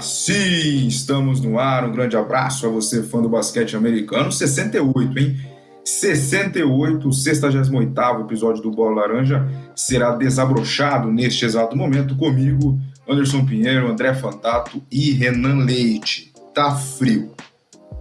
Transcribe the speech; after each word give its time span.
Sim, 0.00 0.86
estamos 0.86 1.40
no 1.40 1.58
ar. 1.58 1.84
Um 1.84 1.92
grande 1.92 2.16
abraço 2.16 2.66
a 2.66 2.68
você, 2.70 3.02
fã 3.02 3.20
do 3.20 3.28
basquete 3.28 3.76
americano. 3.76 4.30
68, 4.30 5.18
hein? 5.18 5.36
68, 5.84 7.08
o 7.08 7.12
68 7.12 8.20
episódio 8.20 8.62
do 8.62 8.70
Bola 8.70 9.00
Laranja 9.00 9.48
será 9.74 10.10
desabrochado 10.10 11.10
neste 11.10 11.46
exato 11.46 11.74
momento 11.74 12.14
comigo, 12.14 12.78
Anderson 13.08 13.46
Pinheiro, 13.46 13.90
André 13.90 14.12
Fantato 14.14 14.82
e 14.92 15.12
Renan 15.12 15.64
Leite. 15.64 16.32
Tá 16.54 16.74
frio. 16.76 17.32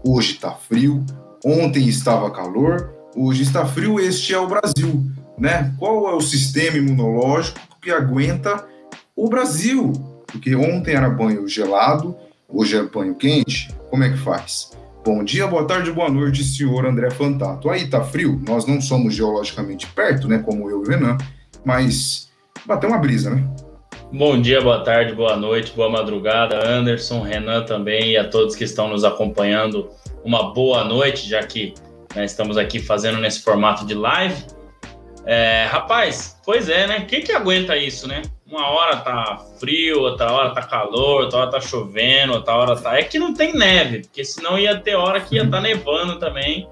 Hoje 0.05 0.33
tá 0.35 0.51
frio, 0.51 1.05
ontem 1.45 1.87
estava 1.87 2.29
calor, 2.29 2.93
hoje 3.15 3.43
está 3.43 3.65
frio. 3.65 3.99
Este 3.99 4.33
é 4.33 4.39
o 4.39 4.47
Brasil, 4.47 5.05
né? 5.37 5.73
Qual 5.79 6.09
é 6.09 6.13
o 6.13 6.21
sistema 6.21 6.77
imunológico 6.77 7.59
que 7.81 7.89
aguenta 7.89 8.65
o 9.15 9.29
Brasil? 9.29 10.16
Porque 10.37 10.55
ontem 10.55 10.93
era 10.93 11.09
banho 11.09 11.47
gelado, 11.47 12.15
hoje 12.47 12.77
é 12.77 12.83
banho 12.83 13.15
quente. 13.15 13.73
Como 13.89 14.03
é 14.03 14.11
que 14.11 14.17
faz? 14.17 14.69
Bom 15.03 15.23
dia, 15.23 15.47
boa 15.47 15.65
tarde, 15.65 15.91
boa 15.91 16.11
noite, 16.11 16.43
senhor 16.43 16.85
André 16.85 17.09
Fantato. 17.09 17.71
Aí 17.71 17.87
tá 17.87 18.03
frio, 18.03 18.39
nós 18.47 18.67
não 18.67 18.79
somos 18.79 19.15
geologicamente 19.15 19.87
perto, 19.87 20.27
né, 20.27 20.37
como 20.37 20.69
eu 20.69 20.83
e 20.83 20.87
o 20.87 20.89
Renan, 20.89 21.17
mas 21.65 22.29
bateu 22.67 22.87
uma 22.87 22.99
brisa, 22.99 23.31
né? 23.31 23.43
Bom 24.13 24.39
dia, 24.39 24.61
boa 24.61 24.83
tarde, 24.83 25.15
boa 25.15 25.35
noite, 25.35 25.73
boa 25.75 25.89
madrugada, 25.89 26.69
Anderson, 26.69 27.23
Renan 27.23 27.63
também 27.63 28.11
e 28.11 28.17
a 28.17 28.29
todos 28.29 28.55
que 28.55 28.63
estão 28.63 28.87
nos 28.87 29.03
acompanhando. 29.03 29.89
Uma 30.23 30.53
boa 30.53 30.83
noite, 30.83 31.27
já 31.27 31.41
que 31.41 31.73
né, 32.15 32.25
estamos 32.25 32.57
aqui 32.57 32.79
fazendo 32.79 33.17
nesse 33.17 33.41
formato 33.41 33.87
de 33.87 33.95
live. 33.95 34.45
É, 35.25 35.65
rapaz, 35.65 36.37
pois 36.45 36.69
é, 36.69 36.85
né? 36.85 37.01
Quem 37.01 37.23
que 37.23 37.31
aguenta 37.31 37.75
isso, 37.75 38.07
né? 38.07 38.21
Uma 38.49 38.69
hora 38.69 38.97
tá 38.97 39.45
frio, 39.59 40.01
outra 40.01 40.31
hora 40.31 40.53
tá 40.53 40.61
calor, 40.61 41.23
outra 41.23 41.39
hora 41.39 41.51
tá 41.51 41.59
chovendo, 41.59 42.33
outra 42.33 42.55
hora 42.55 42.75
tá. 42.75 42.97
É 42.97 43.03
que 43.03 43.19
não 43.19 43.33
tem 43.33 43.53
neve, 43.53 44.01
porque 44.01 44.23
senão 44.23 44.57
ia 44.57 44.79
ter 44.79 44.95
hora 44.95 45.19
que 45.19 45.35
ia 45.35 45.43
estar 45.43 45.57
tá 45.57 45.61
nevando 45.61 46.17
também 46.17 46.67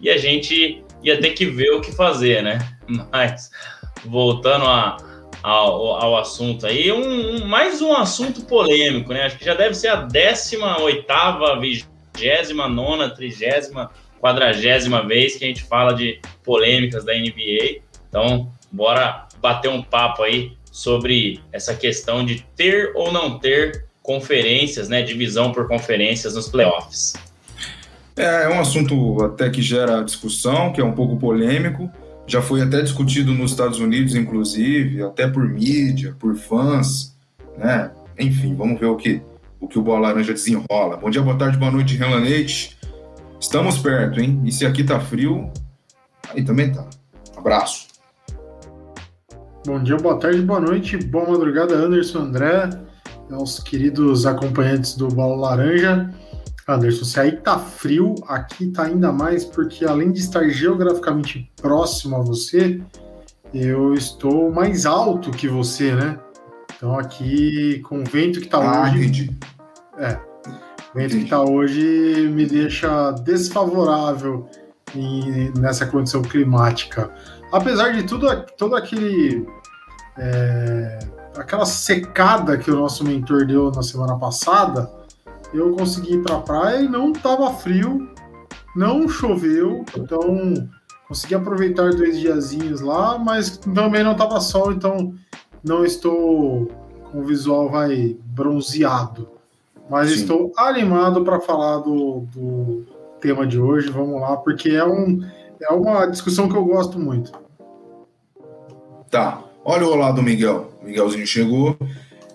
e 0.00 0.10
a 0.10 0.18
gente 0.18 0.84
ia 1.02 1.18
ter 1.20 1.30
que 1.30 1.46
ver 1.46 1.70
o 1.70 1.80
que 1.80 1.92
fazer, 1.92 2.42
né? 2.42 2.58
Mas 3.10 3.50
voltando 4.04 4.66
a, 4.66 4.98
ao, 5.42 5.94
ao 5.96 6.18
assunto 6.18 6.66
aí, 6.66 6.92
um, 6.92 7.36
um, 7.36 7.46
mais 7.46 7.80
um 7.80 7.94
assunto 7.94 8.44
polêmico, 8.44 9.12
né? 9.12 9.22
Acho 9.22 9.38
que 9.38 9.44
já 9.44 9.54
deve 9.54 9.74
ser 9.74 9.88
a 9.88 9.96
18, 9.96 11.06
29, 11.60 11.80
30, 12.14 13.90
40 14.20 15.02
vez 15.06 15.36
que 15.36 15.44
a 15.44 15.48
gente 15.48 15.62
fala 15.62 15.94
de 15.94 16.20
polêmicas 16.42 17.02
da 17.02 17.14
NBA. 17.14 17.82
Então, 18.08 18.52
bora 18.70 19.26
bater 19.40 19.68
um 19.70 19.82
papo 19.82 20.22
aí 20.22 20.52
sobre 20.74 21.40
essa 21.52 21.72
questão 21.72 22.26
de 22.26 22.44
ter 22.56 22.90
ou 22.96 23.12
não 23.12 23.38
ter 23.38 23.84
conferências, 24.02 24.88
né, 24.88 25.02
divisão 25.02 25.52
por 25.52 25.68
conferências 25.68 26.34
nos 26.34 26.48
playoffs. 26.48 27.12
É, 28.16 28.42
é 28.42 28.48
um 28.48 28.58
assunto 28.58 29.22
até 29.22 29.48
que 29.48 29.62
gera 29.62 30.02
discussão, 30.02 30.72
que 30.72 30.80
é 30.80 30.84
um 30.84 30.90
pouco 30.90 31.16
polêmico. 31.16 31.88
Já 32.26 32.42
foi 32.42 32.60
até 32.60 32.82
discutido 32.82 33.32
nos 33.32 33.52
Estados 33.52 33.78
Unidos, 33.78 34.16
inclusive, 34.16 35.00
até 35.04 35.28
por 35.28 35.48
mídia, 35.48 36.16
por 36.18 36.34
fãs, 36.34 37.14
né? 37.56 37.92
Enfim, 38.18 38.56
vamos 38.56 38.80
ver 38.80 38.86
o 38.86 38.96
que 38.96 39.22
o 39.60 39.68
que 39.68 39.78
o 39.78 39.82
Bola 39.82 40.08
Laranja 40.08 40.32
desenrola. 40.32 40.96
Bom 40.96 41.08
dia, 41.08 41.22
boa 41.22 41.38
tarde, 41.38 41.56
boa 41.56 41.70
noite, 41.70 41.96
Renan 41.96 42.18
Leite. 42.18 42.76
Estamos 43.40 43.78
perto, 43.78 44.20
hein? 44.20 44.42
E 44.44 44.50
se 44.50 44.66
aqui 44.66 44.82
tá 44.82 44.98
frio, 44.98 45.50
aí 46.28 46.44
também 46.44 46.72
tá. 46.72 46.84
Abraço. 47.36 47.93
Bom 49.66 49.82
dia, 49.82 49.96
boa 49.96 50.18
tarde, 50.18 50.42
boa 50.42 50.60
noite, 50.60 50.98
boa 50.98 51.26
madrugada, 51.30 51.74
Anderson 51.74 52.18
André, 52.18 52.68
aos 53.32 53.58
queridos 53.58 54.26
acompanhantes 54.26 54.94
do 54.94 55.08
Bola 55.08 55.36
Laranja. 55.36 56.10
Anderson, 56.68 57.04
se 57.06 57.18
aí 57.18 57.32
tá 57.32 57.58
frio, 57.58 58.14
aqui 58.28 58.66
tá 58.66 58.82
ainda 58.82 59.10
mais, 59.10 59.42
porque 59.42 59.86
além 59.86 60.12
de 60.12 60.20
estar 60.20 60.46
geograficamente 60.50 61.50
próximo 61.56 62.16
a 62.16 62.20
você, 62.20 62.78
eu 63.54 63.94
estou 63.94 64.52
mais 64.52 64.84
alto 64.84 65.30
que 65.30 65.48
você, 65.48 65.94
né? 65.94 66.18
Então 66.76 66.98
aqui, 66.98 67.80
com 67.88 68.02
o 68.02 68.04
vento 68.04 68.42
que 68.42 68.48
tá 68.48 68.58
ah, 68.58 68.82
hoje. 68.82 68.98
Entendi. 68.98 69.38
É. 69.96 70.12
O 70.92 70.98
vento 70.98 71.14
entendi. 71.14 71.24
que 71.24 71.30
tá 71.30 71.42
hoje 71.42 72.28
me 72.34 72.44
deixa 72.44 73.12
desfavorável 73.12 74.46
em, 74.94 75.50
nessa 75.58 75.86
condição 75.86 76.20
climática 76.20 77.10
apesar 77.52 77.92
de 77.92 78.02
tudo, 78.02 78.28
todo 78.56 78.76
aquele 78.76 79.46
é, 80.18 80.98
aquela 81.36 81.66
secada 81.66 82.56
que 82.56 82.70
o 82.70 82.76
nosso 82.76 83.04
mentor 83.04 83.46
deu 83.46 83.70
na 83.70 83.82
semana 83.82 84.16
passada, 84.16 84.90
eu 85.52 85.74
consegui 85.76 86.14
ir 86.14 86.22
para 86.22 86.36
a 86.36 86.40
praia 86.40 86.82
e 86.82 86.88
não 86.88 87.12
estava 87.12 87.52
frio, 87.52 88.08
não 88.74 89.08
choveu, 89.08 89.84
então 89.96 90.68
consegui 91.08 91.34
aproveitar 91.34 91.90
dois 91.90 92.18
diazinhos 92.18 92.80
lá, 92.80 93.18
mas 93.18 93.58
também 93.58 94.02
não 94.02 94.12
estava 94.12 94.40
sol, 94.40 94.72
então 94.72 95.14
não 95.62 95.84
estou 95.84 96.70
com 97.10 97.20
o 97.20 97.24
visual 97.24 97.70
vai 97.70 98.16
bronzeado. 98.24 99.28
Mas 99.88 100.10
Sim. 100.10 100.14
estou 100.16 100.52
animado 100.56 101.24
para 101.24 101.40
falar 101.40 101.78
do, 101.78 102.26
do 102.34 102.84
tema 103.20 103.46
de 103.46 103.60
hoje. 103.60 103.90
Vamos 103.90 104.20
lá, 104.20 104.36
porque 104.36 104.70
é, 104.70 104.84
um, 104.84 105.20
é 105.60 105.72
uma 105.72 106.06
discussão 106.06 106.48
que 106.48 106.56
eu 106.56 106.64
gosto 106.64 106.98
muito. 106.98 107.32
Tá. 109.10 109.42
Olha 109.64 109.86
o 109.86 109.92
olá 109.92 110.12
do 110.12 110.22
Miguel. 110.22 110.72
O 110.82 110.84
Miguelzinho 110.84 111.26
chegou. 111.26 111.76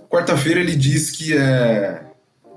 Quarta-feira 0.09 0.59
ele 0.59 0.75
diz 0.75 1.11
que 1.11 1.37
é 1.37 2.03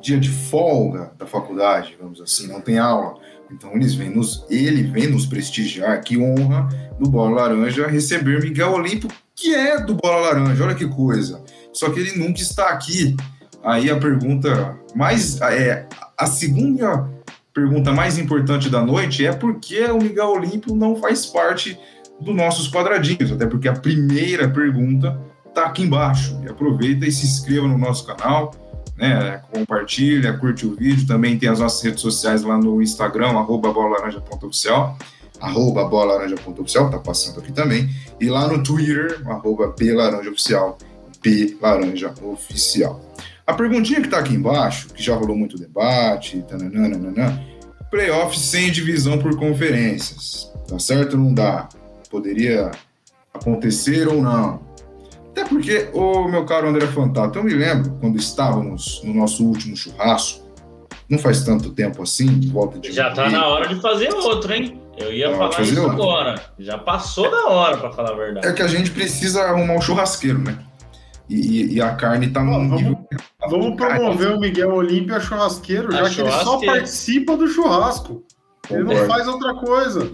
dia 0.01 0.19
de 0.19 0.31
folga 0.31 1.13
da 1.19 1.27
faculdade, 1.27 1.97
vamos 2.01 2.21
assim, 2.21 2.49
não 2.49 2.61
tem 2.61 2.79
aula. 2.79 3.15
Então 3.51 3.73
eles 3.75 3.95
vêm 3.95 4.09
nos, 4.09 4.47
ele 4.49 4.83
vem 4.83 5.09
nos 5.09 5.27
prestigiar. 5.27 6.03
Que 6.03 6.17
honra 6.17 6.69
do 6.99 7.11
Bola 7.11 7.43
Laranja 7.43 7.87
receber 7.87 8.43
Miguel 8.43 8.73
Olimpo, 8.73 9.09
que 9.35 9.55
é 9.55 9.79
do 9.79 9.95
Bola 9.95 10.21
Laranja. 10.21 10.65
Olha 10.65 10.75
que 10.75 10.89
coisa. 10.89 11.43
Só 11.73 11.91
que 11.91 12.01
ele 12.01 12.19
nunca 12.19 12.41
está 12.41 12.71
aqui. 12.71 13.15
Aí 13.63 13.91
a 13.91 13.99
pergunta 13.99 14.77
mais 14.95 15.41
é 15.41 15.87
a 16.17 16.27
segunda 16.27 17.11
pergunta 17.53 17.93
mais 17.93 18.19
importante 18.19 18.71
da 18.71 18.85
noite 18.85 19.27
é 19.27 19.33
por 19.33 19.57
que 19.57 19.85
o 19.85 19.99
Miguel 19.99 20.31
Olimpo 20.31 20.75
não 20.75 20.97
faz 20.97 21.27
parte 21.27 21.79
dos 22.21 22.35
nossos 22.35 22.71
quadradinhos, 22.71 23.33
até 23.33 23.47
porque 23.47 23.69
a 23.69 23.73
primeira 23.73 24.49
pergunta 24.49 25.19
está 25.47 25.67
aqui 25.67 25.83
embaixo. 25.83 26.41
E 26.45 26.49
aproveita 26.49 27.07
e 27.07 27.13
se 27.13 27.27
inscreva 27.27 27.67
no 27.67 27.77
nosso 27.77 28.07
canal, 28.07 28.55
né? 28.97 29.43
Compartilha, 29.53 30.33
curte 30.39 30.67
o 30.67 30.75
vídeo. 30.75 31.07
Também 31.07 31.39
tem 31.39 31.49
as 31.49 31.59
nossas 31.59 31.83
redes 31.83 32.01
sociais 32.01 32.43
lá 32.43 32.57
no 32.57 32.81
Instagram, 32.81 33.31
arroba 33.31 33.73
bolalaranja.oficial, 33.73 34.97
arroba 35.41 35.85
bolalaranja.oficial, 35.85 36.91
tá 36.91 36.99
passando 36.99 37.41
aqui 37.41 37.53
também. 37.53 37.91
E 38.21 38.29
lá 38.29 38.49
no 38.49 38.63
Twitter, 38.63 39.21
arroba 39.27 39.75
blaranjaoficial, 39.79 40.79
blaranjaoficial. 41.61 43.01
A 43.47 43.55
perguntinha 43.55 44.01
que 44.01 44.07
está 44.07 44.19
aqui 44.19 44.35
embaixo, 44.35 44.89
que 44.89 45.03
já 45.03 45.15
rolou 45.15 45.37
muito 45.37 45.59
debate, 45.59 46.45
tananana, 46.49 47.43
playoffs 47.91 48.41
sem 48.41 48.71
divisão 48.71 49.19
por 49.19 49.37
conferências. 49.37 50.51
Tá 50.69 50.79
certo 50.79 51.15
ou 51.15 51.19
não 51.19 51.35
dá? 51.35 51.69
poderia 52.13 52.71
acontecer 53.33 54.07
ou 54.07 54.21
não. 54.21 54.61
Até 55.31 55.47
porque, 55.47 55.89
o 55.95 56.29
meu 56.29 56.45
caro 56.45 56.69
André 56.69 56.87
Fantato, 56.89 57.39
eu 57.39 57.43
me 57.43 57.55
lembro 57.55 57.97
quando 57.99 58.19
estávamos 58.19 59.01
no 59.03 59.15
nosso 59.15 59.43
último 59.47 59.75
churrasco, 59.75 60.43
não 61.09 61.19
faz 61.19 61.43
tanto 61.43 61.71
tempo 61.71 62.03
assim, 62.03 62.39
volta 62.51 62.79
de. 62.79 62.93
Já 62.93 63.09
está 63.09 63.31
na 63.31 63.47
hora 63.47 63.67
de 63.67 63.81
fazer 63.81 64.13
outro, 64.13 64.53
hein? 64.53 64.79
Eu 64.99 65.11
ia 65.11 65.35
falar 65.35 65.63
isso 65.63 65.81
outro. 65.81 66.03
agora. 66.03 66.43
Já 66.59 66.77
passou 66.77 67.31
da 67.31 67.47
hora, 67.47 67.79
para 67.79 67.91
falar 67.93 68.11
a 68.11 68.15
verdade. 68.15 68.47
É 68.47 68.53
que 68.53 68.63
a 68.63 68.67
gente 68.67 68.91
precisa 68.91 69.43
arrumar 69.43 69.75
um 69.75 69.81
churrasqueiro, 69.81 70.39
né? 70.39 70.59
E, 71.33 71.77
e, 71.77 71.81
a 71.81 71.95
carne 71.95 72.27
está 72.27 72.45
no 72.45 72.59
nível. 72.77 72.99
Vamos, 73.49 73.75
promover 73.75 74.33
o 74.33 74.41
Miguel 74.41 74.75
Olímpia 74.75 75.19
churrasqueiro, 75.19 75.91
já 75.91 76.11
que 76.11 76.21
ele 76.21 76.31
só 76.31 76.59
participa 76.59 77.37
do 77.37 77.49
churrasco. 77.49 78.23
Ele 78.71 78.85
não 78.85 79.07
faz 79.07 79.27
outra 79.27 79.55
coisa. 79.55 80.11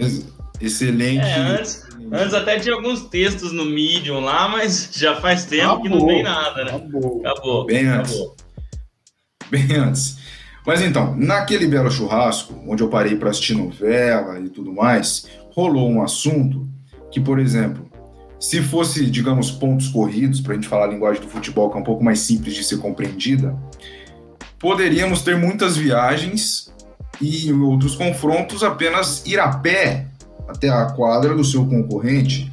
Excelente. 0.61 1.25
É, 1.25 1.39
antes, 1.39 1.87
antes, 2.13 2.35
até 2.35 2.61
tinha 2.61 2.75
alguns 2.75 3.03
textos 3.03 3.53
no 3.53 3.65
Medium 3.65 4.21
lá, 4.21 4.49
mas 4.49 4.91
já 4.93 5.17
faz 5.17 5.45
tempo 5.45 5.65
acabou, 5.65 5.83
que 5.83 5.89
não 5.89 6.07
tem 6.07 6.23
nada, 6.23 6.65
né? 6.65 6.71
Acabou. 6.77 7.21
Acabou. 7.27 7.67
Bem 7.67 7.87
antes. 7.87 8.13
Acabou. 8.13 8.37
Bem 9.51 9.77
antes. 9.77 10.19
Mas 10.65 10.83
então, 10.83 11.17
naquele 11.17 11.67
belo 11.67 11.91
churrasco, 11.91 12.55
onde 12.67 12.83
eu 12.83 12.89
parei 12.89 13.17
para 13.17 13.31
assistir 13.31 13.55
novela 13.55 14.39
e 14.39 14.49
tudo 14.49 14.73
mais, 14.73 15.27
rolou 15.51 15.91
um 15.91 16.03
assunto 16.03 16.69
que, 17.11 17.21
por 17.21 17.39
exemplo, 17.39 17.88
se 18.39 18.63
fosse, 18.63 19.11
digamos, 19.11 19.51
pontos 19.51 19.89
corridos, 19.89 20.41
para 20.41 20.53
a 20.53 20.55
gente 20.55 20.69
falar 20.69 20.85
a 20.85 20.89
linguagem 20.89 21.21
do 21.23 21.29
futebol, 21.29 21.71
que 21.71 21.77
é 21.77 21.81
um 21.81 21.85
pouco 21.85 22.05
mais 22.05 22.21
simples 22.21 22.55
de 22.55 22.63
ser 22.63 22.79
compreendida, 22.79 23.57
poderíamos 24.59 25.23
ter 25.23 25.37
muitas 25.37 25.77
viagens 25.77 26.73
e 27.21 27.53
outros 27.53 27.97
confrontos 27.97 28.63
apenas 28.63 29.25
ir 29.27 29.41
a 29.41 29.49
pé 29.49 30.07
até 30.47 30.69
a 30.69 30.87
quadra 30.87 31.35
do 31.35 31.45
seu 31.45 31.67
concorrente. 31.67 32.51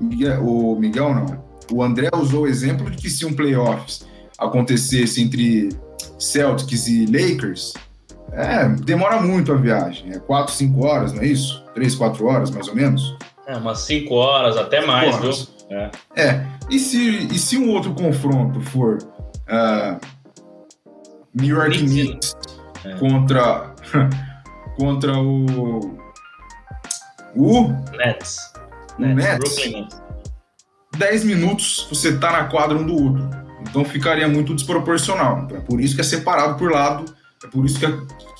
O 0.00 0.76
Miguel 0.76 1.14
não. 1.14 1.44
O 1.72 1.82
André 1.82 2.08
usou 2.14 2.42
o 2.42 2.46
exemplo 2.46 2.90
de 2.90 2.96
que 2.96 3.10
se 3.10 3.24
um 3.24 3.32
playoffs 3.32 4.06
acontecesse 4.38 5.22
entre 5.22 5.70
Celtics 6.18 6.86
e 6.86 7.06
Lakers, 7.06 7.72
é, 8.32 8.68
demora 8.68 9.20
muito 9.20 9.52
a 9.52 9.56
viagem. 9.56 10.12
É 10.12 10.18
4, 10.18 10.54
5 10.54 10.84
horas, 10.84 11.12
não 11.12 11.22
é 11.22 11.26
isso? 11.26 11.62
3, 11.74 11.94
4 11.94 12.26
horas, 12.26 12.50
mais 12.50 12.68
ou 12.68 12.74
menos? 12.74 13.16
É, 13.46 13.56
umas 13.56 13.80
5 13.80 14.12
horas, 14.14 14.56
até 14.56 14.80
cinco 14.80 14.92
mais, 14.92 15.14
horas. 15.14 15.50
viu? 15.70 15.78
É. 15.78 15.90
é. 16.16 16.46
E, 16.70 16.78
se, 16.78 17.26
e 17.26 17.38
se 17.38 17.56
um 17.56 17.70
outro 17.70 17.94
confronto 17.94 18.60
for 18.60 18.98
uh, 18.98 20.00
New 21.34 21.56
York 21.56 21.78
Knicks 21.78 22.34
é. 22.84 22.94
contra, 22.94 23.74
contra 24.76 25.18
o. 25.18 25.96
O. 27.36 27.68
Nets. 27.96 28.52
O 28.98 29.02
Nets. 29.02 29.56
Nets. 29.56 30.06
10 30.96 31.24
minutos 31.24 31.86
você 31.90 32.16
tá 32.16 32.32
na 32.32 32.44
quadra 32.44 32.76
um 32.76 32.86
do 32.86 32.94
outro. 32.94 33.30
Então 33.60 33.84
ficaria 33.84 34.26
muito 34.26 34.54
desproporcional. 34.54 35.42
Então 35.44 35.58
é 35.58 35.60
por 35.60 35.80
isso 35.80 35.94
que 35.94 36.00
é 36.00 36.04
separado 36.04 36.56
por 36.56 36.70
lado, 36.70 37.04
é 37.44 37.46
por 37.48 37.64
isso 37.64 37.78
que 37.78 37.86
é, 37.86 37.92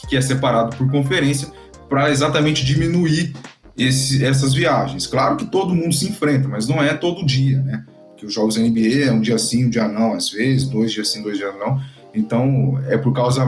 que 0.09 0.17
é 0.17 0.21
separado 0.21 0.77
por 0.77 0.91
conferência, 0.91 1.53
para 1.89 2.11
exatamente 2.11 2.65
diminuir 2.65 3.35
esse, 3.77 4.25
essas 4.25 4.55
viagens. 4.55 5.07
Claro 5.07 5.37
que 5.37 5.47
todo 5.47 5.75
mundo 5.75 5.95
se 5.95 6.09
enfrenta, 6.09 6.49
mas 6.49 6.67
não 6.67 6.83
é 6.83 6.95
todo 6.95 7.27
dia, 7.27 7.61
né? 7.61 7.85
Porque 8.09 8.27
os 8.27 8.33
jogos 8.33 8.55
da 8.55 8.63
NBA 8.63 9.05
é 9.07 9.13
um 9.13 9.21
dia 9.21 9.39
sim, 9.39 9.67
um 9.67 9.71
dia 9.71 9.87
não, 9.87 10.15
às 10.15 10.31
vezes, 10.31 10.67
dois 10.69 10.93
dias 10.93 11.09
sim, 11.09 11.23
dois 11.23 11.37
dias 11.37 11.55
não. 11.59 11.81
Então 12.15 12.81
é 12.89 12.97
por 12.97 13.13
causa, 13.13 13.45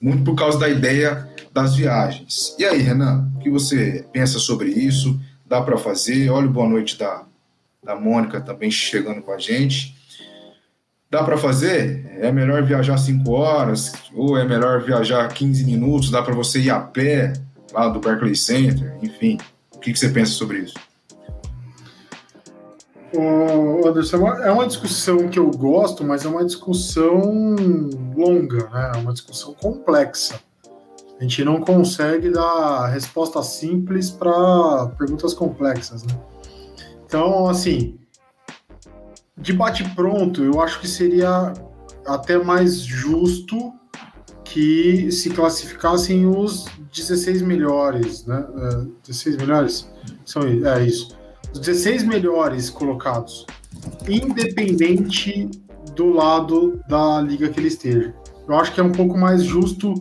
muito 0.00 0.22
por 0.24 0.36
causa 0.36 0.58
da 0.58 0.68
ideia 0.68 1.28
das 1.52 1.74
viagens. 1.74 2.54
E 2.58 2.64
aí, 2.64 2.80
Renan, 2.80 3.32
o 3.36 3.40
que 3.40 3.50
você 3.50 4.04
pensa 4.12 4.38
sobre 4.38 4.70
isso? 4.70 5.18
Dá 5.44 5.60
para 5.60 5.76
fazer? 5.76 6.30
Olha 6.30 6.46
o 6.46 6.52
boa 6.52 6.68
noite 6.68 6.96
da, 6.98 7.24
da 7.82 7.96
Mônica 7.96 8.40
também 8.40 8.70
chegando 8.70 9.22
com 9.22 9.32
a 9.32 9.38
gente. 9.38 9.96
Dá 11.10 11.22
para 11.22 11.36
fazer? 11.36 12.04
É 12.20 12.30
melhor 12.30 12.62
viajar 12.64 12.98
5 12.98 13.30
horas 13.30 13.92
ou 14.12 14.36
é 14.36 14.44
melhor 14.44 14.82
viajar 14.82 15.26
15 15.28 15.64
minutos? 15.64 16.10
Dá 16.10 16.20
para 16.20 16.34
você 16.34 16.60
ir 16.60 16.70
a 16.70 16.80
pé 16.80 17.32
lá 17.72 17.88
do 17.88 18.00
Barclays 18.00 18.44
Center? 18.44 18.96
Enfim, 19.02 19.38
que, 19.86 19.92
que 19.92 19.98
você 20.00 20.08
pensa 20.08 20.32
sobre 20.32 20.58
isso? 20.58 20.74
Anderson, 23.86 24.26
é, 24.26 24.48
é 24.48 24.50
uma 24.50 24.66
discussão 24.66 25.28
que 25.28 25.38
eu 25.38 25.48
gosto, 25.50 26.04
mas 26.04 26.24
é 26.24 26.28
uma 26.28 26.44
discussão 26.44 27.54
longa, 28.16 28.68
né? 28.68 28.92
É 28.96 28.98
uma 28.98 29.12
discussão 29.12 29.54
complexa. 29.54 30.40
A 31.18 31.22
gente 31.22 31.44
não 31.44 31.60
consegue 31.60 32.30
dar 32.30 32.88
resposta 32.88 33.42
simples 33.42 34.10
para 34.10 34.88
perguntas 34.98 35.32
complexas, 35.32 36.02
né? 36.02 36.18
Então, 37.06 37.48
assim, 37.48 37.96
debate 39.36 39.88
pronto, 39.94 40.42
eu 40.42 40.60
acho 40.60 40.80
que 40.80 40.88
seria 40.88 41.54
até 42.04 42.36
mais 42.36 42.80
justo 42.80 43.72
que 44.56 45.12
se 45.12 45.28
classificassem 45.28 46.24
os 46.24 46.64
16 46.90 47.42
melhores, 47.42 48.24
né? 48.24 48.42
Uh, 48.54 48.90
é, 49.04 49.06
16 49.06 49.36
melhores? 49.36 49.92
São, 50.24 50.44
é 50.44 50.82
isso. 50.82 51.14
Os 51.52 51.60
16 51.60 52.04
melhores 52.04 52.70
colocados, 52.70 53.44
independente 54.08 55.50
do 55.94 56.10
lado 56.10 56.80
da 56.88 57.20
liga 57.20 57.50
que 57.50 57.60
ele 57.60 57.68
esteja. 57.68 58.14
Eu 58.48 58.54
acho 58.56 58.72
que 58.72 58.80
é 58.80 58.82
um 58.82 58.92
pouco 58.92 59.18
mais 59.18 59.42
justo 59.42 59.92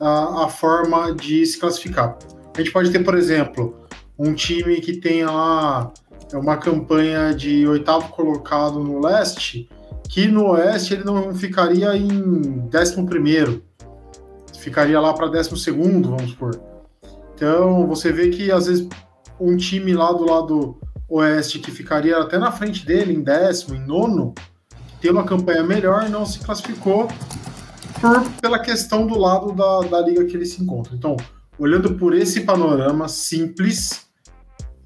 a, 0.00 0.46
a 0.46 0.48
forma 0.48 1.14
de 1.14 1.44
se 1.44 1.58
classificar. 1.60 2.16
A 2.56 2.60
gente 2.62 2.72
pode 2.72 2.90
ter, 2.90 3.04
por 3.04 3.14
exemplo, 3.14 3.76
um 4.18 4.32
time 4.32 4.80
que 4.80 4.96
tenha 4.96 5.30
lá 5.30 5.92
é 6.32 6.36
uma 6.38 6.56
campanha 6.56 7.34
de 7.34 7.68
oitavo 7.68 8.08
colocado 8.08 8.82
no 8.82 9.04
leste, 9.04 9.68
que 10.08 10.26
no 10.28 10.52
oeste 10.52 10.94
ele 10.94 11.04
não 11.04 11.34
ficaria 11.34 11.94
em 11.94 12.66
décimo 12.70 13.06
primeiro, 13.06 13.68
ficaria 14.68 15.00
lá 15.00 15.14
para 15.14 15.28
décimo 15.28 15.56
segundo, 15.56 16.10
vamos 16.10 16.30
supor. 16.32 16.60
Então 17.34 17.86
você 17.86 18.12
vê 18.12 18.28
que 18.28 18.50
às 18.50 18.66
vezes 18.66 18.86
um 19.40 19.56
time 19.56 19.94
lá 19.94 20.12
do 20.12 20.24
lado 20.24 20.78
oeste 21.08 21.58
que 21.58 21.70
ficaria 21.70 22.18
até 22.18 22.38
na 22.38 22.52
frente 22.52 22.84
dele, 22.84 23.14
em 23.14 23.22
décimo, 23.22 23.74
em 23.74 23.80
nono, 23.80 24.34
tem 25.00 25.10
uma 25.10 25.24
campanha 25.24 25.62
melhor, 25.62 26.08
não 26.10 26.26
se 26.26 26.40
classificou 26.40 27.08
por, 28.00 28.30
pela 28.42 28.58
questão 28.58 29.06
do 29.06 29.18
lado 29.18 29.52
da, 29.52 29.80
da 29.88 30.00
liga 30.00 30.24
que 30.26 30.36
ele 30.36 30.44
se 30.44 30.62
encontra. 30.62 30.94
Então, 30.94 31.16
olhando 31.58 31.94
por 31.94 32.14
esse 32.14 32.42
panorama 32.42 33.08
simples, 33.08 34.06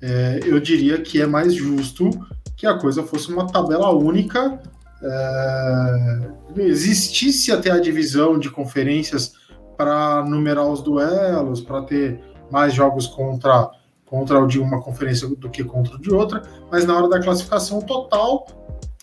é, 0.00 0.40
eu 0.44 0.60
diria 0.60 1.00
que 1.00 1.20
é 1.20 1.26
mais 1.26 1.54
justo 1.54 2.08
que 2.56 2.66
a 2.66 2.78
coisa 2.78 3.02
fosse 3.02 3.32
uma 3.32 3.46
tabela 3.46 3.90
única, 3.90 4.60
é, 5.02 6.30
existisse 6.58 7.50
até 7.50 7.70
a 7.70 7.80
divisão 7.80 8.38
de 8.38 8.48
conferências 8.48 9.32
para 9.76 10.24
numerar 10.24 10.66
os 10.66 10.82
duelos, 10.82 11.60
para 11.60 11.82
ter 11.82 12.20
mais 12.50 12.74
jogos 12.74 13.06
contra 13.06 13.70
contra 14.04 14.38
o 14.38 14.46
de 14.46 14.60
uma 14.60 14.78
conferência 14.82 15.26
do 15.26 15.48
que 15.48 15.64
contra 15.64 15.96
o 15.96 15.98
de 15.98 16.12
outra, 16.12 16.42
mas 16.70 16.84
na 16.84 16.94
hora 16.94 17.08
da 17.08 17.18
classificação 17.18 17.80
total 17.80 18.46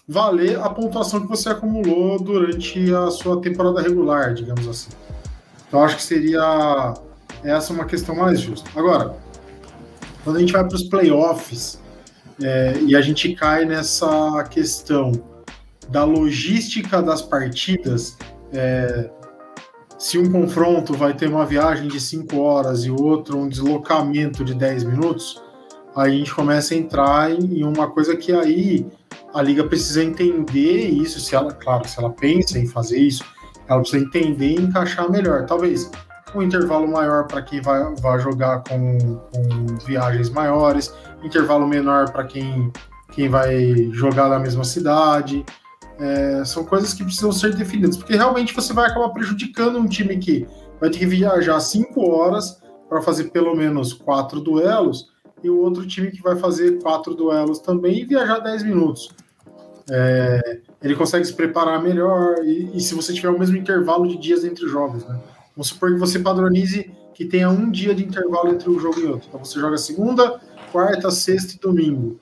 valer 0.08 0.60
a 0.60 0.70
pontuação 0.70 1.22
que 1.22 1.28
você 1.28 1.50
acumulou 1.50 2.20
durante 2.22 2.94
a 2.94 3.10
sua 3.10 3.42
temporada 3.42 3.82
regular, 3.82 4.36
digamos 4.36 4.68
assim. 4.68 4.92
Então 5.68 5.84
acho 5.84 5.96
que 5.96 6.04
seria 6.04 6.94
essa 7.44 7.74
uma 7.74 7.86
questão 7.86 8.16
mais 8.16 8.40
justa. 8.40 8.70
Agora, 8.76 9.16
quando 10.24 10.38
a 10.38 10.40
gente 10.40 10.54
vai 10.54 10.64
para 10.64 10.76
os 10.76 10.84
playoffs 10.84 11.80
é, 12.42 12.80
e 12.86 12.96
a 12.96 13.02
gente 13.02 13.34
cai 13.34 13.66
nessa 13.66 14.44
questão 14.44 15.12
da 15.90 16.04
logística 16.04 17.02
das 17.02 17.22
partidas, 17.22 18.16
é, 18.54 19.10
se 20.00 20.18
um 20.18 20.32
confronto 20.32 20.94
vai 20.94 21.14
ter 21.14 21.28
uma 21.28 21.46
viagem 21.46 21.90
de 21.90 22.00
5 22.00 22.40
horas 22.40 22.86
e 22.86 22.90
outro 22.90 23.38
um 23.38 23.50
deslocamento 23.50 24.46
de 24.46 24.54
10 24.54 24.86
minutos, 24.86 25.44
aí 25.94 26.14
a 26.14 26.18
gente 26.18 26.34
começa 26.34 26.74
a 26.74 26.78
entrar 26.78 27.30
em, 27.30 27.66
uma 27.66 27.92
coisa 27.92 28.16
que 28.16 28.32
aí 28.32 28.88
a 29.34 29.42
liga 29.42 29.66
precisa 29.66 30.02
entender 30.02 30.88
isso, 30.88 31.20
se 31.20 31.36
ela, 31.36 31.52
claro, 31.52 31.86
se 31.86 32.00
ela 32.00 32.10
pensa 32.10 32.58
em 32.58 32.66
fazer 32.66 32.98
isso, 32.98 33.26
ela 33.68 33.82
precisa 33.82 34.02
entender 34.02 34.52
e 34.52 34.62
encaixar 34.62 35.12
melhor. 35.12 35.46
Talvez 35.46 35.92
um 36.34 36.42
intervalo 36.42 36.88
maior 36.88 37.28
para 37.28 37.42
quem 37.42 37.60
vai, 37.60 37.84
vai 37.96 38.20
jogar 38.20 38.64
com, 38.64 38.98
com 39.34 39.76
viagens 39.86 40.30
maiores, 40.30 40.94
intervalo 41.22 41.68
menor 41.68 42.10
para 42.10 42.24
quem, 42.24 42.72
quem 43.12 43.28
vai 43.28 43.90
jogar 43.92 44.30
na 44.30 44.40
mesma 44.40 44.64
cidade. 44.64 45.46
É, 46.00 46.46
são 46.46 46.64
coisas 46.64 46.94
que 46.94 47.04
precisam 47.04 47.32
ser 47.32 47.54
definidas, 47.56 47.98
porque 47.98 48.16
realmente 48.16 48.54
você 48.54 48.72
vai 48.72 48.90
acabar 48.90 49.10
prejudicando 49.10 49.78
um 49.78 49.88
time 49.88 50.18
que 50.18 50.48
vai 50.80 50.90
ter 50.90 51.00
que 51.00 51.06
viajar 51.06 51.60
cinco 51.60 52.10
horas 52.10 52.62
para 52.88 53.02
fazer 53.02 53.26
pelo 53.26 53.54
menos 53.54 53.94
quatro 53.94 54.40
duelos, 54.40 55.10
e 55.44 55.50
o 55.50 55.60
outro 55.60 55.86
time 55.86 56.12
que 56.12 56.22
vai 56.22 56.36
fazer 56.36 56.82
quatro 56.82 57.14
duelos 57.14 57.60
também 57.60 58.00
e 58.00 58.06
viajar 58.06 58.40
10 58.40 58.64
minutos. 58.64 59.10
É, 59.90 60.62
ele 60.82 60.96
consegue 60.96 61.26
se 61.26 61.34
preparar 61.34 61.82
melhor, 61.82 62.44
e, 62.44 62.78
e, 62.78 62.82
se 62.82 62.94
você 62.94 63.14
tiver 63.14 63.30
o 63.30 63.40
mesmo 63.40 63.58
intervalo 63.58 64.08
de 64.08 64.18
dias 64.18 64.44
entre 64.44 64.68
jogos, 64.68 65.06
né? 65.06 65.20
Vamos 65.56 65.68
supor 65.68 65.92
que 65.92 66.00
você 66.00 66.20
padronize 66.20 66.92
que 67.14 67.26
tenha 67.26 67.50
um 67.50 67.70
dia 67.70 67.94
de 67.94 68.06
intervalo 68.06 68.50
entre 68.50 68.70
um 68.70 68.80
jogo 68.80 69.00
e 69.00 69.06
outro. 69.06 69.28
Então 69.28 69.44
você 69.44 69.60
joga 69.60 69.78
segunda, 69.78 70.40
quarta, 70.72 71.12
sexta 71.12 71.56
e 71.56 71.60
domingo 71.60 72.20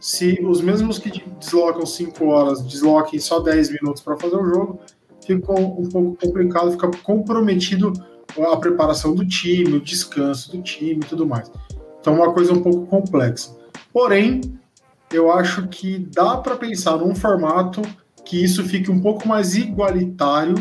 se 0.00 0.40
os 0.42 0.60
mesmos 0.60 0.98
que 0.98 1.22
deslocam 1.38 1.84
5 1.84 2.24
horas 2.26 2.62
desloquem 2.62 3.20
só 3.20 3.40
10 3.40 3.72
minutos 3.72 4.02
para 4.02 4.16
fazer 4.16 4.36
o 4.36 4.44
jogo, 4.44 4.80
fica 5.24 5.52
um 5.52 5.88
pouco 5.88 6.16
complicado, 6.16 6.72
fica 6.72 6.90
comprometido 7.02 7.92
a 8.38 8.56
preparação 8.56 9.14
do 9.14 9.26
time, 9.26 9.76
o 9.76 9.80
descanso 9.80 10.50
do 10.52 10.62
time 10.62 11.00
e 11.04 11.06
tudo 11.06 11.26
mais. 11.26 11.50
Então, 12.00 12.14
é 12.14 12.16
uma 12.16 12.32
coisa 12.32 12.52
um 12.52 12.62
pouco 12.62 12.86
complexa. 12.86 13.54
Porém, 13.92 14.40
eu 15.12 15.30
acho 15.30 15.68
que 15.68 15.98
dá 15.98 16.36
para 16.38 16.56
pensar 16.56 16.96
num 16.96 17.14
formato 17.14 17.82
que 18.24 18.42
isso 18.42 18.64
fique 18.64 18.90
um 18.90 19.00
pouco 19.00 19.28
mais 19.28 19.54
igualitário 19.54 20.54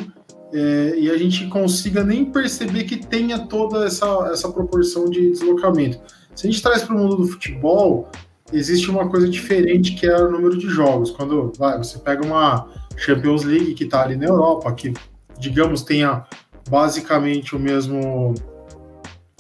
é, 0.52 0.96
e 0.98 1.10
a 1.10 1.18
gente 1.18 1.48
consiga 1.48 2.04
nem 2.04 2.26
perceber 2.26 2.84
que 2.86 2.98
tenha 2.98 3.40
toda 3.40 3.86
essa, 3.86 4.30
essa 4.32 4.50
proporção 4.52 5.06
de 5.06 5.32
deslocamento. 5.32 6.00
Se 6.36 6.48
a 6.48 6.52
gente 6.52 6.64
traz 6.64 6.82
para 6.82 6.96
o 6.96 6.98
mundo 6.98 7.18
do 7.18 7.28
futebol, 7.28 8.10
existe 8.52 8.90
uma 8.90 9.10
coisa 9.10 9.28
diferente 9.28 9.96
que 9.96 10.06
é 10.06 10.18
o 10.18 10.32
número 10.32 10.58
de 10.58 10.68
jogos. 10.70 11.12
Quando 11.12 11.52
vai, 11.58 11.78
você 11.78 11.98
pega 12.00 12.26
uma 12.26 12.68
Champions 12.98 13.44
League 13.44 13.74
que 13.74 13.84
está 13.84 14.04
ali 14.04 14.16
na 14.16 14.26
Europa, 14.26 14.72
que, 14.74 14.94
digamos, 15.40 15.84
tenha 15.84 16.26
basicamente 16.70 17.56
o 17.56 17.60
mesmo 17.60 18.34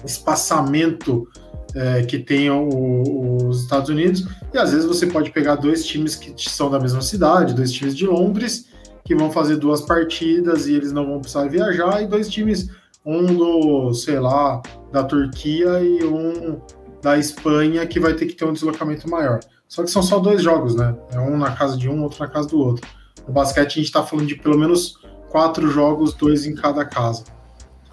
espaçamento 0.04 1.28
é, 1.75 2.04
que 2.04 2.18
tem 2.18 2.50
o, 2.50 3.48
os 3.48 3.63
Estados 3.63 3.89
Unidos, 3.89 4.25
e 4.54 4.58
às 4.58 4.72
vezes 4.72 4.86
você 4.86 5.06
pode 5.06 5.30
pegar 5.32 5.56
dois 5.56 5.86
times 5.86 6.16
que 6.16 6.34
são 6.50 6.70
da 6.72 6.80
mesma 6.80 7.01
cidade, 7.01 7.54
dois 7.54 7.72
times 7.72 7.96
de 7.96 8.08
Londres, 8.08 8.68
que 9.06 9.16
vão 9.16 9.32
fazer 9.32 9.58
duas 9.58 9.82
partidas 9.82 10.68
e 10.68 10.74
eles 10.74 10.92
não 10.92 11.06
vão 11.06 11.20
precisar 11.20 11.48
viajar, 11.48 12.01
e 12.01 12.08
dois 12.08 12.30
times, 12.30 12.70
um 13.06 13.25
do, 13.25 13.94
sei 13.94 14.20
lá, 14.20 14.62
da 14.92 15.04
Turquia 15.04 15.80
e 15.82 16.04
um 16.04 16.60
da 17.01 17.18
Espanha 17.18 17.86
que 17.88 18.00
vai 18.00 18.13
ter 18.13 18.25
que 18.25 18.34
ter 18.34 18.46
um 18.46 18.53
deslocamento 18.53 19.10
maior. 19.10 19.39
Só 19.68 19.84
que 19.84 19.91
são 19.91 20.01
só 20.01 20.20
dois 20.20 20.41
jogos, 20.41 20.75
né? 20.75 20.96
É 21.12 21.20
um 21.20 21.38
na 21.38 21.51
casa 21.51 21.77
de 21.77 21.88
um, 21.88 22.03
outro 22.03 22.20
na 22.20 22.27
casa 22.27 22.50
do 22.50 22.60
outro. 22.60 22.88
No 23.27 23.34
basquete 23.34 23.68
a 23.68 23.75
gente 23.75 23.86
está 23.86 24.03
falando 24.03 24.27
de 24.27 24.36
pelo 24.36 24.58
menos 24.58 25.00
quatro 25.29 25.70
jogos, 25.70 26.13
dois 26.13 26.46
em 26.46 26.56
cada 26.56 26.84
casa. 26.84 27.24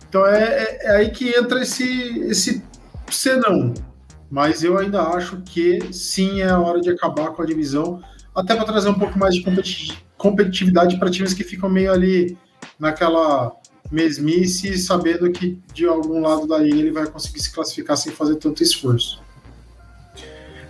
Então 0.09 0.27
é, 0.27 0.43
é, 0.43 0.87
é 0.87 0.97
aí 0.97 1.11
que 1.11 1.29
entra 1.29 1.63
esse, 1.63 1.85
esse 2.21 2.63
senão. 3.11 3.75
Mas 4.31 4.65
eu 4.65 4.79
ainda 4.79 5.03
acho 5.03 5.41
que 5.43 5.93
sim 5.93 6.41
é 6.41 6.49
a 6.49 6.59
hora 6.59 6.81
de 6.81 6.91
acabar 6.91 7.31
com 7.31 7.43
a 7.43 7.47
divisão, 7.47 8.01
até 8.35 8.57
para 8.57 8.65
trazer 8.65 8.89
um 8.89 8.99
pouco 8.99 9.19
mais 9.19 9.35
de 9.35 9.45
competitividade 10.17 10.99
para 10.99 11.11
times 11.11 11.33
que 11.33 11.45
ficam 11.45 11.69
meio 11.69 11.93
ali 11.93 12.37
naquela 12.79 13.53
mesmice, 13.91 14.77
sabendo 14.79 15.31
que 15.31 15.61
de 15.73 15.87
algum 15.87 16.21
lado 16.21 16.47
da 16.47 16.59
linha 16.59 16.77
ele 16.77 16.93
vai 16.93 17.07
conseguir 17.07 17.41
se 17.41 17.53
classificar 17.53 17.97
sem 17.97 18.13
fazer 18.13 18.37
tanto 18.37 18.63
esforço. 18.63 19.21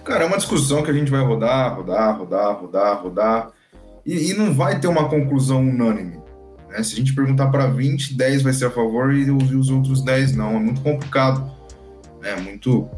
Cara, 0.05 0.25
é 0.25 0.27
uma 0.27 0.37
discussão 0.37 0.83
que 0.83 0.91
a 0.91 0.95
gente 0.95 1.11
vai 1.11 1.25
rodar, 1.25 1.75
rodar, 1.77 2.19
rodar, 2.19 2.61
rodar, 2.61 3.03
rodar, 3.03 3.51
e, 4.05 4.31
e 4.31 4.35
não 4.35 4.55
vai 4.55 4.79
ter 4.79 4.87
uma 4.87 5.09
conclusão 5.09 5.61
unânime. 5.61 6.19
Né? 6.69 6.83
Se 6.83 6.95
a 6.95 6.97
gente 6.97 7.15
perguntar 7.15 7.49
para 7.49 7.67
20, 7.67 8.15
10 8.15 8.43
vai 8.43 8.53
ser 8.53 8.67
a 8.67 8.71
favor 8.71 9.13
e 9.13 9.31
os 9.31 9.69
outros 9.69 10.03
10 10.03 10.37
não. 10.37 10.57
É 10.57 10.59
muito 10.59 10.81
complicado. 10.81 11.51
É 12.23 12.41
muito. 12.41 12.89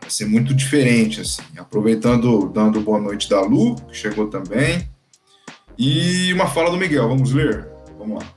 Vai 0.00 0.10
ser 0.10 0.26
muito 0.26 0.52
diferente, 0.52 1.20
assim. 1.20 1.42
Aproveitando, 1.56 2.48
dando 2.48 2.80
boa 2.80 3.00
noite 3.00 3.28
da 3.30 3.40
Lu, 3.40 3.76
que 3.76 3.96
chegou 3.96 4.26
também. 4.26 4.88
E 5.78 6.32
uma 6.32 6.46
fala 6.46 6.70
do 6.70 6.76
Miguel, 6.76 7.08
vamos 7.08 7.32
ler? 7.32 7.68
Vamos 7.98 8.22
lá. 8.22 8.33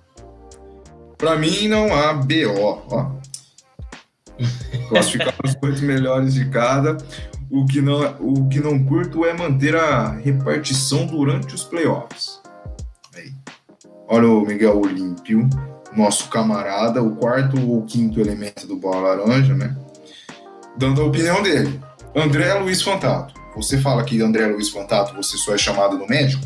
Para 1.17 1.35
mim 1.35 1.67
não 1.67 1.93
há 1.93 2.13
BO, 2.13 2.83
ó. 2.91 3.11
Classificar 4.89 5.33
os 5.43 5.55
oito 5.63 5.81
melhores 5.81 6.35
de 6.35 6.47
cada. 6.49 6.97
O 7.49 7.65
que, 7.65 7.81
não, 7.81 8.15
o 8.19 8.47
que 8.49 8.59
não 8.59 8.83
curto 8.83 9.25
é 9.25 9.33
manter 9.33 9.75
a 9.75 10.09
repartição 10.09 11.05
durante 11.05 11.55
os 11.55 11.63
playoffs. 11.63 12.41
Aí. 13.15 13.31
Olha 14.07 14.27
o 14.27 14.45
Miguel 14.45 14.79
Olímpio, 14.79 15.49
nosso 15.95 16.29
camarada, 16.29 17.01
o 17.01 17.15
quarto 17.15 17.59
ou 17.67 17.83
quinto 17.83 18.19
elemento 18.19 18.67
do 18.67 18.75
Bola 18.75 19.15
Laranja, 19.15 19.55
né? 19.55 19.75
Dando 20.77 21.01
a 21.01 21.05
opinião 21.05 21.41
dele. 21.41 21.79
André 22.15 22.53
Luiz 22.55 22.81
Fantato. 22.81 23.33
Você 23.55 23.79
fala 23.79 24.03
que 24.03 24.21
André 24.21 24.45
Luiz 24.47 24.69
Fantato 24.69 25.15
você 25.15 25.35
só 25.37 25.55
é 25.55 25.57
chamado 25.57 25.97
no 25.97 26.05
médico, 26.05 26.43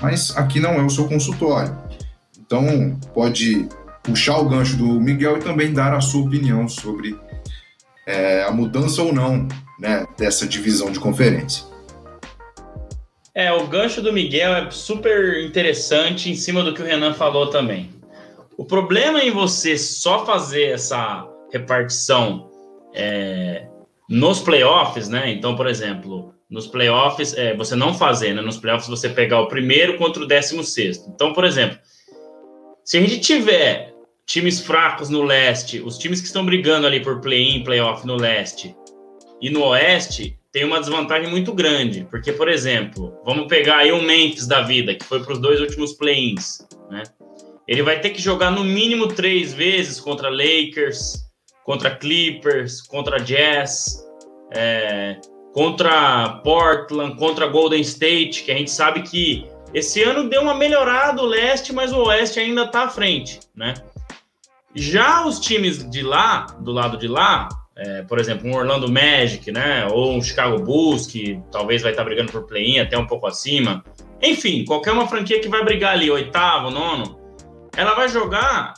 mas 0.00 0.36
aqui 0.36 0.58
não 0.58 0.72
é 0.72 0.82
o 0.82 0.90
seu 0.90 1.06
consultório. 1.06 1.76
Então, 2.38 2.98
pode 3.14 3.68
puxar 4.02 4.38
o 4.38 4.48
gancho 4.48 4.76
do 4.76 5.00
Miguel 5.00 5.38
e 5.38 5.40
também 5.40 5.72
dar 5.72 5.94
a 5.94 6.00
sua 6.00 6.22
opinião 6.22 6.68
sobre 6.68 7.18
é, 8.06 8.42
a 8.42 8.50
mudança 8.50 9.02
ou 9.02 9.12
não 9.12 9.46
né, 9.78 10.06
dessa 10.18 10.46
divisão 10.46 10.90
de 10.90 10.98
conferência. 10.98 11.64
É, 13.34 13.50
o 13.52 13.66
gancho 13.66 14.02
do 14.02 14.12
Miguel 14.12 14.54
é 14.54 14.70
super 14.70 15.42
interessante 15.42 16.30
em 16.30 16.34
cima 16.34 16.62
do 16.62 16.74
que 16.74 16.82
o 16.82 16.84
Renan 16.84 17.14
falou 17.14 17.48
também. 17.48 17.90
O 18.58 18.64
problema 18.64 19.20
em 19.20 19.30
você 19.30 19.78
só 19.78 20.26
fazer 20.26 20.66
essa 20.66 21.26
repartição 21.50 22.50
é, 22.94 23.66
nos 24.08 24.40
playoffs, 24.40 25.08
né? 25.08 25.32
Então, 25.32 25.56
por 25.56 25.66
exemplo, 25.66 26.34
nos 26.50 26.66
playoffs, 26.66 27.34
é, 27.34 27.56
você 27.56 27.74
não 27.74 27.94
fazer, 27.94 28.34
né? 28.34 28.42
Nos 28.42 28.58
playoffs 28.58 28.88
você 28.88 29.08
pegar 29.08 29.40
o 29.40 29.48
primeiro 29.48 29.96
contra 29.96 30.22
o 30.22 30.26
décimo 30.26 30.62
sexto. 30.62 31.08
Então, 31.08 31.32
por 31.32 31.44
exemplo, 31.44 31.78
se 32.84 32.98
a 32.98 33.00
gente 33.00 33.20
tiver 33.20 33.91
times 34.32 34.60
fracos 34.60 35.10
no 35.10 35.22
leste, 35.22 35.78
os 35.80 35.98
times 35.98 36.18
que 36.18 36.26
estão 36.26 36.42
brigando 36.42 36.86
ali 36.86 37.00
por 37.00 37.20
play-in, 37.20 37.62
play-off 37.62 38.06
no 38.06 38.16
leste 38.16 38.74
e 39.42 39.50
no 39.50 39.62
oeste, 39.64 40.38
tem 40.50 40.64
uma 40.64 40.80
desvantagem 40.80 41.28
muito 41.28 41.52
grande, 41.52 42.06
porque, 42.10 42.32
por 42.32 42.48
exemplo, 42.48 43.14
vamos 43.26 43.46
pegar 43.46 43.78
aí 43.78 43.92
o 43.92 44.00
Memphis 44.00 44.46
da 44.46 44.62
vida, 44.62 44.94
que 44.94 45.04
foi 45.04 45.22
para 45.22 45.34
os 45.34 45.38
dois 45.38 45.60
últimos 45.60 45.92
play-ins, 45.92 46.66
né? 46.90 47.02
Ele 47.68 47.82
vai 47.82 48.00
ter 48.00 48.08
que 48.08 48.22
jogar 48.22 48.50
no 48.50 48.64
mínimo 48.64 49.06
três 49.06 49.52
vezes 49.52 50.00
contra 50.00 50.30
Lakers, 50.30 51.26
contra 51.64 51.94
Clippers, 51.94 52.80
contra 52.80 53.18
Jazz, 53.18 54.02
é, 54.54 55.20
contra 55.52 56.40
Portland, 56.42 57.16
contra 57.16 57.46
Golden 57.46 57.82
State, 57.82 58.44
que 58.44 58.50
a 58.50 58.56
gente 58.56 58.70
sabe 58.70 59.02
que 59.02 59.46
esse 59.74 60.02
ano 60.02 60.28
deu 60.30 60.40
uma 60.40 60.54
melhorada 60.54 61.20
o 61.20 61.26
leste, 61.26 61.70
mas 61.72 61.92
o 61.92 62.04
oeste 62.04 62.40
ainda 62.40 62.64
está 62.64 62.84
à 62.84 62.88
frente, 62.88 63.38
né? 63.54 63.74
Já 64.74 65.26
os 65.26 65.38
times 65.38 65.88
de 65.90 66.02
lá, 66.02 66.46
do 66.60 66.72
lado 66.72 66.96
de 66.96 67.06
lá, 67.06 67.48
é, 67.76 68.02
por 68.02 68.18
exemplo, 68.18 68.48
um 68.48 68.54
Orlando 68.54 68.90
Magic, 68.90 69.50
né? 69.50 69.86
Ou 69.90 70.14
um 70.14 70.22
Chicago 70.22 70.62
Bulls, 70.62 71.06
que 71.06 71.40
talvez 71.50 71.82
vai 71.82 71.92
estar 71.92 72.04
brigando 72.04 72.30
por 72.30 72.46
play-in 72.46 72.78
até 72.78 72.96
um 72.98 73.06
pouco 73.06 73.26
acima. 73.26 73.84
Enfim, 74.22 74.64
qualquer 74.64 74.92
uma 74.92 75.08
franquia 75.08 75.40
que 75.40 75.48
vai 75.48 75.64
brigar 75.64 75.94
ali, 75.94 76.10
oitavo, 76.10 76.70
nono, 76.70 77.18
ela 77.76 77.94
vai 77.94 78.08
jogar 78.08 78.74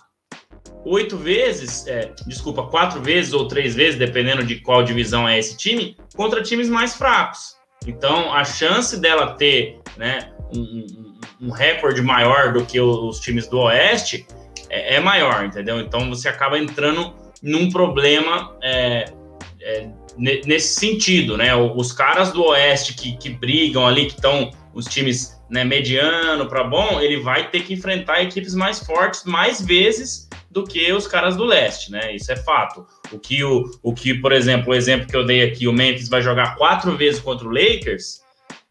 oito 0.84 1.16
vezes, 1.16 1.86
é, 1.86 2.12
desculpa, 2.26 2.64
quatro 2.64 3.00
vezes 3.00 3.32
ou 3.32 3.48
três 3.48 3.74
vezes, 3.74 3.98
dependendo 3.98 4.44
de 4.44 4.56
qual 4.60 4.82
divisão 4.82 5.28
é 5.28 5.38
esse 5.38 5.56
time, 5.56 5.96
contra 6.14 6.42
times 6.42 6.68
mais 6.68 6.94
fracos. 6.94 7.56
Então, 7.86 8.32
a 8.32 8.44
chance 8.44 8.98
dela 8.98 9.34
ter 9.34 9.80
né, 9.96 10.32
um, 10.54 10.60
um, 10.60 11.48
um 11.48 11.50
recorde 11.50 12.00
maior 12.00 12.52
do 12.52 12.64
que 12.64 12.80
os 12.80 13.20
times 13.20 13.48
do 13.48 13.58
Oeste 13.60 14.26
é, 14.74 14.94
é 14.96 15.00
maior, 15.00 15.44
entendeu? 15.44 15.80
Então 15.80 16.08
você 16.08 16.28
acaba 16.28 16.58
entrando 16.58 17.14
num 17.42 17.70
problema 17.70 18.56
é, 18.62 19.12
é, 19.60 19.88
nesse 20.16 20.80
sentido, 20.80 21.36
né? 21.36 21.54
Os 21.54 21.92
caras 21.92 22.32
do 22.32 22.44
Oeste 22.44 22.94
que, 22.94 23.16
que 23.16 23.30
brigam 23.30 23.86
ali, 23.86 24.06
que 24.06 24.14
estão 24.14 24.50
os 24.72 24.86
times 24.86 25.40
né, 25.48 25.62
mediano 25.62 26.48
para 26.48 26.64
bom, 26.64 27.00
ele 27.00 27.20
vai 27.20 27.48
ter 27.48 27.62
que 27.62 27.74
enfrentar 27.74 28.22
equipes 28.22 28.54
mais 28.54 28.80
fortes 28.80 29.22
mais 29.24 29.64
vezes 29.64 30.28
do 30.50 30.64
que 30.64 30.92
os 30.92 31.06
caras 31.06 31.36
do 31.36 31.44
leste, 31.44 31.90
né? 31.90 32.14
Isso 32.14 32.32
é 32.32 32.36
fato. 32.36 32.86
O 33.12 33.18
que, 33.18 33.42
o, 33.44 33.70
o 33.82 33.92
que, 33.92 34.14
por 34.14 34.32
exemplo, 34.32 34.72
o 34.72 34.74
exemplo 34.74 35.06
que 35.06 35.16
eu 35.16 35.24
dei 35.24 35.42
aqui, 35.42 35.68
o 35.68 35.72
Memphis 35.72 36.08
vai 36.08 36.22
jogar 36.22 36.56
quatro 36.56 36.96
vezes 36.96 37.20
contra 37.20 37.46
o 37.46 37.50
Lakers, 37.50 38.22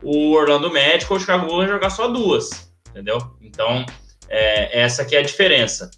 o 0.01 0.31
Orlando 0.31 0.71
Magic 0.71 1.05
ou 1.09 1.17
o 1.17 1.19
Chicago 1.19 1.57
vai 1.57 1.67
jogar 1.67 1.89
só 1.89 2.07
duas, 2.07 2.73
entendeu? 2.89 3.17
Então, 3.41 3.85
é, 4.29 4.81
essa 4.81 5.05
que 5.05 5.15
é 5.15 5.19
a 5.19 5.23
diferença. 5.23 5.89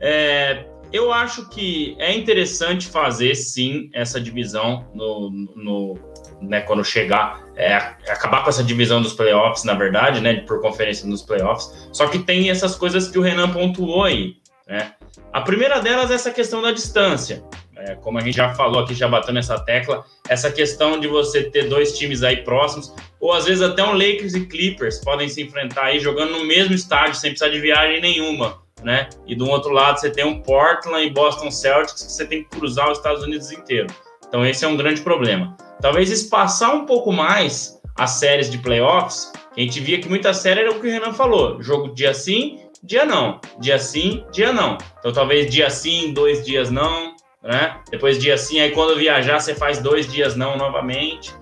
É, 0.00 0.64
eu 0.92 1.12
acho 1.12 1.48
que 1.48 1.96
é 1.98 2.12
interessante 2.14 2.86
fazer 2.86 3.34
sim 3.34 3.90
essa 3.94 4.20
divisão 4.20 4.86
no, 4.94 5.30
no 5.56 5.98
né, 6.42 6.60
quando 6.60 6.84
chegar, 6.84 7.42
é, 7.56 7.74
acabar 7.74 8.42
com 8.42 8.50
essa 8.50 8.62
divisão 8.62 9.00
dos 9.00 9.14
playoffs, 9.14 9.64
na 9.64 9.74
verdade, 9.74 10.20
né, 10.20 10.40
por 10.40 10.60
conferência 10.60 11.08
nos 11.08 11.22
playoffs. 11.22 11.88
Só 11.92 12.08
que 12.08 12.18
tem 12.18 12.50
essas 12.50 12.74
coisas 12.74 13.08
que 13.08 13.18
o 13.18 13.22
Renan 13.22 13.50
pontuou 13.52 14.04
aí. 14.04 14.36
Né? 14.66 14.92
A 15.32 15.40
primeira 15.40 15.80
delas 15.80 16.10
é 16.10 16.14
essa 16.14 16.30
questão 16.30 16.60
da 16.60 16.72
distância. 16.72 17.42
É, 17.84 17.96
como 17.96 18.18
a 18.18 18.20
gente 18.20 18.36
já 18.36 18.54
falou 18.54 18.80
aqui, 18.80 18.94
já 18.94 19.08
bateu 19.08 19.34
nessa 19.34 19.58
tecla, 19.58 20.04
essa 20.28 20.50
questão 20.50 21.00
de 21.00 21.08
você 21.08 21.44
ter 21.44 21.68
dois 21.68 21.98
times 21.98 22.22
aí 22.22 22.38
próximos, 22.38 22.94
ou 23.20 23.32
às 23.32 23.46
vezes 23.46 23.62
até 23.62 23.82
um 23.82 23.92
Lakers 23.92 24.34
e 24.34 24.46
Clippers 24.46 24.98
podem 24.98 25.28
se 25.28 25.42
enfrentar 25.42 25.86
aí 25.86 25.98
jogando 25.98 26.32
no 26.32 26.44
mesmo 26.44 26.74
estádio, 26.74 27.16
sem 27.16 27.30
precisar 27.30 27.50
de 27.50 27.60
viagem 27.60 28.00
nenhuma 28.00 28.62
né? 28.82 29.08
E 29.26 29.34
do 29.34 29.48
outro 29.48 29.70
lado 29.70 30.00
você 30.00 30.10
tem 30.10 30.24
um 30.24 30.40
Portland 30.40 31.06
e 31.06 31.10
Boston 31.10 31.50
Celtics 31.50 32.02
que 32.02 32.12
você 32.12 32.26
tem 32.26 32.42
que 32.44 32.50
cruzar 32.50 32.90
os 32.90 32.98
Estados 32.98 33.22
Unidos 33.22 33.50
inteiro. 33.50 33.88
Então 34.26 34.44
esse 34.44 34.64
é 34.64 34.68
um 34.68 34.76
grande 34.76 35.02
problema. 35.02 35.56
Talvez 35.80 36.10
espaçar 36.10 36.74
um 36.74 36.86
pouco 36.86 37.12
mais 37.12 37.80
as 37.96 38.12
séries 38.12 38.50
de 38.50 38.58
playoffs, 38.58 39.32
a 39.56 39.60
gente 39.60 39.80
via 39.80 40.00
que 40.00 40.08
muita 40.08 40.32
série 40.32 40.60
era 40.60 40.70
o 40.70 40.80
que 40.80 40.86
o 40.86 40.90
Renan 40.90 41.12
falou, 41.12 41.60
jogo 41.62 41.94
dia 41.94 42.14
sim, 42.14 42.60
dia 42.82 43.04
não, 43.04 43.40
dia 43.58 43.78
sim, 43.78 44.24
dia 44.32 44.52
não. 44.52 44.78
Então 44.98 45.12
talvez 45.12 45.50
dia 45.50 45.68
sim, 45.68 46.12
dois 46.12 46.44
dias 46.44 46.70
não, 46.70 47.11
né? 47.42 47.80
Depois 47.90 48.18
dia 48.18 48.36
sim, 48.38 48.60
aí 48.60 48.70
quando 48.70 48.96
viajar 48.96 49.40
você 49.40 49.54
faz 49.54 49.78
dois 49.78 50.10
dias 50.10 50.36
não 50.36 50.56
novamente, 50.56 51.34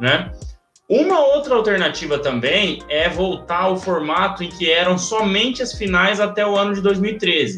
né? 0.00 0.32
Uma 0.88 1.18
outra 1.18 1.54
alternativa 1.54 2.18
também 2.18 2.82
é 2.88 3.08
voltar 3.08 3.62
ao 3.62 3.76
formato 3.76 4.44
em 4.44 4.50
que 4.50 4.70
eram 4.70 4.98
somente 4.98 5.62
as 5.62 5.72
finais 5.72 6.20
até 6.20 6.46
o 6.46 6.56
ano 6.56 6.74
de 6.74 6.82
2013. 6.82 7.56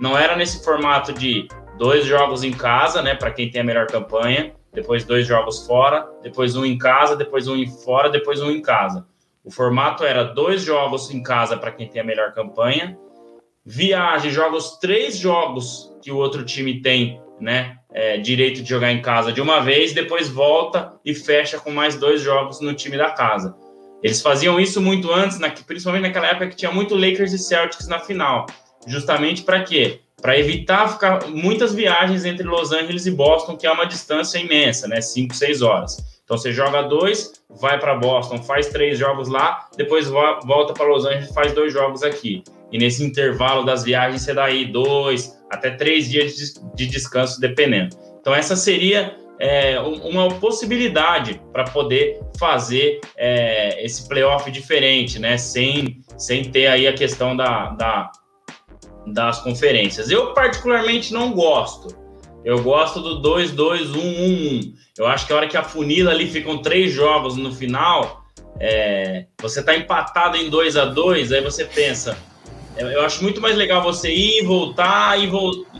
Não 0.00 0.16
era 0.16 0.34
nesse 0.34 0.64
formato 0.64 1.12
de 1.12 1.46
dois 1.76 2.06
jogos 2.06 2.42
em 2.42 2.52
casa, 2.52 3.02
né, 3.02 3.14
para 3.14 3.30
quem 3.30 3.50
tem 3.50 3.60
a 3.60 3.64
melhor 3.64 3.86
campanha, 3.86 4.54
depois 4.72 5.04
dois 5.04 5.26
jogos 5.26 5.66
fora, 5.66 6.08
depois 6.22 6.56
um 6.56 6.64
em 6.64 6.78
casa, 6.78 7.14
depois 7.14 7.46
um 7.46 7.66
fora, 7.84 8.08
depois 8.08 8.40
um 8.40 8.50
em 8.50 8.62
casa. 8.62 9.06
O 9.44 9.50
formato 9.50 10.02
era 10.02 10.24
dois 10.24 10.62
jogos 10.62 11.10
em 11.10 11.22
casa 11.22 11.56
para 11.56 11.72
quem 11.72 11.88
tem 11.88 12.00
a 12.00 12.04
melhor 12.04 12.32
campanha, 12.32 12.98
viagem, 13.64 14.30
jogos 14.30 14.78
três 14.78 15.18
jogos 15.18 15.94
que 16.02 16.10
o 16.10 16.16
outro 16.16 16.44
time 16.44 16.80
tem, 16.80 17.20
né, 17.42 17.76
é, 17.92 18.18
direito 18.18 18.62
de 18.62 18.68
jogar 18.68 18.92
em 18.92 19.02
casa 19.02 19.32
de 19.32 19.40
uma 19.40 19.60
vez, 19.60 19.92
depois 19.92 20.28
volta 20.28 20.92
e 21.04 21.12
fecha 21.14 21.58
com 21.58 21.70
mais 21.70 21.96
dois 21.96 22.22
jogos 22.22 22.60
no 22.60 22.72
time 22.72 22.96
da 22.96 23.10
casa. 23.10 23.54
Eles 24.02 24.22
faziam 24.22 24.58
isso 24.58 24.80
muito 24.80 25.12
antes, 25.12 25.38
na, 25.38 25.50
principalmente 25.50 26.02
naquela 26.02 26.28
época 26.28 26.48
que 26.48 26.56
tinha 26.56 26.70
muito 26.70 26.94
Lakers 26.94 27.32
e 27.32 27.38
Celtics 27.38 27.88
na 27.88 27.98
final. 27.98 28.46
Justamente 28.86 29.42
para 29.42 29.62
quê? 29.62 30.00
Para 30.20 30.38
evitar 30.38 30.88
ficar 30.88 31.28
muitas 31.28 31.74
viagens 31.74 32.24
entre 32.24 32.46
Los 32.46 32.72
Angeles 32.72 33.06
e 33.06 33.10
Boston, 33.10 33.56
que 33.56 33.66
é 33.66 33.72
uma 33.72 33.86
distância 33.86 34.38
imensa, 34.38 34.86
né? 34.86 35.00
5, 35.00 35.34
6 35.34 35.62
horas. 35.62 36.12
Então 36.24 36.38
você 36.38 36.52
joga 36.52 36.82
dois, 36.82 37.32
vai 37.50 37.78
para 37.78 37.96
Boston, 37.96 38.38
faz 38.38 38.68
três 38.68 38.98
jogos 38.98 39.28
lá, 39.28 39.68
depois 39.76 40.08
volta 40.08 40.72
para 40.72 40.86
Los 40.86 41.04
Angeles, 41.04 41.34
faz 41.34 41.52
dois 41.52 41.72
jogos 41.72 42.02
aqui. 42.02 42.42
E 42.70 42.78
nesse 42.78 43.04
intervalo 43.04 43.64
das 43.64 43.82
viagens 43.84 44.22
você 44.22 44.32
dá 44.32 44.44
aí 44.44 44.64
dois 44.64 45.36
até 45.52 45.70
três 45.70 46.10
dias 46.10 46.34
de 46.74 46.86
descanso, 46.86 47.38
dependendo. 47.38 47.94
Então 48.20 48.34
essa 48.34 48.56
seria 48.56 49.14
é, 49.38 49.78
uma 49.80 50.28
possibilidade 50.28 51.40
para 51.52 51.64
poder 51.64 52.20
fazer 52.38 53.00
é, 53.16 53.84
esse 53.84 54.08
playoff 54.08 54.50
diferente, 54.50 55.18
né? 55.18 55.36
Sem, 55.36 56.00
sem 56.16 56.44
ter 56.44 56.68
aí 56.68 56.86
a 56.86 56.94
questão 56.94 57.36
da, 57.36 57.70
da, 57.70 58.12
das 59.06 59.40
conferências. 59.40 60.10
Eu 60.10 60.32
particularmente 60.32 61.12
não 61.12 61.32
gosto. 61.32 62.00
Eu 62.44 62.62
gosto 62.62 63.00
do 63.00 63.20
2-2-1-1-1. 63.28 64.72
Eu 64.98 65.06
acho 65.06 65.26
que 65.26 65.32
a 65.32 65.36
hora 65.36 65.48
que 65.48 65.56
a 65.56 65.62
funila 65.62 66.10
ali 66.12 66.28
ficam 66.28 66.58
três 66.58 66.92
jogos 66.92 67.36
no 67.36 67.52
final, 67.52 68.24
é, 68.58 69.26
você 69.40 69.60
está 69.60 69.76
empatado 69.76 70.36
em 70.36 70.48
2 70.48 70.76
a 70.76 70.84
2 70.86 71.32
aí 71.32 71.42
você 71.42 71.64
pensa. 71.64 72.16
Eu 72.76 73.02
acho 73.02 73.22
muito 73.22 73.40
mais 73.40 73.56
legal 73.56 73.82
você 73.82 74.10
ir, 74.10 74.44
voltar 74.44 75.18
e 75.22 75.30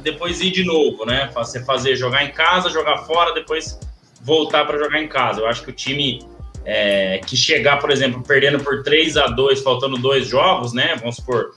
depois 0.00 0.40
ir 0.40 0.50
de 0.50 0.64
novo, 0.64 1.06
né? 1.06 1.30
Você 1.34 1.64
fazer 1.64 1.96
jogar 1.96 2.24
em 2.24 2.32
casa, 2.32 2.68
jogar 2.68 2.98
fora, 2.98 3.32
depois 3.32 3.78
voltar 4.20 4.64
para 4.66 4.78
jogar 4.78 5.00
em 5.00 5.08
casa. 5.08 5.40
Eu 5.40 5.46
acho 5.46 5.62
que 5.62 5.70
o 5.70 5.72
time 5.72 6.20
é, 6.64 7.18
que 7.18 7.36
chegar, 7.36 7.78
por 7.78 7.90
exemplo, 7.90 8.22
perdendo 8.22 8.62
por 8.62 8.82
3 8.82 9.16
a 9.16 9.26
2 9.26 9.62
faltando 9.62 9.96
dois 9.96 10.26
jogos, 10.28 10.72
né? 10.72 10.94
Vamos 10.96 11.16
supor, 11.16 11.54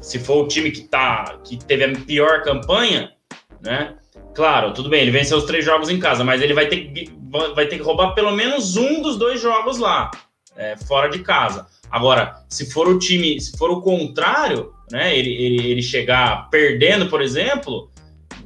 se 0.00 0.18
for 0.18 0.44
o 0.44 0.48
time 0.48 0.70
que, 0.70 0.82
tá, 0.82 1.38
que 1.44 1.56
teve 1.56 1.84
a 1.84 1.92
pior 1.92 2.42
campanha, 2.42 3.12
né? 3.60 3.94
Claro, 4.34 4.72
tudo 4.72 4.88
bem, 4.88 5.02
ele 5.02 5.10
venceu 5.10 5.38
os 5.38 5.44
três 5.44 5.64
jogos 5.64 5.88
em 5.90 5.98
casa, 5.98 6.24
mas 6.24 6.40
ele 6.40 6.54
vai 6.54 6.66
ter 6.66 6.92
que, 6.92 7.12
vai 7.54 7.66
ter 7.66 7.76
que 7.76 7.82
roubar 7.82 8.14
pelo 8.14 8.32
menos 8.32 8.76
um 8.76 9.02
dos 9.02 9.16
dois 9.16 9.40
jogos 9.40 9.78
lá, 9.78 10.10
é, 10.56 10.76
fora 10.76 11.08
de 11.08 11.20
casa. 11.20 11.66
Agora, 11.92 12.42
se 12.48 12.72
for 12.72 12.88
o 12.88 12.98
time, 12.98 13.38
se 13.38 13.56
for 13.58 13.70
o 13.70 13.82
contrário, 13.82 14.72
né, 14.90 15.16
ele, 15.16 15.30
ele, 15.30 15.70
ele 15.70 15.82
chegar 15.82 16.48
perdendo, 16.50 17.06
por 17.10 17.20
exemplo, 17.20 17.90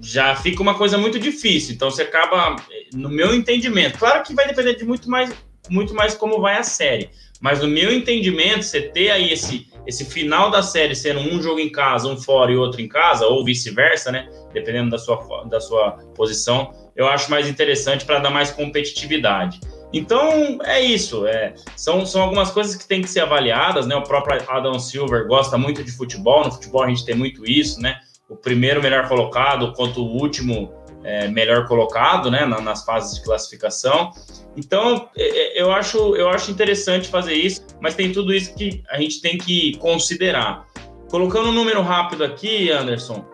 já 0.02 0.34
fica 0.34 0.60
uma 0.60 0.74
coisa 0.74 0.98
muito 0.98 1.16
difícil. 1.16 1.74
Então 1.74 1.88
você 1.88 2.02
acaba, 2.02 2.56
no 2.92 3.08
meu 3.08 3.32
entendimento, 3.32 3.98
claro 3.98 4.24
que 4.24 4.34
vai 4.34 4.48
depender 4.48 4.74
de 4.74 4.84
muito 4.84 5.08
mais, 5.08 5.32
muito 5.70 5.94
mais 5.94 6.12
como 6.14 6.40
vai 6.40 6.56
a 6.58 6.64
série. 6.64 7.08
Mas 7.40 7.60
no 7.60 7.68
meu 7.68 7.92
entendimento, 7.92 8.64
você 8.64 8.80
ter 8.80 9.10
aí 9.10 9.32
esse, 9.32 9.68
esse 9.86 10.04
final 10.04 10.50
da 10.50 10.62
série 10.62 10.96
sendo 10.96 11.20
um 11.20 11.40
jogo 11.40 11.60
em 11.60 11.70
casa, 11.70 12.08
um 12.08 12.16
fora 12.16 12.50
e 12.50 12.56
outro 12.56 12.80
em 12.80 12.88
casa, 12.88 13.26
ou 13.26 13.44
vice-versa, 13.44 14.10
né? 14.10 14.28
Dependendo 14.52 14.90
da 14.90 14.98
sua, 14.98 15.44
da 15.44 15.60
sua 15.60 15.92
posição, 16.14 16.72
eu 16.96 17.06
acho 17.06 17.30
mais 17.30 17.46
interessante 17.46 18.04
para 18.04 18.18
dar 18.18 18.30
mais 18.30 18.50
competitividade. 18.50 19.60
Então 19.92 20.58
é 20.64 20.80
isso, 20.80 21.26
é, 21.26 21.54
são, 21.76 22.04
são 22.04 22.22
algumas 22.22 22.50
coisas 22.50 22.74
que 22.74 22.86
têm 22.86 23.02
que 23.02 23.08
ser 23.08 23.20
avaliadas, 23.20 23.86
né? 23.86 23.94
O 23.94 24.02
próprio 24.02 24.42
Adam 24.48 24.78
Silver 24.78 25.26
gosta 25.26 25.56
muito 25.56 25.82
de 25.84 25.92
futebol, 25.92 26.44
no 26.44 26.52
futebol 26.52 26.82
a 26.82 26.88
gente 26.88 27.04
tem 27.04 27.14
muito 27.14 27.48
isso, 27.48 27.80
né? 27.80 28.00
O 28.28 28.36
primeiro 28.36 28.82
melhor 28.82 29.08
colocado 29.08 29.72
quanto 29.74 30.02
o 30.02 30.20
último 30.20 30.72
é, 31.06 31.28
melhor 31.28 31.68
colocado, 31.68 32.30
né? 32.32 32.44
nas 32.44 32.84
fases 32.84 33.16
de 33.16 33.24
classificação. 33.24 34.10
Então, 34.56 35.08
é, 35.16 35.58
é, 35.58 35.62
eu 35.62 35.70
acho, 35.70 36.16
eu 36.16 36.28
acho 36.28 36.50
interessante 36.50 37.08
fazer 37.08 37.34
isso, 37.34 37.64
mas 37.80 37.94
tem 37.94 38.10
tudo 38.10 38.34
isso 38.34 38.52
que 38.54 38.82
a 38.90 38.98
gente 38.98 39.20
tem 39.20 39.38
que 39.38 39.76
considerar. 39.78 40.66
Colocando 41.08 41.50
um 41.50 41.52
número 41.52 41.80
rápido 41.80 42.24
aqui, 42.24 42.72
Anderson, 42.72 43.24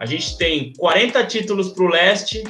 a 0.00 0.06
gente 0.06 0.36
tem 0.36 0.72
40 0.76 1.24
títulos 1.26 1.68
para 1.68 1.84
o 1.84 1.88
leste 1.88 2.42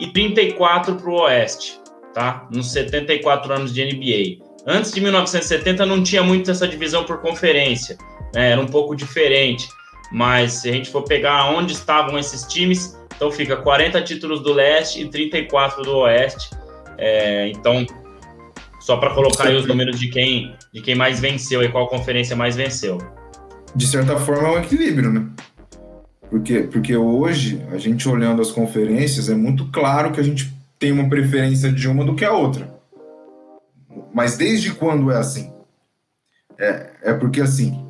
e 0.00 0.06
34 0.06 0.94
para 0.94 1.10
o 1.10 1.20
oeste, 1.20 1.78
tá? 2.12 2.46
Nos 2.50 2.72
74 2.72 3.52
anos 3.52 3.72
de 3.72 3.84
NBA. 3.84 4.44
Antes 4.66 4.92
de 4.92 5.00
1970 5.00 5.84
não 5.86 6.02
tinha 6.02 6.22
muito 6.22 6.50
essa 6.50 6.68
divisão 6.68 7.04
por 7.04 7.20
conferência, 7.20 7.96
né? 8.34 8.52
era 8.52 8.60
um 8.60 8.66
pouco 8.66 8.94
diferente. 8.94 9.68
Mas 10.12 10.54
se 10.54 10.68
a 10.68 10.72
gente 10.72 10.90
for 10.90 11.02
pegar 11.02 11.50
onde 11.50 11.72
estavam 11.72 12.18
esses 12.18 12.44
times, 12.44 12.96
então 13.16 13.30
fica 13.30 13.56
40 13.56 14.00
títulos 14.02 14.42
do 14.42 14.52
leste 14.52 15.00
e 15.00 15.08
34 15.08 15.82
do 15.82 15.96
oeste. 15.98 16.50
É, 16.98 17.48
então, 17.48 17.86
só 18.78 18.96
para 18.96 19.14
colocar 19.14 19.48
aí 19.48 19.56
os 19.56 19.66
números 19.66 19.98
de 19.98 20.08
quem, 20.08 20.54
de 20.72 20.80
quem 20.80 20.94
mais 20.94 21.18
venceu 21.18 21.62
e 21.62 21.68
qual 21.68 21.88
conferência 21.88 22.36
mais 22.36 22.56
venceu. 22.56 22.98
De 23.74 23.86
certa 23.86 24.16
forma, 24.18 24.48
é 24.48 24.50
um 24.52 24.58
equilíbrio, 24.58 25.10
né? 25.10 25.26
Porque, 26.28 26.60
porque 26.60 26.96
hoje, 26.96 27.62
a 27.70 27.78
gente 27.78 28.08
olhando 28.08 28.42
as 28.42 28.50
conferências, 28.50 29.28
é 29.28 29.34
muito 29.34 29.66
claro 29.70 30.12
que 30.12 30.20
a 30.20 30.22
gente 30.22 30.52
tem 30.82 30.90
uma 30.90 31.08
preferência 31.08 31.70
de 31.70 31.86
uma 31.86 32.04
do 32.04 32.16
que 32.16 32.24
a 32.24 32.32
outra. 32.32 32.68
Mas 34.12 34.36
desde 34.36 34.74
quando 34.74 35.12
é 35.12 35.16
assim? 35.16 35.52
É, 36.58 36.90
é 37.04 37.14
porque, 37.14 37.40
assim, 37.40 37.86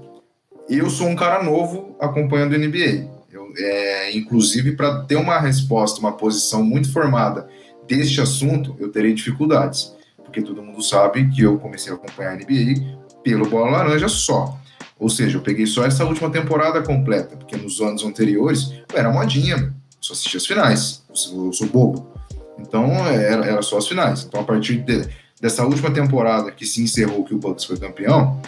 eu 0.68 0.90
sou 0.90 1.08
um 1.08 1.16
cara 1.16 1.42
novo 1.42 1.96
acompanhando 1.98 2.54
a 2.54 2.58
NBA. 2.58 3.08
Eu, 3.32 3.50
é, 3.56 4.14
inclusive, 4.14 4.72
para 4.72 5.04
ter 5.04 5.16
uma 5.16 5.40
resposta, 5.40 6.00
uma 6.00 6.12
posição 6.12 6.62
muito 6.62 6.92
formada 6.92 7.48
deste 7.88 8.20
assunto, 8.20 8.76
eu 8.78 8.92
terei 8.92 9.14
dificuldades, 9.14 9.96
porque 10.22 10.42
todo 10.42 10.62
mundo 10.62 10.82
sabe 10.82 11.30
que 11.30 11.40
eu 11.40 11.58
comecei 11.58 11.90
a 11.90 11.94
acompanhar 11.94 12.32
a 12.32 12.36
NBA 12.36 12.98
pelo 13.24 13.48
Bola 13.48 13.70
Laranja 13.70 14.08
só. 14.08 14.60
Ou 14.98 15.08
seja, 15.08 15.38
eu 15.38 15.42
peguei 15.42 15.64
só 15.64 15.86
essa 15.86 16.04
última 16.04 16.28
temporada 16.28 16.82
completa, 16.82 17.38
porque 17.38 17.56
nos 17.56 17.80
anos 17.80 18.04
anteriores 18.04 18.70
eu 18.92 18.98
era 18.98 19.10
modinha, 19.10 19.74
só 19.98 20.12
assistia 20.12 20.36
as 20.36 20.46
finais, 20.46 21.02
eu 21.08 21.52
sou 21.54 21.66
bobo. 21.68 22.11
Então 22.58 22.86
era, 23.06 23.44
era, 23.44 23.62
só 23.62 23.78
as 23.78 23.88
finais. 23.88 24.24
Então 24.24 24.40
a 24.40 24.44
partir 24.44 24.78
de, 24.78 25.08
dessa 25.40 25.64
última 25.64 25.90
temporada 25.90 26.50
que 26.50 26.66
se 26.66 26.82
encerrou, 26.82 27.24
que 27.24 27.34
o 27.34 27.38
Bucks 27.38 27.64
foi 27.64 27.76
campeão, 27.76 28.40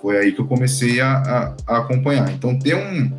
foi 0.00 0.18
aí 0.18 0.32
que 0.32 0.40
eu 0.40 0.46
comecei 0.46 1.00
a, 1.00 1.54
a, 1.66 1.74
a 1.74 1.78
acompanhar. 1.78 2.30
Então 2.32 2.58
ter 2.58 2.74
um, 2.74 3.12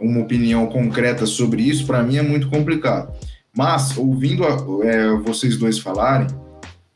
uma 0.00 0.20
opinião 0.20 0.66
concreta 0.66 1.26
sobre 1.26 1.62
isso 1.62 1.86
para 1.86 2.02
mim 2.02 2.16
é 2.16 2.22
muito 2.22 2.48
complicado. 2.48 3.12
Mas, 3.56 3.96
ouvindo 3.96 4.44
a, 4.44 4.86
é, 4.86 5.12
vocês 5.16 5.56
dois 5.56 5.78
falarem, 5.78 6.28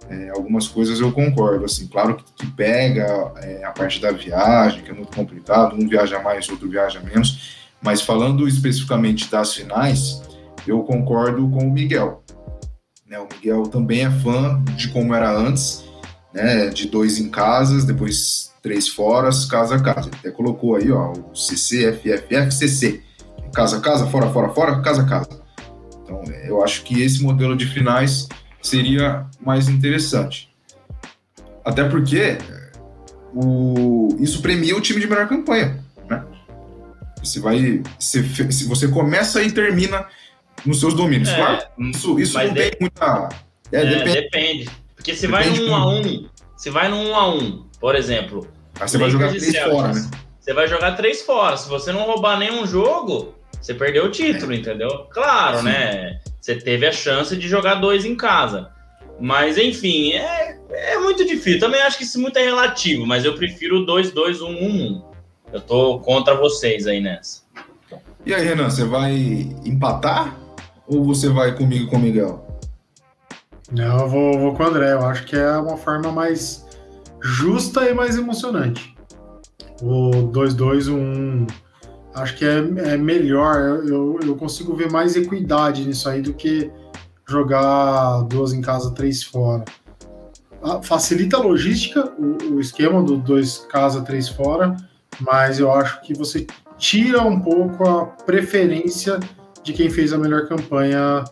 é, 0.09 0.31
algumas 0.31 0.69
coisas 0.69 1.01
eu 1.01 1.11
concordo. 1.13 1.65
Assim, 1.65 1.87
claro 1.87 2.17
que, 2.17 2.25
que 2.37 2.47
pega 2.53 3.33
é, 3.43 3.65
a 3.65 3.73
parte 3.73 4.01
da 4.01 4.13
viagem, 4.13 4.83
que 4.83 4.91
é 4.91 4.95
muito 4.95 5.15
complicado, 5.15 5.75
um 5.75 5.89
viaja 5.89 6.21
mais, 6.21 6.49
outro 6.49 6.69
viaja 6.69 7.01
menos. 7.01 7.57
Mas 7.83 8.01
falando 8.01 8.47
especificamente 8.49 9.31
das 9.31 9.55
finais, 9.55 10.23
eu 10.67 10.83
concordo 10.83 11.49
com 11.49 11.69
o 11.69 11.71
Miguel. 11.71 12.23
Né, 13.07 13.19
o 13.19 13.29
Miguel 13.31 13.65
também 13.65 14.05
é 14.05 14.11
fã 14.11 14.63
de 14.77 14.89
como 14.89 15.15
era 15.15 15.31
antes, 15.31 15.85
né, 16.33 16.69
de 16.69 16.89
dois 16.89 17.19
em 17.19 17.31
casas, 17.31 17.85
depois 17.85 18.53
três 18.63 18.89
foras, 18.89 19.45
casa 19.45 19.77
a 19.77 19.83
casa. 19.83 20.09
Ele 20.09 20.17
até 20.19 20.31
colocou 20.31 20.77
aí, 20.77 20.91
ó, 20.91 21.13
o 21.13 21.37
CC, 21.37 21.93
FFF, 21.93 22.51
CC. 22.51 23.03
Casa 23.55 23.77
a 23.77 23.81
casa, 23.81 24.07
fora, 24.07 24.31
fora, 24.31 24.49
fora, 24.49 24.81
casa 24.81 25.03
a 25.03 25.07
casa. 25.07 25.43
Então, 26.03 26.23
eu 26.45 26.65
acho 26.65 26.83
que 26.83 27.03
esse 27.03 27.23
modelo 27.23 27.55
de 27.55 27.67
finais 27.67 28.27
seria 28.63 29.27
mais 29.39 29.69
interessante. 29.69 30.51
Até 31.63 31.85
porque 31.85 32.39
o, 33.35 34.09
isso 34.19 34.41
premia 34.41 34.77
o 34.77 34.81
time 34.81 34.99
de 34.99 35.07
melhor 35.07 35.29
campanha. 35.29 35.85
Né? 36.09 36.25
Você 37.23 37.39
vai. 37.39 37.83
Se 37.99 38.23
você 38.65 38.89
começa 38.89 39.43
e 39.43 39.53
termina 39.53 40.07
nos 40.65 40.81
seus 40.81 40.95
domínios. 40.95 41.29
É, 41.29 41.37
claro, 41.37 41.63
isso, 41.79 42.19
isso 42.19 42.39
não 42.39 42.55
tem 42.55 42.71
muita. 42.81 43.29
É, 43.73 43.81
é, 43.81 43.87
depende. 43.87 44.13
depende. 44.13 44.71
Porque 44.95 45.15
se 45.15 45.27
vai 45.27 45.51
no 45.51 45.67
1 45.67 45.75
a 45.75 45.87
1 45.99 46.27
se 46.57 46.71
vai 46.71 46.89
no 46.89 46.97
1 46.97 47.15
a 47.15 47.35
1 47.35 47.65
por 47.81 47.95
exemplo. 47.95 48.49
Aí 48.81 48.89
você 48.89 48.97
vai 48.97 49.11
jogar 49.11 49.29
três 49.29 49.45
Celtics, 49.45 49.71
fora, 49.71 49.93
né? 49.93 50.11
Você 50.41 50.55
vai 50.55 50.67
jogar 50.67 50.93
três 50.93 51.23
fora. 51.23 51.57
Se 51.57 51.69
você 51.69 51.93
não 51.93 52.05
roubar 52.05 52.39
nenhum 52.39 52.67
jogo, 52.67 53.35
você 53.61 53.75
perdeu 53.75 54.07
o 54.07 54.11
título, 54.11 54.53
é. 54.53 54.57
entendeu? 54.57 54.89
Claro, 55.11 55.59
Sim. 55.59 55.65
né? 55.65 56.19
Você 56.41 56.55
teve 56.55 56.87
a 56.87 56.93
chance 56.93 57.37
de 57.37 57.49
jogar 57.49 57.75
dois 57.75 58.05
em 58.05 58.17
casa. 58.17 58.71
Mas, 59.21 59.59
enfim, 59.59 60.13
é, 60.13 60.59
é 60.71 60.99
muito 60.99 61.25
difícil. 61.25 61.61
Também 61.61 61.83
acho 61.83 61.99
que 61.99 62.05
isso 62.05 62.21
muito 62.21 62.39
é 62.39 62.43
relativo, 62.43 63.07
mas 63.07 63.25
eu 63.25 63.35
prefiro 63.35 63.87
2-2-1-1-1. 63.87 65.03
Eu 65.53 65.61
tô 65.61 66.01
contra 66.01 66.35
vocês 66.35 66.87
aí 66.87 67.01
nessa. 67.01 67.43
E 68.27 68.35
aí, 68.35 68.45
Renan, 68.45 68.71
você 68.71 68.85
vai 68.85 69.15
empatar 69.65 70.37
ou 70.87 71.05
você 71.05 71.29
vai 71.29 71.55
comigo 71.57 71.89
com 71.89 71.97
o 71.97 72.01
Miguel? 72.01 72.47
Não, 73.73 74.01
eu 74.01 74.09
vou, 74.09 74.39
vou 74.39 74.55
com 74.55 74.63
o 74.63 74.67
André. 74.67 74.93
Eu 74.93 75.05
acho 75.07 75.25
que 75.25 75.37
é 75.37 75.57
uma 75.57 75.77
forma 75.77 76.13
mais 76.13 76.67
justa 77.21 77.89
e 77.89 77.95
mais 77.95 78.17
emocionante. 78.17 78.95
O 79.83 80.11
2-2-1 80.31 81.51
acho 82.15 82.37
que 82.37 82.45
é, 82.45 82.59
é 82.59 82.97
melhor. 82.97 83.83
Eu, 83.87 84.19
eu 84.23 84.37
consigo 84.37 84.75
ver 84.75 84.91
mais 84.91 85.17
equidade 85.17 85.85
nisso 85.85 86.09
aí 86.09 86.23
do 86.23 86.35
que 86.35 86.71
jogar 87.27 88.23
duas 88.23 88.53
em 88.53 88.61
casa, 88.61 88.93
três 88.93 89.23
fora. 89.23 89.65
Facilita 90.83 91.37
a 91.37 91.41
logística, 91.41 92.13
o, 92.19 92.55
o 92.55 92.61
esquema 92.61 93.03
do 93.03 93.17
dois 93.19 93.59
casa, 93.71 94.03
três 94.03 94.29
fora, 94.29 94.77
mas 95.21 95.59
eu 95.59 95.71
acho 95.71 96.01
que 96.03 96.15
você 96.15 96.47
tira 96.79 97.23
um 97.23 97.39
pouco 97.39 97.87
a 97.87 98.07
preferência 98.07 99.21
de 99.65 99.73
quem 99.73 99.91
fez 99.91 100.13
a 100.13 100.19
melhor 100.19 100.47
campanha 100.47 101.25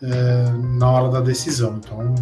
é, 0.00 0.50
na 0.78 0.90
hora 0.90 1.08
da 1.10 1.20
decisão. 1.20 1.78
Então, 1.84 2.14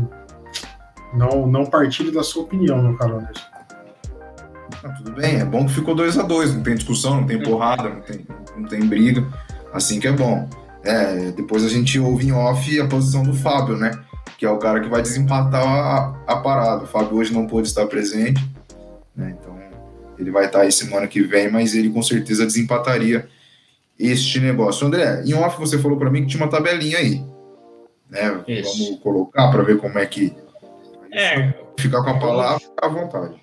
Não, 1.15 1.47
não 1.47 1.67
partilho 1.67 2.11
da 2.11 2.23
sua 2.23 2.45
opinião, 2.45 2.83
meu 2.83 2.97
caro 2.97 3.19
Anderson. 3.19 3.45
Ah, 4.83 4.89
tudo 4.97 5.13
bem, 5.13 5.41
é 5.41 5.45
bom 5.45 5.67
que 5.67 5.75
ficou 5.75 5.95
2 5.95 6.19
a 6.19 6.23
2 6.23 6.55
não 6.55 6.63
tem 6.63 6.75
discussão, 6.75 7.21
não 7.21 7.27
tem 7.27 7.43
porrada, 7.43 7.91
não 7.91 8.01
tem, 8.01 8.27
não 8.57 8.65
tem 8.65 8.81
briga. 8.81 9.27
Assim 9.73 10.01
que 10.01 10.09
é 10.09 10.13
bom. 10.13 10.49
É, 10.83 11.31
depois 11.33 11.65
a 11.65 11.69
gente 11.69 11.99
ouve 11.99 12.29
em 12.29 12.33
off 12.33 12.81
a 12.81 12.87
posição 12.87 13.23
do 13.23 13.35
Fábio, 13.35 13.77
né? 13.77 13.91
Que 14.39 14.47
é 14.47 14.51
o 14.51 14.59
cara 14.59 14.81
que 14.81 14.89
vai 14.89 15.03
desempatar 15.03 15.63
a, 15.63 16.15
a 16.27 16.37
parada. 16.37 16.85
O 16.85 16.87
Fábio 16.87 17.19
hoje 17.19 17.35
não 17.35 17.47
pôde 17.47 17.69
estar 17.69 17.87
presente, 17.87 18.43
né? 19.15 19.37
Então 19.39 19.55
ele 20.19 20.31
vai 20.31 20.47
estar 20.47 20.61
aí 20.61 20.73
semana 20.73 21.07
que 21.07 21.23
vem, 21.23 21.51
mas 21.51 21.75
ele 21.75 21.91
com 21.91 22.03
certeza 22.03 22.47
desempataria 22.47 23.29
este 24.01 24.41
negócio. 24.41 24.87
André, 24.87 25.23
em 25.25 25.35
off 25.35 25.59
você 25.59 25.79
falou 25.79 25.99
para 25.99 26.11
mim 26.11 26.23
que 26.23 26.29
tinha 26.29 26.43
uma 26.43 26.51
tabelinha 26.51 26.99
aí. 26.99 27.23
Né? 28.09 28.43
Isso. 28.49 28.85
Vamos 28.85 29.01
colocar 29.03 29.51
para 29.51 29.63
ver 29.63 29.79
como 29.79 29.99
é 29.99 30.07
que. 30.07 30.33
É. 31.13 31.53
Ficar 31.79 32.03
com 32.03 32.11
a 32.11 32.19
palavra 32.19 32.67
à 32.81 32.89
vontade. 32.89 33.35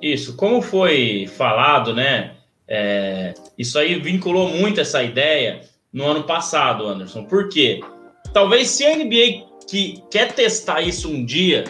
Isso, 0.00 0.36
como 0.36 0.62
foi 0.62 1.28
falado, 1.36 1.92
né? 1.92 2.32
É, 2.66 3.34
isso 3.56 3.78
aí 3.78 3.98
vinculou 3.98 4.48
muito 4.48 4.80
essa 4.80 5.02
ideia 5.02 5.62
no 5.92 6.06
ano 6.06 6.24
passado, 6.24 6.86
Anderson. 6.86 7.24
Por 7.24 7.48
quê? 7.48 7.80
Talvez 8.32 8.68
se 8.68 8.84
a 8.84 8.94
NBA 8.96 9.48
que 9.68 10.02
quer 10.10 10.32
testar 10.32 10.80
isso 10.80 11.10
um 11.10 11.24
dia, 11.24 11.64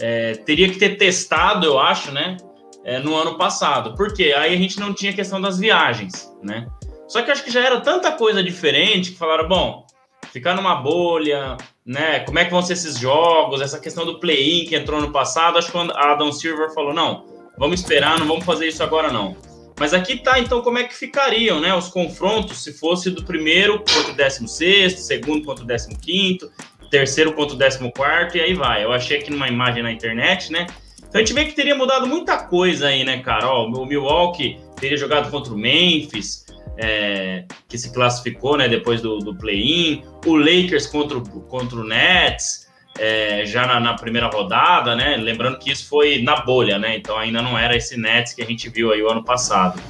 é, 0.00 0.34
teria 0.34 0.68
que 0.68 0.78
ter 0.78 0.96
testado, 0.96 1.66
eu 1.66 1.78
acho, 1.78 2.12
né? 2.12 2.36
É, 2.84 2.98
no 2.98 3.14
ano 3.16 3.38
passado. 3.38 3.94
Porque 3.96 4.24
aí 4.24 4.54
a 4.54 4.58
gente 4.58 4.78
não 4.78 4.92
tinha 4.92 5.12
questão 5.12 5.40
das 5.40 5.58
viagens, 5.58 6.30
né? 6.42 6.66
Só 7.06 7.22
que 7.22 7.30
eu 7.30 7.32
acho 7.32 7.44
que 7.44 7.50
já 7.50 7.64
era 7.64 7.80
tanta 7.80 8.12
coisa 8.12 8.42
diferente 8.42 9.12
que 9.12 9.18
falaram, 9.18 9.48
bom, 9.48 9.86
ficar 10.32 10.54
numa 10.54 10.74
bolha, 10.76 11.56
né? 11.84 12.20
Como 12.20 12.38
é 12.38 12.44
que 12.44 12.50
vão 12.50 12.62
ser 12.62 12.72
esses 12.72 12.98
jogos? 12.98 13.60
Essa 13.60 13.78
questão 13.78 14.04
do 14.04 14.18
play-in 14.18 14.66
que 14.66 14.74
entrou 14.74 15.00
no 15.00 15.12
passado, 15.12 15.58
acho 15.58 15.70
que 15.70 15.78
a 15.78 16.12
Adam 16.12 16.32
Silver 16.32 16.72
falou, 16.72 16.94
não, 16.94 17.26
vamos 17.58 17.80
esperar, 17.80 18.18
não 18.18 18.26
vamos 18.26 18.44
fazer 18.44 18.68
isso 18.68 18.82
agora 18.82 19.12
não. 19.12 19.36
Mas 19.78 19.92
aqui 19.92 20.16
tá, 20.16 20.38
então, 20.38 20.62
como 20.62 20.78
é 20.78 20.84
que 20.84 20.94
ficariam, 20.94 21.60
né? 21.60 21.74
Os 21.74 21.88
confrontos, 21.88 22.62
se 22.62 22.72
fosse 22.72 23.10
do 23.10 23.24
primeiro 23.24 23.78
contra 23.78 24.12
o 24.12 24.14
décimo 24.14 24.48
sexto, 24.48 24.98
segundo 24.98 25.44
contra 25.44 25.64
o 25.64 25.66
décimo 25.66 25.98
quinto, 25.98 26.50
terceiro 26.90 27.32
contra 27.32 27.56
o 27.56 27.58
décimo 27.58 27.92
quarto, 27.92 28.36
e 28.36 28.40
aí 28.40 28.54
vai. 28.54 28.84
Eu 28.84 28.92
achei 28.92 29.18
aqui 29.18 29.30
numa 29.30 29.48
imagem 29.48 29.82
na 29.82 29.90
internet, 29.90 30.52
né? 30.52 30.66
Então 30.98 31.20
a 31.20 31.24
gente 31.24 31.32
vê 31.32 31.44
que 31.44 31.52
teria 31.52 31.74
mudado 31.74 32.06
muita 32.06 32.38
coisa 32.38 32.86
aí, 32.86 33.04
né, 33.04 33.18
cara? 33.18 33.48
Ó, 33.48 33.66
o 33.66 33.86
Milwaukee 33.86 34.60
teria 34.80 34.96
jogado 34.96 35.28
contra 35.30 35.52
o 35.52 35.56
Memphis, 35.56 36.43
é, 36.76 37.44
que 37.68 37.78
se 37.78 37.92
classificou, 37.92 38.56
né, 38.56 38.68
depois 38.68 39.00
do, 39.00 39.18
do 39.18 39.34
play-in. 39.34 40.02
O 40.26 40.36
Lakers 40.36 40.86
contra, 40.86 41.20
contra 41.20 41.78
o 41.78 41.84
Nets, 41.84 42.68
é, 42.98 43.44
já 43.44 43.66
na, 43.66 43.80
na, 43.80 43.94
primeira 43.94 44.28
rodada, 44.28 44.94
né? 44.94 45.16
Lembrando 45.16 45.58
que 45.58 45.70
isso 45.70 45.88
foi 45.88 46.22
na 46.22 46.36
bolha, 46.36 46.78
né? 46.78 46.96
Então 46.96 47.18
ainda 47.18 47.42
não 47.42 47.58
era 47.58 47.76
esse 47.76 47.98
Nets 47.98 48.32
que 48.32 48.42
a 48.42 48.46
gente 48.46 48.68
viu 48.68 48.92
aí 48.92 49.02
o 49.02 49.10
ano 49.10 49.24
passado. 49.24 49.80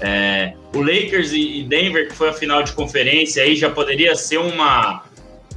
É, 0.00 0.54
o 0.74 0.80
Lakers 0.80 1.32
e 1.32 1.62
Denver, 1.62 2.08
que 2.08 2.14
foi 2.14 2.28
a 2.28 2.32
final 2.32 2.62
de 2.62 2.72
conferência, 2.72 3.42
aí 3.42 3.56
já 3.56 3.70
poderia 3.70 4.14
ser 4.14 4.38
uma. 4.38 5.04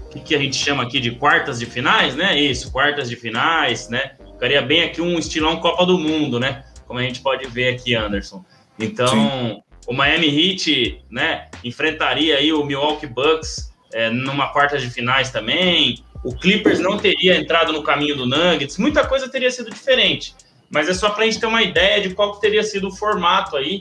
O 0.05 0.09
que, 0.09 0.19
que 0.19 0.35
a 0.35 0.39
gente 0.39 0.55
chama 0.55 0.83
aqui 0.83 0.99
de 0.99 1.11
quartas 1.11 1.59
de 1.59 1.65
finais, 1.65 2.15
né? 2.15 2.39
Isso, 2.39 2.71
quartas 2.71 3.09
de 3.09 3.15
finais, 3.15 3.89
né? 3.89 4.11
Ficaria 4.33 4.61
bem 4.61 4.83
aqui 4.83 5.01
um 5.01 5.19
estilão 5.19 5.57
Copa 5.57 5.85
do 5.85 5.97
Mundo, 5.99 6.39
né? 6.39 6.63
Como 6.87 6.99
a 6.99 7.03
gente 7.03 7.19
pode 7.21 7.45
ver 7.47 7.75
aqui, 7.75 7.93
Anderson. 7.93 8.43
Então, 8.79 9.07
Sim. 9.07 9.61
O 9.87 9.93
Miami 9.93 10.27
Heat, 10.27 11.05
né? 11.09 11.47
Enfrentaria 11.63 12.37
aí 12.37 12.53
o 12.53 12.63
Milwaukee 12.63 13.07
Bucks 13.07 13.73
é, 13.93 14.09
numa 14.09 14.49
quartas 14.49 14.81
de 14.81 14.89
finais 14.91 15.31
também 15.31 16.03
o 16.23 16.35
Clippers 16.35 16.79
não 16.79 16.97
teria 16.97 17.37
entrado 17.37 17.71
no 17.71 17.83
caminho 17.83 18.15
do 18.15 18.25
Nuggets, 18.25 18.77
muita 18.77 19.05
coisa 19.07 19.29
teria 19.29 19.51
sido 19.51 19.69
diferente. 19.69 20.35
Mas 20.69 20.89
é 20.89 20.93
só 20.93 21.09
para 21.09 21.23
a 21.23 21.25
gente 21.25 21.39
ter 21.39 21.45
uma 21.45 21.63
ideia 21.63 22.01
de 22.01 22.13
qual 22.13 22.37
teria 22.39 22.63
sido 22.63 22.89
o 22.89 22.91
formato 22.91 23.55
aí 23.55 23.79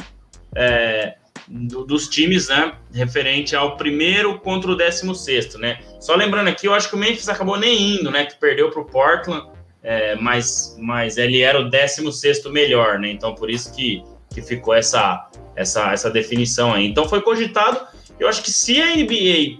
é, 0.54 1.16
do, 1.48 1.84
dos 1.84 2.08
times, 2.08 2.48
né? 2.48 2.74
Referente 2.92 3.56
ao 3.56 3.76
primeiro 3.76 4.38
contra 4.38 4.70
o 4.70 4.76
décimo 4.76 5.14
sexto, 5.14 5.58
né? 5.58 5.80
Só 5.98 6.14
lembrando 6.14 6.48
aqui, 6.48 6.66
eu 6.66 6.74
acho 6.74 6.88
que 6.88 6.94
o 6.94 6.98
Memphis 6.98 7.28
acabou 7.28 7.58
nem 7.58 7.96
indo, 7.96 8.10
né? 8.10 8.26
Que 8.26 8.38
perdeu 8.38 8.70
para 8.70 8.80
o 8.80 8.84
Portland, 8.84 9.48
é, 9.82 10.14
mas, 10.14 10.76
mas 10.78 11.16
ele 11.16 11.40
era 11.40 11.60
o 11.60 11.68
décimo 11.68 12.12
sexto 12.12 12.50
melhor, 12.50 13.00
né? 13.00 13.10
Então 13.10 13.34
por 13.34 13.50
isso 13.50 13.74
que, 13.74 14.04
que 14.32 14.40
ficou 14.40 14.72
essa, 14.72 15.28
essa, 15.56 15.92
essa 15.92 16.10
definição 16.10 16.72
aí. 16.72 16.86
Então 16.86 17.08
foi 17.08 17.20
cogitado. 17.22 17.80
Eu 18.20 18.28
acho 18.28 18.42
que 18.42 18.50
se 18.52 18.80
a 18.80 18.94
NBA 18.94 19.58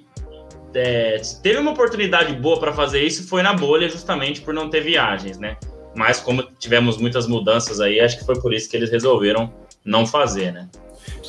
é, 0.74 1.20
teve 1.42 1.58
uma 1.58 1.72
oportunidade 1.72 2.34
boa 2.34 2.60
para 2.60 2.72
fazer 2.72 3.02
isso 3.02 3.26
foi 3.26 3.42
na 3.42 3.54
bolha, 3.54 3.88
justamente 3.88 4.40
por 4.42 4.52
não 4.52 4.68
ter 4.68 4.82
viagens, 4.82 5.38
né? 5.38 5.56
Mas 5.94 6.20
como 6.20 6.42
tivemos 6.58 6.98
muitas 6.98 7.26
mudanças 7.26 7.80
aí, 7.80 7.98
acho 8.00 8.18
que 8.18 8.24
foi 8.24 8.38
por 8.40 8.52
isso 8.52 8.68
que 8.68 8.76
eles 8.76 8.90
resolveram 8.90 9.52
não 9.84 10.06
fazer, 10.06 10.52
né? 10.52 10.68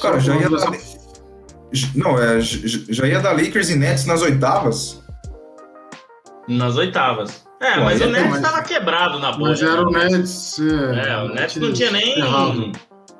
Cara, 0.01 0.19
já 0.19 0.35
ia 0.35 0.49
dar... 0.49 0.71
Não, 1.95 2.21
é, 2.21 2.39
já 2.41 3.07
ia 3.07 3.19
dar 3.19 3.31
Lakers 3.31 3.69
e 3.69 3.75
Nets 3.75 4.05
nas 4.05 4.21
oitavas? 4.21 5.01
Nas 6.47 6.75
oitavas. 6.75 7.45
É, 7.59 7.75
Pô, 7.75 7.81
mas 7.81 8.01
o 8.01 8.07
Nets 8.07 8.35
estava 8.35 8.57
mas... 8.57 8.67
quebrado 8.67 9.19
na 9.19 9.31
bolha. 9.31 9.51
Mas 9.51 9.61
era 9.61 9.87
o 9.87 9.91
né? 9.91 10.09
Nets. 10.09 10.59
É, 10.59 11.09
é 11.09 11.17
o 11.17 11.29
Nets 11.29 11.55
não 11.57 11.73
tinha 11.73 11.91
nem. 11.91 12.15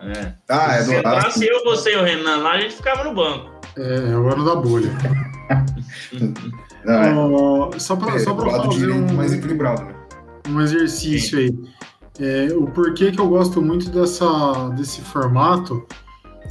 É. 0.02 0.34
Ah, 0.50 0.76
é 0.76 0.84
Se 0.84 0.96
entrasse 0.96 1.46
eu, 1.46 1.64
você 1.64 1.94
e 1.94 1.98
o 1.98 2.04
Renan 2.04 2.38
lá, 2.38 2.52
a 2.52 2.62
gente 2.62 2.76
ficava 2.76 3.04
no 3.04 3.14
banco. 3.14 3.52
É, 3.78 4.12
é 4.12 4.18
o 4.18 4.28
ano 4.28 4.46
da 4.46 4.56
bolha. 4.56 4.92
Não, 6.86 7.70
é. 7.74 7.80
só 7.80 7.96
para 7.96 8.16
é, 8.16 8.20
só 8.20 8.36
fazer 8.36 8.92
um, 8.92 9.14
mais 9.14 9.34
equilibrado, 9.34 9.84
né? 9.84 9.96
um 10.48 10.62
exercício 10.62 11.40
aí. 11.40 11.54
É, 12.20 12.48
o 12.54 12.66
porquê 12.68 13.12
que 13.12 13.20
eu 13.20 13.28
gosto 13.28 13.62
muito 13.62 13.90
dessa, 13.90 14.70
desse 14.70 15.02
formato 15.02 15.86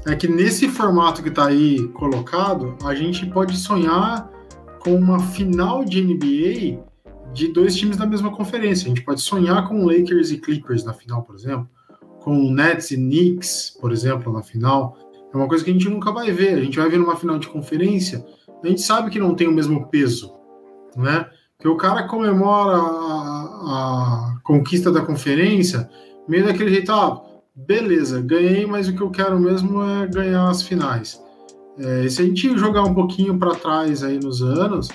é 0.06 0.14
que 0.14 0.28
nesse 0.28 0.68
formato 0.68 1.22
que 1.22 1.28
está 1.28 1.46
aí 1.46 1.88
colocado, 1.88 2.76
a 2.84 2.94
gente 2.94 3.26
pode 3.26 3.56
sonhar 3.56 4.30
com 4.78 4.94
uma 4.94 5.18
final 5.18 5.84
de 5.84 6.02
NBA 6.02 6.84
de 7.32 7.48
dois 7.48 7.74
times 7.74 7.96
da 7.96 8.06
mesma 8.06 8.30
conferência. 8.30 8.86
A 8.86 8.88
gente 8.88 9.02
pode 9.02 9.20
sonhar 9.20 9.66
com 9.66 9.84
Lakers 9.84 10.30
e 10.30 10.38
Clippers 10.38 10.84
na 10.84 10.92
final, 10.92 11.22
por 11.22 11.34
exemplo, 11.34 11.68
com 12.26 12.50
Nets 12.50 12.90
e 12.90 12.96
Knicks, 12.96 13.78
por 13.80 13.92
exemplo, 13.92 14.32
na 14.32 14.42
final. 14.42 14.98
É 15.32 15.36
uma 15.36 15.46
coisa 15.46 15.64
que 15.64 15.70
a 15.70 15.72
gente 15.72 15.88
nunca 15.88 16.10
vai 16.10 16.32
ver. 16.32 16.58
A 16.58 16.60
gente 16.60 16.76
vai 16.76 16.90
ver 16.90 16.98
numa 16.98 17.14
final 17.14 17.38
de 17.38 17.48
conferência 17.48 18.26
a 18.62 18.68
gente 18.68 18.80
sabe 18.80 19.10
que 19.10 19.18
não 19.18 19.34
tem 19.34 19.46
o 19.46 19.52
mesmo 19.52 19.86
peso, 19.86 20.32
né? 20.96 21.26
Que 21.58 21.68
o 21.68 21.76
cara 21.76 22.06
comemora 22.06 22.76
a, 22.76 24.34
a 24.34 24.40
conquista 24.42 24.90
da 24.90 25.02
conferência 25.02 25.88
meio 26.28 26.44
daquele 26.44 26.70
jeito, 26.70 26.92
ah, 26.92 27.22
beleza, 27.54 28.20
ganhei, 28.20 28.66
mas 28.66 28.88
o 28.88 28.94
que 28.94 29.00
eu 29.00 29.10
quero 29.10 29.38
mesmo 29.38 29.82
é 29.82 30.06
ganhar 30.06 30.48
as 30.48 30.62
finais. 30.62 31.22
É, 31.78 32.04
e 32.04 32.10
se 32.10 32.20
a 32.20 32.24
gente 32.24 32.58
jogar 32.58 32.82
um 32.82 32.94
pouquinho 32.94 33.38
para 33.38 33.54
trás 33.54 34.02
aí 34.02 34.18
nos 34.18 34.42
anos, 34.42 34.88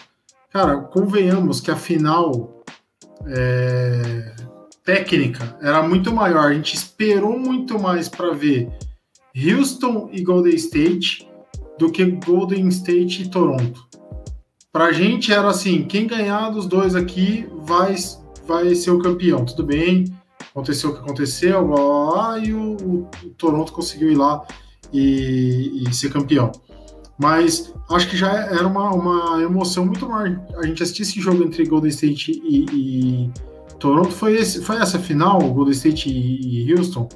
cara, 0.52 0.78
convenhamos 0.78 1.62
que 1.62 1.72
a 1.72 1.76
final 1.76 2.64
é, 3.28 4.36
técnica 4.92 5.58
era 5.62 5.82
muito 5.82 6.14
maior. 6.14 6.52
A 6.52 6.54
gente 6.54 6.76
esperou 6.76 7.40
muito 7.40 7.80
mais 7.80 8.10
para 8.10 8.34
ver 8.34 8.70
Houston 9.34 10.10
e 10.12 10.22
Golden 10.22 10.56
State 10.56 11.28
do 11.80 11.90
que 11.90 12.04
Golden 12.06 12.68
State 12.68 13.24
e 13.24 13.30
Toronto. 13.30 13.88
Pra 14.72 14.92
gente 14.92 15.32
era 15.32 15.50
assim, 15.50 15.84
quem 15.84 16.08
ganhar 16.08 16.50
dos 16.50 16.66
dois 16.66 16.94
aqui 16.94 17.48
vai, 17.62 17.96
vai 18.46 18.76
ser 18.76 18.92
o 18.92 19.00
campeão. 19.00 19.46
Tudo 19.46 19.64
bem, 19.64 20.14
aconteceu 20.50 20.90
o 20.90 20.94
que 20.94 21.00
aconteceu, 21.00 21.66
blá, 21.66 21.78
blá, 21.78 22.12
blá, 22.12 22.40
e 22.40 22.54
o, 22.54 22.74
o, 22.74 23.10
Toronto 23.38 23.72
conseguiu 23.72 24.12
ir 24.12 24.16
lá 24.16 24.46
e, 24.92 25.84
e, 25.88 25.94
ser 25.94 26.12
campeão. 26.12 26.52
Mas 27.18 27.74
acho 27.90 28.10
que 28.10 28.18
já 28.18 28.32
era 28.32 28.68
uma, 28.68 28.94
uma 28.94 29.42
emoção 29.42 29.86
muito 29.86 30.08
maior. 30.08 30.42
A 30.58 30.66
gente 30.66 30.84
assistir 30.84 31.04
esse 31.04 31.20
jogo 31.22 31.44
entre 31.44 31.66
Golden 31.66 31.90
State 31.90 32.32
e, 32.44 32.66
e 32.72 33.32
Toronto. 33.82 34.12
Foi, 34.12 34.36
esse, 34.36 34.64
foi 34.64 34.78
essa 34.78 35.00
final, 35.00 35.42
Golden 35.42 35.74
State 35.74 36.10
e, 36.10 36.74
Houston? 36.74 37.10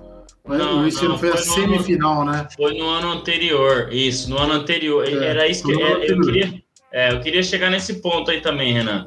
Não, 0.48 0.86
esse 0.86 1.04
não, 1.04 1.18
foi, 1.18 1.30
foi 1.30 1.40
a 1.40 1.42
semifinal, 1.42 2.22
ano, 2.22 2.32
né? 2.32 2.48
Foi 2.56 2.78
no 2.78 2.88
ano 2.88 3.12
anterior, 3.14 3.90
isso, 3.92 4.30
no 4.30 4.38
ano 4.38 4.54
anterior. 4.54 5.08
É, 5.08 5.14
era 5.14 5.48
isso 5.48 5.64
que 5.64 5.82
é, 5.82 6.12
eu 6.12 6.22
queria. 6.22 6.54
É, 6.92 7.12
eu 7.12 7.20
queria 7.20 7.42
chegar 7.42 7.70
nesse 7.70 7.96
ponto 7.96 8.30
aí 8.30 8.42
também, 8.42 8.74
Renan. 8.74 9.06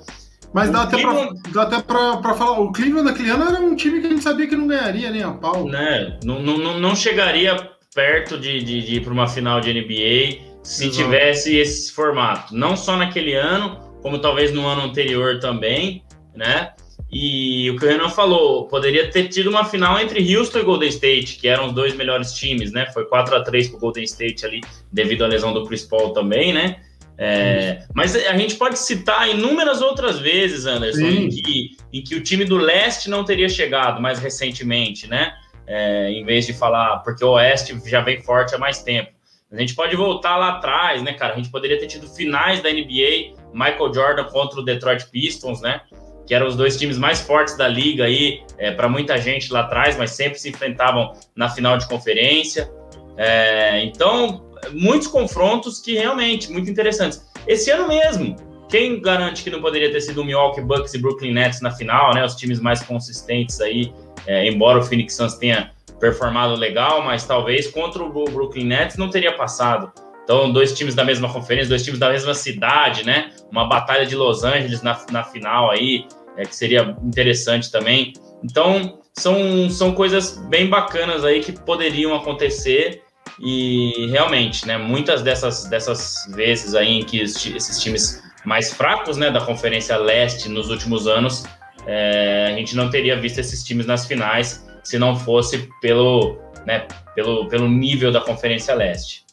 Mas 0.53 0.71
dá 0.71 0.83
até, 0.83 1.01
Cleveland... 1.01 1.43
pra, 1.43 1.53
dá 1.53 1.63
até 1.63 1.83
pra, 1.83 2.17
pra 2.17 2.35
falar, 2.35 2.61
o 2.61 2.73
Cleveland 2.73 3.09
daquele 3.09 3.31
ano 3.31 3.45
era 3.45 3.61
um 3.61 3.77
time 3.77 4.01
que 4.01 4.07
a 4.07 4.11
gente 4.11 4.23
sabia 4.23 4.47
que 4.47 4.57
não 4.57 4.67
ganharia 4.67 5.11
nem 5.11 5.23
a 5.23 5.33
pau. 5.33 5.69
Né? 5.69 6.19
Não, 6.25 6.41
não, 6.41 6.81
não 6.81 6.97
chegaria 6.97 7.71
perto 7.95 8.39
de, 8.39 8.63
de, 8.63 8.83
de 8.83 8.95
ir 8.97 9.05
para 9.05 9.13
uma 9.13 9.29
final 9.29 9.61
de 9.61 9.73
NBA 9.73 10.49
se 10.63 10.87
Exato. 10.87 10.97
tivesse 10.97 11.57
esse 11.57 11.93
formato. 11.93 12.55
Não 12.55 12.77
só 12.77 12.97
naquele 12.97 13.35
ano, 13.35 13.79
como 14.03 14.19
talvez 14.19 14.53
no 14.53 14.67
ano 14.67 14.83
anterior 14.83 15.39
também, 15.39 16.03
né? 16.35 16.73
E 17.11 17.71
o 17.71 17.77
que 17.77 17.87
o 17.87 17.89
Renan 17.89 18.11
falou, 18.11 18.69
poderia 18.69 19.11
ter 19.11 19.29
tido 19.29 19.49
uma 19.49 19.65
final 19.65 19.99
entre 19.99 20.37
Houston 20.37 20.59
e 20.59 20.63
Golden 20.63 20.89
State, 20.91 21.39
que 21.39 21.49
eram 21.49 21.69
os 21.69 21.73
dois 21.73 21.95
melhores 21.95 22.35
times, 22.35 22.71
né? 22.71 22.87
Foi 22.93 23.07
4 23.07 23.35
a 23.35 23.43
3 23.43 23.71
pro 23.71 23.79
Golden 23.79 24.05
State 24.05 24.45
ali, 24.45 24.61
devido 24.93 25.25
à 25.25 25.27
lesão 25.27 25.55
do 25.55 25.67
Chris 25.67 25.85
Paul 25.85 26.13
também, 26.13 26.53
né? 26.53 26.81
É, 27.21 27.83
mas 27.95 28.15
a 28.15 28.37
gente 28.37 28.55
pode 28.55 28.79
citar 28.79 29.29
inúmeras 29.29 29.83
outras 29.83 30.21
vezes, 30.21 30.67
Anderson, 30.67 31.01
em 31.01 31.29
que, 31.29 31.77
em 31.93 32.01
que, 32.01 32.15
o 32.15 32.23
time 32.23 32.45
do 32.45 32.57
leste 32.57 33.11
não 33.11 33.25
teria 33.25 33.49
chegado 33.49 34.01
mais 34.01 34.21
recentemente, 34.21 35.09
né? 35.09 35.35
É, 35.67 36.11
em 36.13 36.25
vez 36.25 36.47
de 36.47 36.53
falar, 36.53 36.99
porque 36.99 37.25
o 37.25 37.33
oeste 37.33 37.77
já 37.87 38.01
vem 38.03 38.23
forte 38.23 38.55
há 38.55 38.59
mais 38.59 38.83
tempo. 38.83 39.11
A 39.51 39.59
gente 39.59 39.75
pode 39.75 39.97
voltar 39.97 40.37
lá 40.37 40.51
atrás, 40.51 41.03
né, 41.03 41.15
cara? 41.15 41.33
A 41.33 41.37
gente 41.37 41.51
poderia 41.51 41.79
ter 41.79 41.87
tido 41.87 42.07
finais 42.07 42.63
da 42.63 42.71
NBA, 42.71 43.35
Michael 43.53 43.93
Jordan 43.93 44.25
contra 44.25 44.61
o 44.61 44.65
Detroit 44.65 45.11
Pistons, 45.11 45.61
né? 45.61 45.81
Que 46.29 46.35
eram 46.35 46.47
os 46.47 46.55
dois 46.55 46.77
times 46.77 46.99
mais 46.99 47.21
fortes 47.21 47.57
da 47.57 47.67
liga 47.67 48.05
aí, 48.05 48.43
é, 48.59 48.71
para 48.71 48.89
muita 48.89 49.19
gente 49.19 49.51
lá 49.51 49.61
atrás, 49.61 49.97
mas 49.97 50.11
sempre 50.11 50.39
se 50.39 50.51
enfrentavam 50.51 51.15
na 51.35 51.49
final 51.49 51.79
de 51.79 51.89
conferência. 51.89 52.71
É, 53.17 53.83
então, 53.83 54.53
muitos 54.73 55.09
confrontos 55.09 55.81
que 55.81 55.95
realmente 55.95 56.53
muito 56.53 56.71
interessantes. 56.71 57.27
Esse 57.47 57.71
ano 57.71 57.89
mesmo, 57.89 58.37
quem 58.69 59.01
garante 59.01 59.43
que 59.43 59.49
não 59.49 59.63
poderia 59.63 59.91
ter 59.91 60.03
sido 60.03 60.21
o 60.21 60.25
Milwaukee 60.25 60.61
Bucks 60.61 60.93
e 60.93 60.99
Brooklyn 60.99 61.33
Nets 61.33 61.63
na 61.63 61.71
final, 61.71 62.15
né? 62.15 62.23
Os 62.25 62.37
times 62.37 62.61
mais 62.61 62.83
consistentes 62.83 63.61
aí, 63.61 63.91
é, 64.27 64.47
embora 64.47 64.79
o 64.79 64.83
Phoenix 64.83 65.15
Suns 65.15 65.35
tenha 65.35 65.73
performado 65.99 66.55
legal, 66.55 67.03
mas 67.03 67.25
talvez 67.25 67.67
contra 67.69 68.03
o 68.03 68.11
Brooklyn 68.11 68.65
Nets 68.65 68.97
não 68.97 69.09
teria 69.09 69.33
passado. 69.33 69.91
Então, 70.23 70.53
dois 70.53 70.77
times 70.77 70.95
da 70.95 71.05
mesma 71.05 71.33
conferência, 71.33 71.71
dois 71.71 71.83
times 71.83 71.99
da 71.99 72.11
mesma 72.11 72.35
cidade, 72.35 73.05
né? 73.05 73.31
Uma 73.51 73.67
batalha 73.67 74.05
de 74.05 74.15
Los 74.15 74.45
Angeles 74.45 74.83
na, 74.83 75.01
na 75.11 75.25
final 75.25 75.71
aí, 75.71 76.07
é, 76.39 76.45
que 76.45 76.55
seria 76.55 76.97
interessante 77.03 77.71
também. 77.71 78.13
Então, 78.43 79.01
são, 79.19 79.69
são 79.69 79.93
coisas 79.93 80.39
bem 80.49 80.71
bacanas 80.71 81.25
aí 81.25 81.41
que 81.41 81.53
poderiam 81.53 82.15
acontecer 82.15 83.03
e 83.41 84.07
realmente, 84.11 84.67
né, 84.67 84.79
muitas 84.79 85.23
dessas, 85.23 85.65
dessas 85.65 86.27
vezes 86.35 86.75
aí 86.75 87.01
em 87.01 87.05
que 87.05 87.21
esses 87.21 87.81
times 87.81 88.23
mais 88.45 88.73
fracos, 88.73 89.17
né, 89.17 89.31
da 89.31 89.41
Conferência 89.41 89.97
Leste 89.97 90.49
nos 90.49 90.71
últimos 90.71 91.07
anos, 91.07 91.45
é, 91.87 92.47
a 92.49 92.57
gente 92.57 92.77
não 92.77 92.89
teria 92.89 93.21
visto 93.21 93.39
esses 93.39 93.63
times 93.65 93.87
nas 93.87 94.07
finais 94.07 94.65
se 94.85 94.99
não 94.99 95.19
fosse 95.19 95.69
pelo, 95.81 96.39
né, 96.65 96.87
pelo, 97.15 97.49
pelo 97.49 97.69
nível 97.69 98.13
da 98.13 98.21
Conferência 98.21 98.75
Leste. 98.75 99.27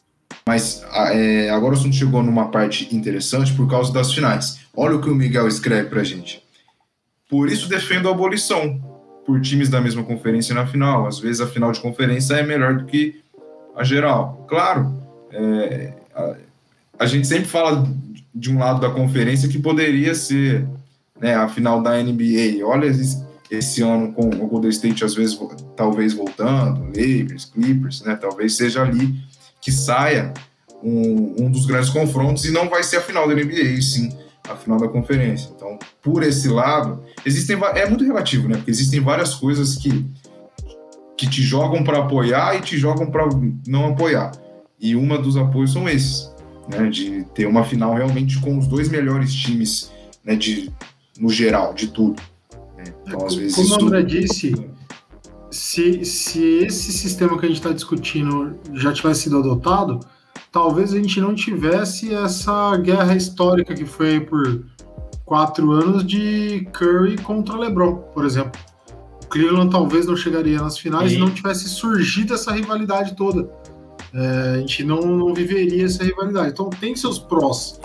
Mas 0.46 0.84
é, 1.12 1.50
agora 1.50 1.74
o 1.74 1.78
assunto 1.78 1.94
chegou 1.94 2.22
numa 2.22 2.50
parte 2.50 2.94
interessante 2.94 3.52
por 3.52 3.68
causa 3.68 3.92
das 3.92 4.12
finais. 4.12 4.60
Olha 4.76 4.96
o 4.96 5.00
que 5.00 5.08
o 5.08 5.14
Miguel 5.14 5.48
escreve 5.48 5.88
pra 5.88 6.04
gente. 6.04 6.45
Por 7.28 7.48
isso 7.48 7.68
defendo 7.68 8.08
a 8.08 8.12
abolição 8.12 8.80
por 9.26 9.40
times 9.40 9.68
da 9.68 9.80
mesma 9.80 10.04
conferência 10.04 10.54
na 10.54 10.66
final. 10.66 11.06
Às 11.06 11.18
vezes 11.18 11.40
a 11.40 11.46
final 11.46 11.72
de 11.72 11.80
conferência 11.80 12.34
é 12.34 12.42
melhor 12.42 12.78
do 12.78 12.84
que 12.84 13.20
a 13.74 13.82
geral. 13.82 14.46
Claro, 14.48 14.94
é, 15.32 15.92
a, 16.14 16.36
a, 17.00 17.06
gente 17.06 17.26
sempre 17.26 17.46
fala 17.46 17.86
de 18.32 18.50
um 18.50 18.58
lado 18.58 18.80
da 18.80 18.90
conferência 18.90 19.48
que 19.48 19.58
poderia 19.58 20.14
ser 20.14 20.66
né, 21.20 21.34
a 21.34 21.48
final 21.48 21.82
da 21.82 22.00
NBA. 22.00 22.64
Olha 22.64 22.86
esse, 23.50 23.82
ano 23.82 24.12
com 24.12 24.28
o 24.28 24.46
Golden 24.46 24.70
State 24.70 25.04
às 25.04 25.14
vezes 25.14 25.38
talvez 25.76 26.14
voltando, 26.14 26.84
Lakers, 26.86 27.46
Clippers, 27.46 28.02
né? 28.02 28.14
Talvez 28.14 28.56
seja 28.56 28.82
ali 28.82 29.14
que 29.60 29.72
saia 29.72 30.32
um, 30.80 31.44
um 31.44 31.50
dos 31.50 31.66
grandes 31.66 31.90
confrontos 31.90 32.44
e 32.44 32.52
não 32.52 32.68
vai 32.68 32.84
ser 32.84 32.98
a 32.98 33.02
final 33.02 33.26
da 33.26 33.34
NBA, 33.34 33.82
sim 33.82 34.25
a 34.48 34.56
final 34.56 34.78
da 34.78 34.88
conferência. 34.88 35.50
Então, 35.54 35.78
por 36.02 36.22
esse 36.22 36.48
lado, 36.48 37.02
existem 37.24 37.58
é 37.74 37.88
muito 37.88 38.04
relativo, 38.04 38.48
né? 38.48 38.56
Porque 38.56 38.70
existem 38.70 39.00
várias 39.00 39.34
coisas 39.34 39.76
que 39.76 40.04
que 41.16 41.26
te 41.26 41.42
jogam 41.42 41.82
para 41.82 41.98
apoiar 41.98 42.56
e 42.56 42.60
te 42.60 42.76
jogam 42.76 43.10
para 43.10 43.26
não 43.66 43.86
apoiar. 43.86 44.32
E 44.78 44.94
uma 44.94 45.16
dos 45.16 45.36
apoios 45.36 45.72
são 45.72 45.88
esses, 45.88 46.30
né, 46.68 46.90
de 46.90 47.24
ter 47.34 47.46
uma 47.46 47.64
final 47.64 47.94
realmente 47.94 48.38
com 48.40 48.58
os 48.58 48.66
dois 48.66 48.90
melhores 48.90 49.32
times, 49.32 49.90
né, 50.22 50.36
de 50.36 50.70
no 51.18 51.30
geral, 51.30 51.72
de 51.72 51.88
tudo. 51.88 52.20
Né? 52.76 52.84
Então, 53.06 53.24
às 53.24 53.34
vezes 53.34 53.56
como 53.56 53.68
o 53.68 53.86
André 53.86 54.02
disse, 54.02 54.54
se, 55.50 56.04
se 56.04 56.44
esse 56.64 56.92
sistema 56.92 57.38
que 57.38 57.46
a 57.46 57.48
gente 57.48 57.58
está 57.58 57.72
discutindo 57.72 58.58
já 58.74 58.92
tivesse 58.92 59.22
sido 59.22 59.38
adotado, 59.38 60.00
talvez 60.56 60.94
a 60.94 60.96
gente 60.96 61.20
não 61.20 61.34
tivesse 61.34 62.14
essa 62.14 62.74
guerra 62.78 63.14
histórica 63.14 63.74
que 63.74 63.84
foi 63.84 64.20
por 64.20 64.64
quatro 65.22 65.70
anos 65.70 66.02
de 66.02 66.66
Curry 66.72 67.18
contra 67.18 67.58
LeBron, 67.58 67.96
por 68.14 68.24
exemplo. 68.24 68.58
Cleveland 69.28 69.70
talvez 69.70 70.06
não 70.06 70.16
chegaria 70.16 70.58
nas 70.58 70.78
finais 70.78 71.12
e 71.12 71.18
não 71.18 71.28
tivesse 71.28 71.68
surgido 71.68 72.32
essa 72.32 72.52
rivalidade 72.52 73.14
toda. 73.14 73.50
É, 74.14 74.54
a 74.54 74.58
gente 74.60 74.82
não, 74.82 75.02
não 75.02 75.34
viveria 75.34 75.84
essa 75.84 76.02
rivalidade. 76.02 76.52
Então 76.52 76.70
tem 76.70 76.96
seus 76.96 77.18
prós 77.18 77.78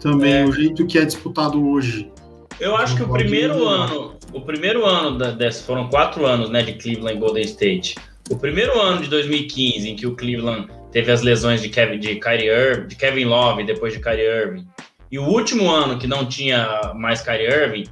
também, 0.00 0.32
é. 0.32 0.44
o 0.44 0.50
jeito 0.50 0.84
que 0.84 0.98
é 0.98 1.04
disputado 1.04 1.64
hoje. 1.64 2.10
Eu 2.58 2.74
acho 2.74 2.96
que 2.96 3.04
o 3.04 3.08
primeiro 3.08 3.68
ano, 3.68 4.16
o 4.32 4.40
primeiro 4.40 4.84
ano 4.84 5.16
da, 5.16 5.30
dessa, 5.30 5.62
foram 5.62 5.88
quatro 5.88 6.26
anos, 6.26 6.50
né, 6.50 6.60
de 6.62 6.72
Cleveland 6.72 7.18
e 7.18 7.20
Golden 7.20 7.44
State. 7.44 7.94
O 8.28 8.36
primeiro 8.36 8.80
ano 8.80 9.00
de 9.00 9.08
2015, 9.08 9.88
em 9.88 9.94
que 9.94 10.08
o 10.08 10.16
Cleveland 10.16 10.66
teve 10.96 11.12
as 11.12 11.20
lesões 11.20 11.60
de 11.60 11.68
Kevin, 11.68 11.98
de 11.98 12.14
Kyrie 12.14 12.48
Irving, 12.48 12.86
de 12.86 12.96
Kevin 12.96 13.26
Love 13.26 13.64
depois 13.64 13.92
de 13.92 14.00
Kyrie 14.00 14.24
Irving, 14.24 14.66
e 15.12 15.18
o 15.18 15.24
último 15.24 15.68
ano 15.68 15.98
que 15.98 16.06
não 16.06 16.24
tinha 16.24 16.94
mais 16.94 17.20
Kyrie 17.20 17.46
Irving, 17.46 17.84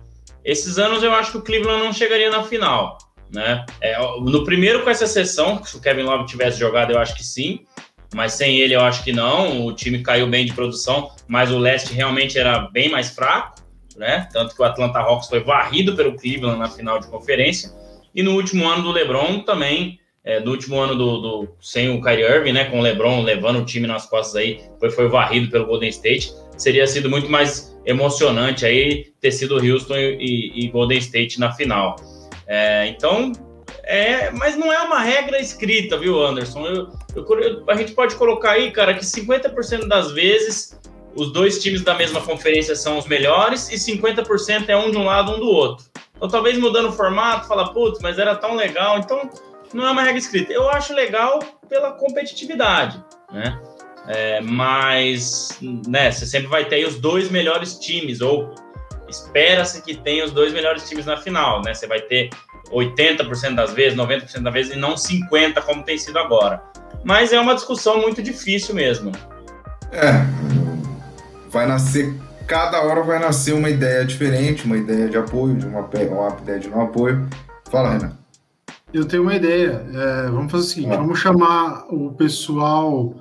esses 0.43 0.79
anos 0.79 1.03
eu 1.03 1.12
acho 1.12 1.33
que 1.33 1.37
o 1.37 1.43
Cleveland 1.43 1.85
não 1.85 1.93
chegaria 1.93 2.31
na 2.31 2.45
final. 2.45 2.97
Né? 3.31 3.62
É, 3.83 3.99
no 4.23 4.43
primeiro, 4.43 4.83
com 4.83 4.88
essa 4.88 5.05
exceção, 5.05 5.62
se 5.62 5.77
o 5.77 5.83
Kevin 5.83 6.05
Love 6.05 6.25
tivesse 6.25 6.59
jogado, 6.59 6.95
eu 6.95 6.99
acho 6.99 7.14
que 7.14 7.23
sim, 7.23 7.67
mas 8.14 8.33
sem 8.33 8.57
ele 8.61 8.75
eu 8.75 8.81
acho 8.81 9.05
que 9.05 9.12
não. 9.12 9.67
O 9.67 9.75
time 9.75 10.03
caiu 10.03 10.27
bem 10.27 10.47
de 10.47 10.55
produção, 10.55 11.11
mas 11.29 11.51
o 11.51 11.59
leste 11.59 11.93
realmente 11.93 12.38
era 12.38 12.71
bem 12.71 12.88
mais 12.88 13.11
fraco, 13.11 13.57
né? 13.99 14.31
Tanto 14.33 14.57
que 14.57 14.62
o 14.62 14.64
Atlanta 14.64 15.01
Hawks 15.01 15.29
foi 15.29 15.40
varrido 15.40 15.95
pelo 15.95 16.17
Cleveland 16.17 16.59
na 16.59 16.71
final 16.71 16.99
de 16.99 17.07
conferência. 17.09 17.71
E 18.14 18.23
no 18.23 18.33
último 18.33 18.67
ano 18.67 18.83
do 18.83 18.93
LeBron 18.93 19.40
também, 19.40 20.01
é, 20.24 20.40
no 20.40 20.52
último 20.52 20.80
ano 20.80 20.94
do, 20.94 21.18
do, 21.18 21.48
sem 21.60 21.90
o 21.90 22.00
Kyrie 22.00 22.24
Irving, 22.24 22.52
né? 22.52 22.64
Com 22.64 22.78
o 22.78 22.82
LeBron 22.82 23.22
levando 23.22 23.60
o 23.60 23.64
time 23.64 23.87
nas 23.87 24.06
costas 24.06 24.37
aí, 24.37 24.60
foi, 24.80 24.90
foi 24.90 25.08
varrido 25.08 25.50
pelo 25.50 25.66
Golden 25.66 25.90
State. 25.90 26.32
Seria 26.56 26.87
sido 26.87 27.10
muito 27.10 27.30
mais 27.30 27.76
emocionante 27.84 28.64
aí 28.64 29.12
ter 29.20 29.32
sido 29.32 29.56
Houston 29.56 29.96
e, 29.96 30.16
e, 30.18 30.64
e 30.64 30.68
Golden 30.68 30.98
State 30.98 31.38
na 31.38 31.52
final. 31.52 31.96
É, 32.46 32.87
então, 32.87 33.32
é, 33.82 34.30
mas 34.30 34.56
não 34.56 34.72
é 34.72 34.80
uma 34.80 35.00
regra 35.00 35.38
escrita, 35.38 35.98
viu, 35.98 36.24
Anderson? 36.24 36.66
Eu, 36.66 36.88
eu, 37.14 37.64
a 37.68 37.74
gente 37.74 37.92
pode 37.92 38.14
colocar 38.16 38.52
aí, 38.52 38.70
cara, 38.70 38.94
que 38.94 39.04
50% 39.04 39.87
das 39.87 40.12
vezes 40.12 40.80
os 41.14 41.32
dois 41.32 41.62
times 41.62 41.82
da 41.82 41.94
mesma 41.94 42.20
conferência 42.20 42.74
são 42.74 42.98
os 42.98 43.06
melhores 43.06 43.70
e 43.70 43.76
50% 43.76 44.68
é 44.68 44.76
um 44.76 44.90
de 44.90 44.96
um 44.96 45.04
lado, 45.04 45.32
um 45.32 45.38
do 45.38 45.48
outro. 45.48 45.84
Então, 46.16 46.28
talvez 46.28 46.58
mudando 46.58 46.88
o 46.88 46.92
formato, 46.92 47.46
fala, 47.46 47.72
putz, 47.72 48.00
mas 48.00 48.18
era 48.18 48.34
tão 48.34 48.54
legal. 48.54 48.98
Então, 48.98 49.30
não 49.74 49.87
é 49.87 49.90
uma 49.90 50.02
regra 50.02 50.18
escrita. 50.18 50.52
Eu 50.52 50.70
acho 50.70 50.94
legal 50.94 51.40
pela 51.68 51.92
competitividade, 51.92 53.02
né? 53.30 53.60
É, 54.06 54.40
mas, 54.40 55.58
né, 55.88 56.12
você 56.12 56.26
sempre 56.26 56.46
vai 56.46 56.66
ter 56.66 56.87
os 56.87 57.00
dois 57.00 57.30
melhores 57.30 57.78
times, 57.78 58.20
ou 58.20 58.54
espera-se 59.08 59.82
que 59.82 59.96
tenha 59.96 60.24
os 60.24 60.30
dois 60.30 60.52
melhores 60.52 60.88
times 60.88 61.06
na 61.06 61.16
final, 61.16 61.62
né? 61.62 61.74
Você 61.74 61.87
vai 61.87 62.00
ter 62.00 62.30
80% 62.70 63.54
das 63.54 63.72
vezes, 63.72 63.98
90% 63.98 64.42
das 64.42 64.52
vezes 64.52 64.76
e 64.76 64.78
não 64.78 64.94
50% 64.94 65.62
como 65.62 65.82
tem 65.82 65.98
sido 65.98 66.18
agora. 66.18 66.62
Mas 67.02 67.32
é 67.32 67.40
uma 67.40 67.54
discussão 67.54 68.00
muito 68.00 68.22
difícil 68.22 68.74
mesmo. 68.74 69.10
É, 69.90 70.12
vai 71.48 71.66
nascer, 71.66 72.14
cada 72.46 72.82
hora 72.82 73.02
vai 73.02 73.18
nascer 73.18 73.54
uma 73.54 73.70
ideia 73.70 74.04
diferente, 74.04 74.64
uma 74.64 74.76
ideia 74.76 75.08
de 75.08 75.16
apoio, 75.16 75.56
de 75.56 75.66
uma, 75.66 75.80
uma 75.80 76.37
ideia 76.42 76.58
de 76.58 76.68
não 76.68 76.82
apoio. 76.82 77.26
Fala, 77.70 77.92
Renan. 77.92 78.23
Eu 78.94 79.04
tenho 79.04 79.24
uma 79.24 79.35
ideia. 79.35 79.85
É, 79.92 80.30
vamos 80.30 80.52
fazer 80.52 80.64
o 80.64 80.68
seguinte: 80.68 80.96
vamos 80.96 81.18
chamar 81.18 81.87
o 81.92 82.14
pessoal 82.14 83.12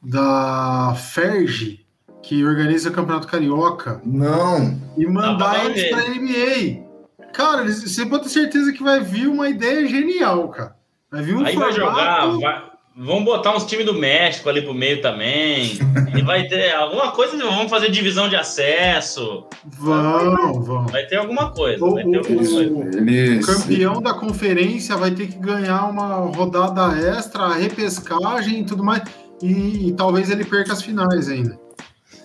da 0.00 0.94
Ferge 0.94 1.84
que 2.22 2.44
organiza 2.44 2.88
o 2.88 2.92
Campeonato 2.92 3.26
Carioca. 3.26 4.00
Não. 4.04 4.80
E 4.96 5.04
mandar 5.06 5.64
eles 5.64 5.90
pra 5.90 6.08
NBA. 6.08 6.86
Cara, 7.32 7.62
eles, 7.62 7.82
você 7.82 8.06
pode 8.06 8.24
ter 8.24 8.28
certeza 8.28 8.72
que 8.72 8.82
vai 8.82 9.00
vir 9.00 9.26
uma 9.26 9.48
ideia 9.48 9.86
genial, 9.88 10.48
cara. 10.50 10.76
Vai 11.10 11.22
vir 11.22 11.34
um 11.34 11.44
Aí 11.44 11.54
formato... 11.54 11.74
vai 11.74 11.80
jogar, 11.80 12.26
vai, 12.26 12.70
vamos 12.98 13.24
botar 13.24 13.56
uns 13.56 13.64
times 13.64 13.86
do 13.86 13.94
México 13.94 14.48
ali 14.48 14.60
pro 14.60 14.74
meio 14.74 15.00
também. 15.00 15.78
e 16.16 16.22
vai 16.22 16.48
ter 16.48 16.72
alguma 16.74 17.12
coisa, 17.12 17.36
vamos 17.36 17.70
fazer 17.70 17.90
divisão 17.90 18.28
de 18.28 18.34
acesso. 18.34 19.46
Vamos, 19.78 20.66
vamos. 20.66 20.90
Vai 20.90 21.06
ter 21.06 21.16
alguma 21.16 21.52
coisa. 21.52 21.84
O, 21.84 21.94
vai 21.94 22.04
ter 22.04 22.16
alguma 22.16 22.36
coisa. 22.36 22.62
Eles... 22.98 23.48
o 23.48 23.52
campeão 23.52 24.02
da 24.02 24.14
conferência 24.14 24.96
vai 24.96 25.12
ter 25.12 25.28
que 25.28 25.38
ganhar 25.38 25.86
uma 25.86 26.16
rodada 26.34 26.98
extra, 26.98 27.54
repescagem 27.54 28.60
e 28.60 28.64
tudo 28.64 28.82
mais. 28.82 29.02
E, 29.40 29.88
e 29.88 29.92
talvez 29.92 30.28
ele 30.30 30.44
perca 30.44 30.72
as 30.72 30.82
finais 30.82 31.28
ainda. 31.28 31.58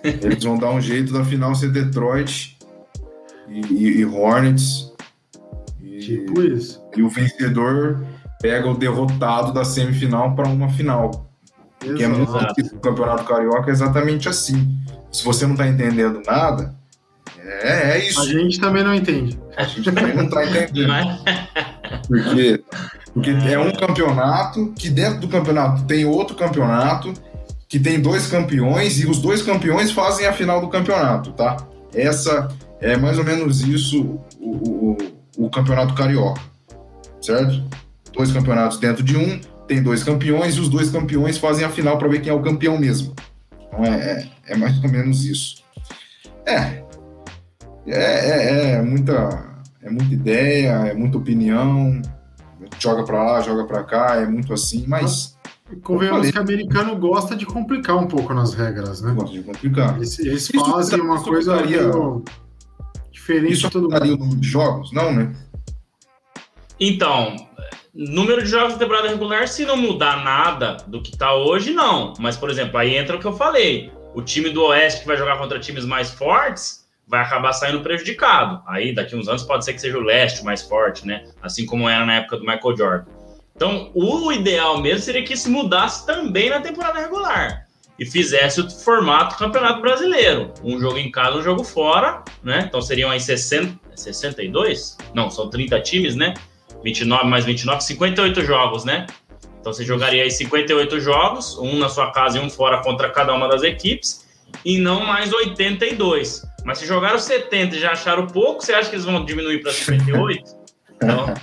Eles 0.03 0.43
vão 0.43 0.57
dar 0.57 0.71
um 0.71 0.81
jeito 0.81 1.13
da 1.13 1.23
final 1.23 1.53
ser 1.53 1.71
Detroit 1.71 2.57
e, 3.47 3.61
e, 3.71 3.99
e 3.99 4.05
Hornets. 4.05 4.91
E, 5.81 5.99
tipo 5.99 6.41
isso. 6.41 6.81
E 6.97 7.03
o 7.03 7.09
vencedor 7.09 8.03
pega 8.43 8.69
o 8.69 8.75
derrotado 8.75 9.53
da 9.53 9.63
semifinal 9.63 10.35
para 10.35 10.49
uma 10.49 10.69
final. 10.69 11.31
Exato. 11.81 11.97
Que 11.97 12.03
é 12.03 12.07
muito 12.09 12.75
o 12.75 12.79
Campeonato 12.81 13.23
Carioca 13.23 13.69
é 13.69 13.73
exatamente 13.73 14.27
assim. 14.27 14.77
Se 15.09 15.23
você 15.23 15.45
não 15.45 15.53
está 15.53 15.65
entendendo 15.65 16.21
nada, 16.27 16.75
é, 17.39 17.91
é, 17.91 18.05
isso. 18.05 18.19
A 18.19 18.25
gente 18.25 18.59
também 18.59 18.83
não 18.83 18.93
entende. 18.93 19.39
A 19.55 19.63
gente 19.63 19.89
também 19.89 20.13
não 20.13 20.25
está 20.25 20.45
entendendo. 20.45 20.93
Porque, 22.07 22.63
porque 23.13 23.29
é 23.29 23.57
um 23.57 23.71
campeonato 23.71 24.73
que 24.77 24.89
dentro 24.89 25.21
do 25.21 25.27
campeonato 25.29 25.83
tem 25.85 26.03
outro 26.03 26.35
campeonato 26.35 27.13
que 27.69 27.79
tem 27.79 28.01
dois 28.01 28.27
campeões 28.27 28.99
e 28.99 29.07
os 29.07 29.19
dois 29.19 29.41
campeões 29.41 29.91
fazem 29.91 30.25
a 30.25 30.33
final 30.33 30.59
do 30.59 30.67
campeonato, 30.67 31.31
tá? 31.31 31.57
Essa 31.93 32.49
é 32.81 32.97
mais 32.97 33.17
ou 33.17 33.23
menos 33.23 33.61
isso 33.61 34.19
o, 34.39 34.97
o, 35.37 35.45
o 35.45 35.49
campeonato 35.49 35.93
carioca, 35.93 36.41
certo? 37.21 37.63
Dois 38.13 38.31
campeonatos 38.31 38.77
dentro 38.77 39.03
de 39.03 39.17
um, 39.17 39.39
tem 39.67 39.81
dois 39.81 40.03
campeões 40.03 40.55
e 40.55 40.59
os 40.59 40.69
dois 40.69 40.89
campeões 40.89 41.37
fazem 41.37 41.65
a 41.65 41.69
final 41.69 41.97
para 41.97 42.07
ver 42.07 42.21
quem 42.21 42.29
é 42.29 42.33
o 42.33 42.41
campeão 42.41 42.77
mesmo. 42.77 43.13
Então 43.67 43.83
é, 43.83 44.29
é, 44.45 44.53
é 44.53 44.57
mais 44.57 44.81
ou 44.83 44.89
menos 44.89 45.25
isso. 45.25 45.63
É, 46.45 46.83
é, 47.87 47.95
é, 47.95 48.71
é, 48.71 48.81
muita, 48.81 49.63
é 49.81 49.89
muita 49.89 50.13
ideia, 50.13 50.71
é 50.87 50.93
muita 50.93 51.17
opinião, 51.17 52.01
joga 52.79 53.03
para 53.03 53.23
lá, 53.23 53.41
joga 53.41 53.65
para 53.65 53.83
cá, 53.83 54.15
é 54.15 54.25
muito 54.25 54.53
assim, 54.53 54.85
mas. 54.87 55.37
Convenhamos 55.81 56.29
que 56.29 56.37
o 56.37 56.41
americano 56.41 56.95
gosta 56.97 57.35
de 57.35 57.45
complicar 57.45 57.97
um 57.97 58.05
pouco 58.05 58.33
nas 58.33 58.53
regras, 58.53 59.01
né? 59.01 59.11
Gosta 59.13 59.35
de 59.35 59.41
complicar. 59.41 59.95
Eles, 59.95 60.19
eles 60.19 60.47
fazem 60.47 61.01
uma 61.01 61.21
coisa 61.21 61.55
daria, 61.55 61.89
diferente 63.11 63.53
isso 63.53 63.67
de 63.67 63.71
todo 63.71 63.89
mundo. 63.89 64.03
o 64.03 64.17
número 64.17 64.39
de 64.39 64.47
jogos? 64.47 64.91
Não, 64.91 65.11
né? 65.11 65.33
Então, 66.79 67.35
número 67.93 68.41
de 68.41 68.49
jogos 68.49 68.73
de 68.73 68.79
temporada 68.79 69.07
regular, 69.07 69.47
se 69.47 69.65
não 69.65 69.77
mudar 69.77 70.23
nada 70.23 70.77
do 70.87 71.01
que 71.01 71.15
tá 71.15 71.33
hoje, 71.35 71.71
não. 71.71 72.13
Mas, 72.19 72.35
por 72.35 72.49
exemplo, 72.49 72.77
aí 72.77 72.95
entra 72.95 73.15
o 73.15 73.19
que 73.19 73.25
eu 73.25 73.33
falei. 73.33 73.91
O 74.15 74.21
time 74.21 74.49
do 74.49 74.63
Oeste 74.63 75.01
que 75.01 75.07
vai 75.07 75.17
jogar 75.17 75.37
contra 75.37 75.59
times 75.59 75.85
mais 75.85 76.11
fortes 76.11 76.83
vai 77.07 77.21
acabar 77.21 77.53
saindo 77.53 77.81
prejudicado. 77.81 78.61
Aí, 78.67 78.93
daqui 78.93 79.15
uns 79.15 79.27
anos, 79.27 79.43
pode 79.43 79.65
ser 79.65 79.73
que 79.73 79.81
seja 79.81 79.97
o 79.97 80.01
leste 80.01 80.43
mais 80.43 80.61
forte, 80.61 81.05
né? 81.05 81.25
Assim 81.41 81.65
como 81.65 81.87
era 81.87 82.05
na 82.05 82.15
época 82.15 82.37
do 82.37 82.45
Michael 82.45 82.77
Jordan. 82.77 83.05
Então, 83.55 83.91
o 83.93 84.31
ideal 84.31 84.81
mesmo 84.81 85.01
seria 85.01 85.23
que 85.23 85.33
isso 85.33 85.51
mudasse 85.51 86.05
também 86.05 86.49
na 86.49 86.59
temporada 86.59 86.99
regular 86.99 87.67
e 87.99 88.05
fizesse 88.05 88.59
o 88.59 88.69
formato 88.69 89.37
Campeonato 89.37 89.81
Brasileiro. 89.81 90.51
Um 90.63 90.79
jogo 90.79 90.97
em 90.97 91.11
casa, 91.11 91.37
um 91.37 91.43
jogo 91.43 91.63
fora, 91.63 92.23
né? 92.43 92.65
Então 92.67 92.81
seriam 92.81 93.11
aí 93.11 93.19
60, 93.19 93.79
62? 93.95 94.97
Não, 95.13 95.29
são 95.29 95.49
30 95.49 95.79
times, 95.81 96.15
né? 96.15 96.33
29 96.83 97.25
mais 97.27 97.45
29, 97.45 97.83
58 97.83 98.43
jogos, 98.43 98.83
né? 98.83 99.07
Então 99.59 99.71
você 99.71 99.85
jogaria 99.85 100.23
aí 100.23 100.29
58 100.29 100.99
jogos, 100.99 101.57
um 101.57 101.77
na 101.77 101.87
sua 101.87 102.11
casa 102.11 102.37
e 102.37 102.41
um 102.41 102.49
fora 102.49 102.81
contra 102.81 103.09
cada 103.09 103.33
uma 103.33 103.47
das 103.47 103.63
equipes, 103.63 104.27
e 104.65 104.77
não 104.77 105.05
mais 105.05 105.31
82. 105.31 106.45
Mas 106.65 106.79
se 106.79 106.85
jogaram 106.85 107.17
70 107.17 107.75
e 107.75 107.79
já 107.79 107.91
acharam 107.91 108.27
pouco, 108.27 108.61
você 108.61 108.73
acha 108.73 108.89
que 108.89 108.95
eles 108.95 109.05
vão 109.05 109.23
diminuir 109.23 109.61
para 109.61 109.71
58? 109.71 110.63
Então, 111.03 111.33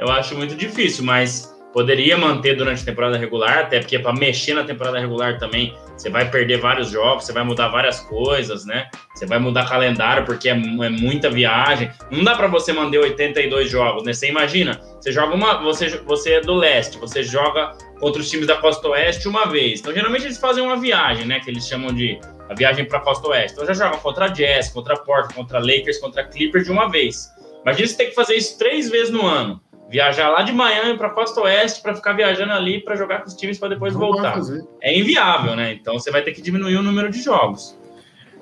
eu 0.00 0.10
acho 0.10 0.34
muito 0.34 0.56
difícil, 0.56 1.04
mas 1.04 1.55
poderia 1.76 2.16
manter 2.16 2.56
durante 2.56 2.80
a 2.80 2.84
temporada 2.86 3.18
regular, 3.18 3.58
até 3.58 3.78
porque 3.78 3.98
para 3.98 4.14
mexer 4.14 4.54
na 4.54 4.64
temporada 4.64 4.98
regular 4.98 5.38
também, 5.38 5.76
você 5.94 6.08
vai 6.08 6.26
perder 6.30 6.58
vários 6.58 6.88
jogos, 6.88 7.26
você 7.26 7.34
vai 7.34 7.44
mudar 7.44 7.68
várias 7.68 8.00
coisas, 8.00 8.64
né? 8.64 8.88
Você 9.14 9.26
vai 9.26 9.38
mudar 9.38 9.68
calendário 9.68 10.24
porque 10.24 10.48
é, 10.48 10.52
é 10.52 10.88
muita 10.88 11.28
viagem. 11.28 11.90
Não 12.10 12.24
dá 12.24 12.34
para 12.34 12.46
você 12.46 12.72
manter 12.72 12.96
82 12.96 13.70
jogos, 13.70 14.04
né? 14.04 14.14
Você 14.14 14.26
imagina, 14.26 14.80
você 14.98 15.12
joga 15.12 15.34
uma, 15.34 15.62
você 15.62 15.98
você 15.98 16.36
é 16.36 16.40
do 16.40 16.54
leste, 16.54 16.96
você 16.96 17.22
joga 17.22 17.76
contra 18.00 18.22
os 18.22 18.30
times 18.30 18.46
da 18.46 18.56
Costa 18.56 18.88
Oeste 18.88 19.28
uma 19.28 19.44
vez. 19.44 19.80
Então 19.80 19.92
geralmente 19.92 20.24
eles 20.24 20.38
fazem 20.38 20.64
uma 20.64 20.78
viagem, 20.78 21.26
né, 21.26 21.40
que 21.40 21.50
eles 21.50 21.68
chamam 21.68 21.92
de 21.92 22.18
a 22.48 22.54
viagem 22.54 22.86
para 22.86 23.00
a 23.00 23.02
Costa 23.02 23.28
Oeste. 23.28 23.52
Então 23.52 23.66
já 23.66 23.74
joga 23.74 23.98
contra 23.98 24.28
Jazz, 24.28 24.70
contra 24.70 24.96
Porto, 24.96 25.34
contra 25.34 25.58
Lakers, 25.58 25.98
contra 25.98 26.24
Clippers 26.24 26.64
de 26.64 26.72
uma 26.72 26.88
vez. 26.88 27.30
Imagina 27.60 27.86
você 27.86 27.96
ter 27.96 28.06
que 28.06 28.14
fazer 28.14 28.36
isso 28.36 28.56
três 28.56 28.88
vezes 28.88 29.10
no 29.10 29.26
ano. 29.26 29.60
Viajar 29.88 30.28
lá 30.30 30.42
de 30.42 30.52
Miami 30.52 30.98
para 30.98 31.06
a 31.06 31.10
Costa 31.10 31.40
Oeste 31.42 31.80
para 31.80 31.94
ficar 31.94 32.12
viajando 32.12 32.52
ali 32.52 32.82
para 32.82 32.96
jogar 32.96 33.20
com 33.20 33.28
os 33.28 33.34
times 33.34 33.58
para 33.58 33.68
depois 33.68 33.94
Não 33.94 34.00
voltar. 34.00 34.38
É 34.82 34.98
inviável, 34.98 35.54
né? 35.54 35.72
Então 35.74 35.94
você 35.94 36.10
vai 36.10 36.22
ter 36.22 36.32
que 36.32 36.42
diminuir 36.42 36.76
o 36.76 36.82
número 36.82 37.08
de 37.10 37.22
jogos. 37.22 37.78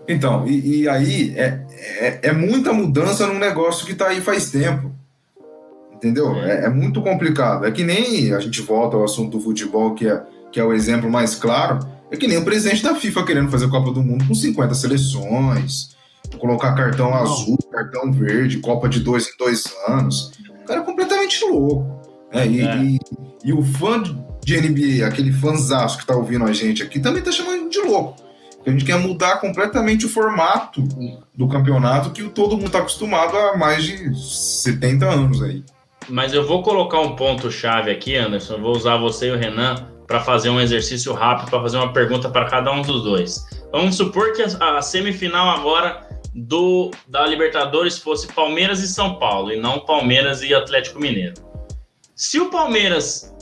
Então, 0.09 0.47
e, 0.47 0.83
e 0.83 0.89
aí 0.89 1.35
é, 1.37 1.65
é, 1.99 2.21
é, 2.25 2.33
muita 2.33 2.73
mudança 2.73 3.27
num 3.27 3.39
negócio 3.39 3.87
que 3.87 3.93
está 3.93 4.09
aí 4.09 4.21
faz 4.21 4.51
tempo. 4.51 4.93
Entendeu? 5.93 6.35
É, 6.37 6.67
é, 6.67 6.69
muito 6.69 7.01
complicado. 7.01 7.65
É 7.65 7.71
que 7.71 7.83
nem 7.83 8.33
a 8.35 8.41
gente 8.41 8.61
volta 8.63 8.97
ao 8.97 9.05
assunto 9.05 9.39
do 9.39 9.45
futebol, 9.45 9.95
que 9.95 10.07
é, 10.07 10.23
que 10.53 10.61
é 10.61 10.65
o 10.65 10.73
exemplo 10.73 11.11
mais 11.11 11.35
claro. 11.35 11.79
É 12.11 12.17
que 12.17 12.27
nem 12.27 12.37
o 12.37 12.45
presidente 12.45 12.83
da 12.83 12.95
FIFA 12.95 13.25
querendo 13.25 13.51
fazer 13.51 13.67
a 13.67 13.71
Copa 13.71 13.91
do 13.91 14.03
Mundo 14.03 14.27
com 14.27 14.35
50 14.35 14.75
seleções, 14.75 15.97
colocar 16.39 16.75
cartão 16.75 17.11
Não. 17.11 17.17
azul, 17.17 17.59
cartão 17.73 18.13
verde, 18.13 18.59
Copa 18.59 18.89
de 18.89 19.01
dois 19.01 19.27
em 19.27 19.37
dois 19.39 19.65
anos. 19.89 20.33
O 20.65 20.67
cara 20.67 20.81
é 20.81 20.85
completamente 20.85 21.45
louco. 21.45 22.01
Né? 22.33 22.47
E, 22.47 22.61
é. 22.63 22.77
e, 22.79 22.99
e, 23.45 23.53
o 23.53 23.63
fã 23.63 24.03
de 24.43 24.61
NBA, 24.61 25.07
aquele 25.07 25.31
fãzaço 25.31 25.99
que 25.99 26.07
tá 26.07 26.17
ouvindo 26.17 26.45
a 26.45 26.53
gente 26.53 26.83
aqui, 26.83 26.99
também 26.99 27.23
tá 27.23 27.31
chamando 27.31 27.69
de 27.69 27.79
louco. 27.81 28.17
A 28.67 28.71
gente 28.71 28.85
quer 28.85 28.99
mudar 28.99 29.41
completamente 29.41 30.07
o 30.07 30.09
formato 30.09 30.83
do 31.37 31.47
campeonato 31.47 32.11
que 32.11 32.23
todo 32.31 32.57
mundo 32.57 32.71
tá 32.71 32.79
acostumado 32.79 33.37
há 33.37 33.59
mais 33.59 33.85
de 33.85 34.15
70 34.17 35.05
anos 35.05 35.43
aí. 35.43 35.63
Mas 36.09 36.33
eu 36.33 36.47
vou 36.47 36.63
colocar 36.63 37.01
um 37.01 37.15
ponto-chave 37.15 37.91
aqui, 37.91 38.17
Anderson. 38.17 38.55
Eu 38.55 38.63
vou 38.63 38.75
usar 38.75 38.97
você 38.97 39.29
e 39.29 39.33
o 39.33 39.37
Renan 39.37 39.87
para 40.07 40.21
fazer 40.21 40.49
um 40.49 40.61
exercício 40.61 41.13
rápido, 41.13 41.51
para 41.51 41.61
fazer 41.61 41.77
uma 41.77 41.93
pergunta 41.93 42.31
para 42.31 42.47
cada 42.47 42.73
um 42.73 42.81
dos 42.81 43.03
dois. 43.03 43.47
Vamos 43.71 43.97
supor 43.97 44.33
que 44.33 44.43
a, 44.43 44.79
a 44.79 44.83
semifinal 44.83 45.51
agora 45.51 46.14
do 46.35 46.91
da 47.07 47.25
Libertadores 47.27 47.99
fosse 47.99 48.27
Palmeiras 48.29 48.81
e 48.81 48.89
São 48.89 49.19
Paulo 49.19 49.53
e 49.53 49.61
não 49.61 49.81
Palmeiras 49.81 50.43
e 50.43 50.53
Atlético 50.53 51.01
Mineiro. 51.01 51.35
Se 52.17 52.41
o 52.41 52.51
Palmeiras 52.51 53.33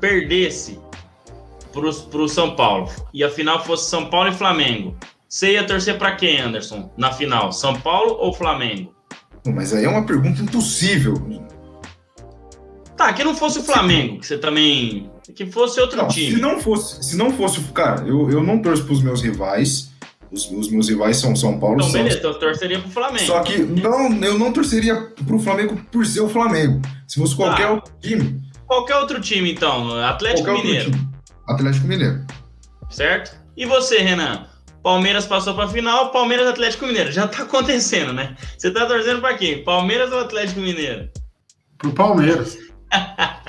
perdesse 0.00 0.80
para 1.72 2.20
o 2.20 2.28
São 2.28 2.56
Paulo 2.56 2.90
e 3.12 3.22
a 3.22 3.28
final 3.28 3.62
fosse 3.64 3.90
São 3.90 4.08
Paulo 4.08 4.30
e 4.30 4.32
Flamengo, 4.32 4.96
você 5.28 5.52
ia 5.52 5.66
torcer 5.66 5.98
para 5.98 6.16
quem, 6.16 6.40
Anderson, 6.40 6.90
na 6.96 7.12
final? 7.12 7.52
São 7.52 7.78
Paulo 7.78 8.16
ou 8.18 8.32
Flamengo? 8.32 8.94
Mas 9.46 9.74
aí 9.74 9.84
é 9.84 9.88
uma 9.88 10.06
pergunta 10.06 10.40
impossível. 10.40 11.14
Tá, 12.96 13.12
que 13.12 13.22
não 13.22 13.34
fosse 13.34 13.58
o 13.58 13.62
Flamengo, 13.62 14.18
que 14.20 14.26
você 14.26 14.38
também. 14.38 15.10
Que 15.34 15.44
fosse 15.44 15.78
outro 15.80 15.98
não, 15.98 16.08
time. 16.08 16.36
Se 16.36 16.40
não 16.40 16.60
fosse, 16.60 17.04
se 17.04 17.16
não 17.16 17.30
fosse. 17.30 17.60
Cara, 17.72 18.06
eu, 18.06 18.30
eu 18.30 18.42
não 18.42 18.62
torço 18.62 18.84
para 18.84 18.94
os 18.94 19.02
meus 19.02 19.20
rivais. 19.20 19.92
Os, 20.30 20.50
os, 20.50 20.70
meus 20.70 20.88
rivais 20.88 21.16
são 21.18 21.36
São 21.36 21.58
Paulo 21.58 21.76
Então, 21.76 21.92
beleza, 21.92 22.18
então 22.18 22.30
eu 22.32 22.38
torceria 22.38 22.80
pro 22.80 22.90
Flamengo. 22.90 23.24
Só 23.24 23.40
que 23.40 23.58
não, 23.58 24.12
eu 24.24 24.38
não 24.38 24.52
torceria 24.52 24.94
pro 25.26 25.38
Flamengo 25.38 25.80
por 25.90 26.04
ser 26.04 26.20
o 26.20 26.28
Flamengo. 26.28 26.82
Se 27.06 27.20
fosse 27.20 27.34
qualquer 27.36 27.66
ah, 27.66 27.72
outro 27.72 27.92
time. 28.00 28.42
Qualquer 28.66 28.96
outro 28.96 29.20
time, 29.20 29.52
então. 29.52 29.96
Atlético 30.02 30.52
Mineiro. 30.52 30.90
Atlético 31.48 31.86
Mineiro. 31.86 32.26
Certo? 32.90 33.36
E 33.56 33.64
você, 33.64 33.98
Renan? 33.98 34.46
Palmeiras 34.82 35.26
passou 35.26 35.54
pra 35.54 35.68
final, 35.68 36.10
Palmeiras 36.10 36.46
Atlético 36.46 36.86
Mineiro. 36.86 37.10
Já 37.10 37.26
tá 37.26 37.42
acontecendo, 37.42 38.12
né? 38.12 38.36
Você 38.56 38.70
tá 38.70 38.86
torcendo 38.86 39.20
pra 39.20 39.34
quem? 39.34 39.64
Palmeiras 39.64 40.12
ou 40.12 40.20
Atlético 40.20 40.60
Mineiro? 40.60 41.08
Pro 41.78 41.92
Palmeiras. 41.92 42.56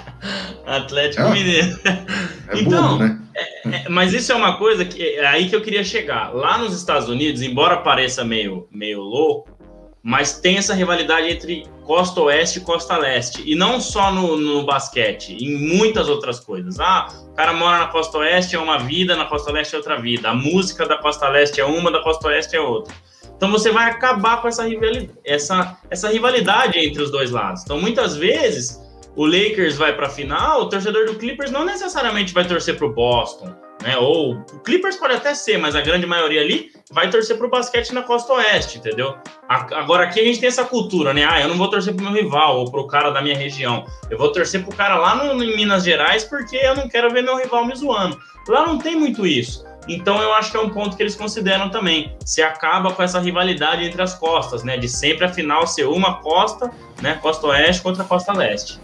Atlético 0.65 1.23
é. 1.23 1.31
Mineiro. 1.31 1.79
É 1.85 2.59
então, 2.59 2.97
né? 2.97 3.19
É, 3.35 3.85
é, 3.85 3.89
mas 3.89 4.13
isso 4.13 4.31
é 4.31 4.35
uma 4.35 4.57
coisa 4.57 4.83
que 4.83 5.01
é 5.01 5.25
aí 5.27 5.47
que 5.47 5.55
eu 5.55 5.61
queria 5.61 5.83
chegar. 5.83 6.33
Lá 6.33 6.57
nos 6.57 6.75
Estados 6.75 7.07
Unidos, 7.07 7.41
embora 7.41 7.77
pareça 7.77 8.23
meio, 8.23 8.67
meio 8.71 9.01
louco, 9.01 9.57
mas 10.01 10.39
tem 10.39 10.57
essa 10.57 10.73
rivalidade 10.73 11.29
entre 11.29 11.65
costa 11.83 12.21
oeste 12.21 12.59
e 12.59 12.61
costa 12.61 12.97
leste. 12.97 13.43
E 13.45 13.55
não 13.55 13.79
só 13.79 14.11
no, 14.11 14.37
no 14.37 14.65
basquete, 14.65 15.35
em 15.39 15.55
muitas 15.55 16.09
outras 16.09 16.39
coisas. 16.39 16.79
Ah, 16.79 17.07
o 17.29 17.33
cara 17.33 17.53
mora 17.53 17.79
na 17.79 17.87
costa 17.87 18.17
oeste 18.19 18.55
é 18.55 18.59
uma 18.59 18.79
vida, 18.79 19.15
na 19.15 19.25
costa 19.25 19.51
leste 19.51 19.73
é 19.75 19.77
outra 19.77 19.99
vida. 19.99 20.29
A 20.29 20.33
música 20.33 20.85
da 20.85 20.97
costa 20.97 21.27
leste 21.27 21.59
é 21.59 21.65
uma, 21.65 21.91
da 21.91 22.01
costa 22.01 22.29
oeste 22.29 22.55
é 22.55 22.61
outra. 22.61 22.93
Então 23.35 23.51
você 23.51 23.69
vai 23.69 23.91
acabar 23.91 24.41
com 24.41 24.47
essa 24.47 24.67
rivalidade, 24.67 25.11
essa, 25.23 25.77
essa 25.91 26.09
rivalidade 26.09 26.79
entre 26.79 27.03
os 27.03 27.11
dois 27.11 27.29
lados. 27.29 27.63
Então 27.63 27.79
muitas 27.79 28.15
vezes 28.17 28.81
o 29.17 29.25
Lakers 29.25 29.75
vai 29.77 29.95
para 29.95 30.05
a 30.05 30.09
final, 30.09 30.61
o 30.61 30.69
torcedor 30.69 31.07
do 31.07 31.15
Clippers 31.15 31.49
não 31.49 31.65
necessariamente 31.65 32.31
vai 32.31 32.47
torcer 32.47 32.77
para 32.77 32.85
o 32.85 32.93
Boston, 32.93 33.51
né? 33.81 33.97
Ou 33.97 34.35
o 34.35 34.59
Clippers 34.59 34.95
pode 34.95 35.15
até 35.15 35.33
ser, 35.33 35.57
mas 35.57 35.75
a 35.75 35.81
grande 35.81 36.05
maioria 36.05 36.39
ali 36.39 36.71
vai 36.91 37.09
torcer 37.09 37.35
para 37.35 37.47
o 37.47 37.49
basquete 37.49 37.95
na 37.95 38.03
costa 38.03 38.33
oeste, 38.33 38.77
entendeu? 38.77 39.15
Agora 39.49 40.03
aqui 40.03 40.19
a 40.19 40.23
gente 40.23 40.39
tem 40.39 40.47
essa 40.47 40.63
cultura, 40.65 41.15
né? 41.15 41.25
Ah, 41.27 41.41
eu 41.41 41.47
não 41.47 41.57
vou 41.57 41.67
torcer 41.67 41.95
para 41.95 42.05
o 42.05 42.11
meu 42.11 42.21
rival 42.21 42.59
ou 42.59 42.69
para 42.69 42.79
o 42.79 42.85
cara 42.85 43.09
da 43.09 43.19
minha 43.19 43.35
região. 43.35 43.87
Eu 44.07 44.19
vou 44.19 44.31
torcer 44.31 44.63
para 44.63 44.71
o 44.71 44.77
cara 44.77 44.95
lá 44.97 45.15
no, 45.15 45.43
em 45.43 45.55
Minas 45.55 45.83
Gerais 45.83 46.23
porque 46.23 46.55
eu 46.55 46.75
não 46.75 46.87
quero 46.87 47.11
ver 47.11 47.23
meu 47.23 47.37
rival 47.37 47.65
me 47.65 47.75
zoando. 47.75 48.19
Lá 48.47 48.67
não 48.67 48.77
tem 48.77 48.95
muito 48.95 49.25
isso. 49.25 49.65
Então 49.87 50.21
eu 50.21 50.31
acho 50.33 50.51
que 50.51 50.57
é 50.57 50.59
um 50.59 50.69
ponto 50.69 50.95
que 50.95 51.01
eles 51.01 51.15
consideram 51.15 51.71
também. 51.71 52.15
Se 52.23 52.43
acaba 52.43 52.93
com 52.93 53.01
essa 53.01 53.19
rivalidade 53.19 53.83
entre 53.83 53.99
as 53.99 54.13
costas, 54.13 54.63
né? 54.63 54.77
De 54.77 54.87
sempre 54.87 55.25
a 55.25 55.29
final 55.29 55.65
ser 55.65 55.85
uma 55.85 56.21
costa, 56.21 56.71
né? 57.01 57.17
Costa 57.19 57.47
oeste 57.47 57.81
contra 57.81 58.03
costa 58.03 58.31
leste. 58.31 58.79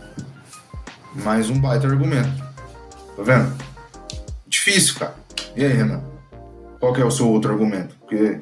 Mais 1.15 1.49
um 1.49 1.59
baita 1.59 1.87
argumento. 1.87 2.43
Tá 3.15 3.23
vendo? 3.23 3.73
difícil, 4.63 4.95
cara. 4.99 5.15
E 5.55 5.63
aí, 5.63 5.73
Renan? 5.73 6.01
Qual 6.79 6.93
que 6.93 7.01
é 7.01 7.05
o 7.05 7.11
seu 7.11 7.27
outro 7.29 7.51
argumento? 7.51 7.95
Porque 7.99 8.39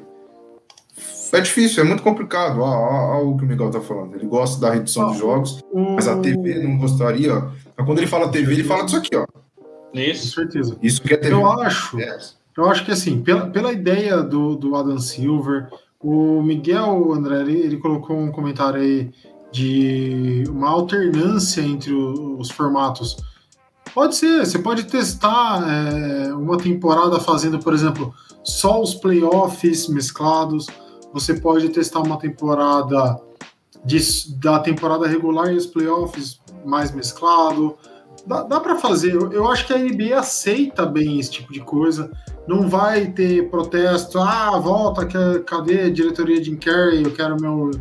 é 1.34 1.40
difícil, 1.40 1.84
é 1.84 1.88
muito 1.88 2.04
complicado. 2.04 2.62
Olha 2.62 3.24
o 3.24 3.38
que 3.38 3.44
o 3.44 3.48
Miguel 3.48 3.72
tá 3.72 3.82
falando. 3.82 4.16
Ele 4.16 4.28
gosta 4.28 4.60
da 4.60 4.74
redução 4.74 5.10
ah, 5.10 5.12
de 5.14 5.20
jogos, 5.20 5.62
o... 5.72 5.96
mas 5.96 6.08
a 6.08 6.18
TV 6.20 6.62
não 6.64 6.78
gostaria. 6.78 7.44
Quando 7.78 7.98
ele 7.98 8.08
fala 8.08 8.30
TV, 8.30 8.54
ele 8.54 8.64
fala 8.64 8.84
disso 8.84 8.98
aqui, 8.98 9.16
ó. 9.16 9.26
Isso. 9.94 10.36
Com 10.36 10.42
certeza. 10.42 10.78
Isso 10.82 11.02
que 11.02 11.14
é 11.14 11.18
TV. 11.18 11.34
Eu 11.34 11.50
acho. 11.50 12.00
É. 12.00 12.18
Eu 12.58 12.70
acho 12.70 12.86
que 12.86 12.92
assim, 12.92 13.22
pela, 13.22 13.50
pela 13.50 13.72
ideia 13.72 14.22
do, 14.22 14.56
do 14.56 14.76
Adam 14.76 15.00
Silver, 15.00 15.70
o 16.00 16.42
Miguel 16.42 17.14
André, 17.14 17.42
ele, 17.42 17.60
ele 17.60 17.78
colocou 17.78 18.18
um 18.18 18.32
comentário 18.32 18.82
aí 18.82 19.12
de 19.52 20.44
uma 20.48 20.70
alternância 20.70 21.62
entre 21.62 21.94
os 21.94 22.50
formatos. 22.50 23.18
Pode 23.94 24.16
ser, 24.16 24.46
você 24.46 24.58
pode 24.58 24.86
testar 24.86 25.64
é, 25.68 26.34
uma 26.34 26.58
temporada 26.58 27.20
fazendo, 27.20 27.60
por 27.60 27.74
exemplo, 27.74 28.14
só 28.44 28.82
os 28.82 28.96
playoffs 28.96 29.88
mesclados. 29.90 30.68
Você 31.14 31.34
pode 31.34 31.68
testar 31.70 32.00
uma 32.00 32.18
temporada 32.18 33.20
de, 33.84 34.00
da 34.38 34.60
temporada 34.60 35.08
regular 35.08 35.52
e 35.52 35.58
os 35.58 35.66
playoffs 35.66 36.40
mais 36.66 36.92
mesclado. 36.92 37.76
Dá, 38.26 38.44
dá 38.44 38.60
para 38.62 38.76
fazer. 38.78 39.14
Eu, 39.14 39.32
eu, 39.34 39.48
acho 39.50 39.68
que 39.68 39.74
a 39.74 39.78
NBA 39.78 40.18
aceita 40.18 40.86
bem 40.86 41.20
esse 41.20 41.32
tipo 41.32 41.52
de 41.52 41.60
coisa. 41.60 42.10
Não 42.48 42.70
vai 42.70 43.08
ter 43.08 43.50
protesto. 43.50 44.20
Ah, 44.20 44.58
volta, 44.58 45.06
cadê 45.42 45.82
a 45.82 45.90
diretoria 45.90 46.40
de 46.40 46.56
Carrey? 46.56 47.04
Eu 47.04 47.12
quero 47.12 47.36
meu 47.42 47.72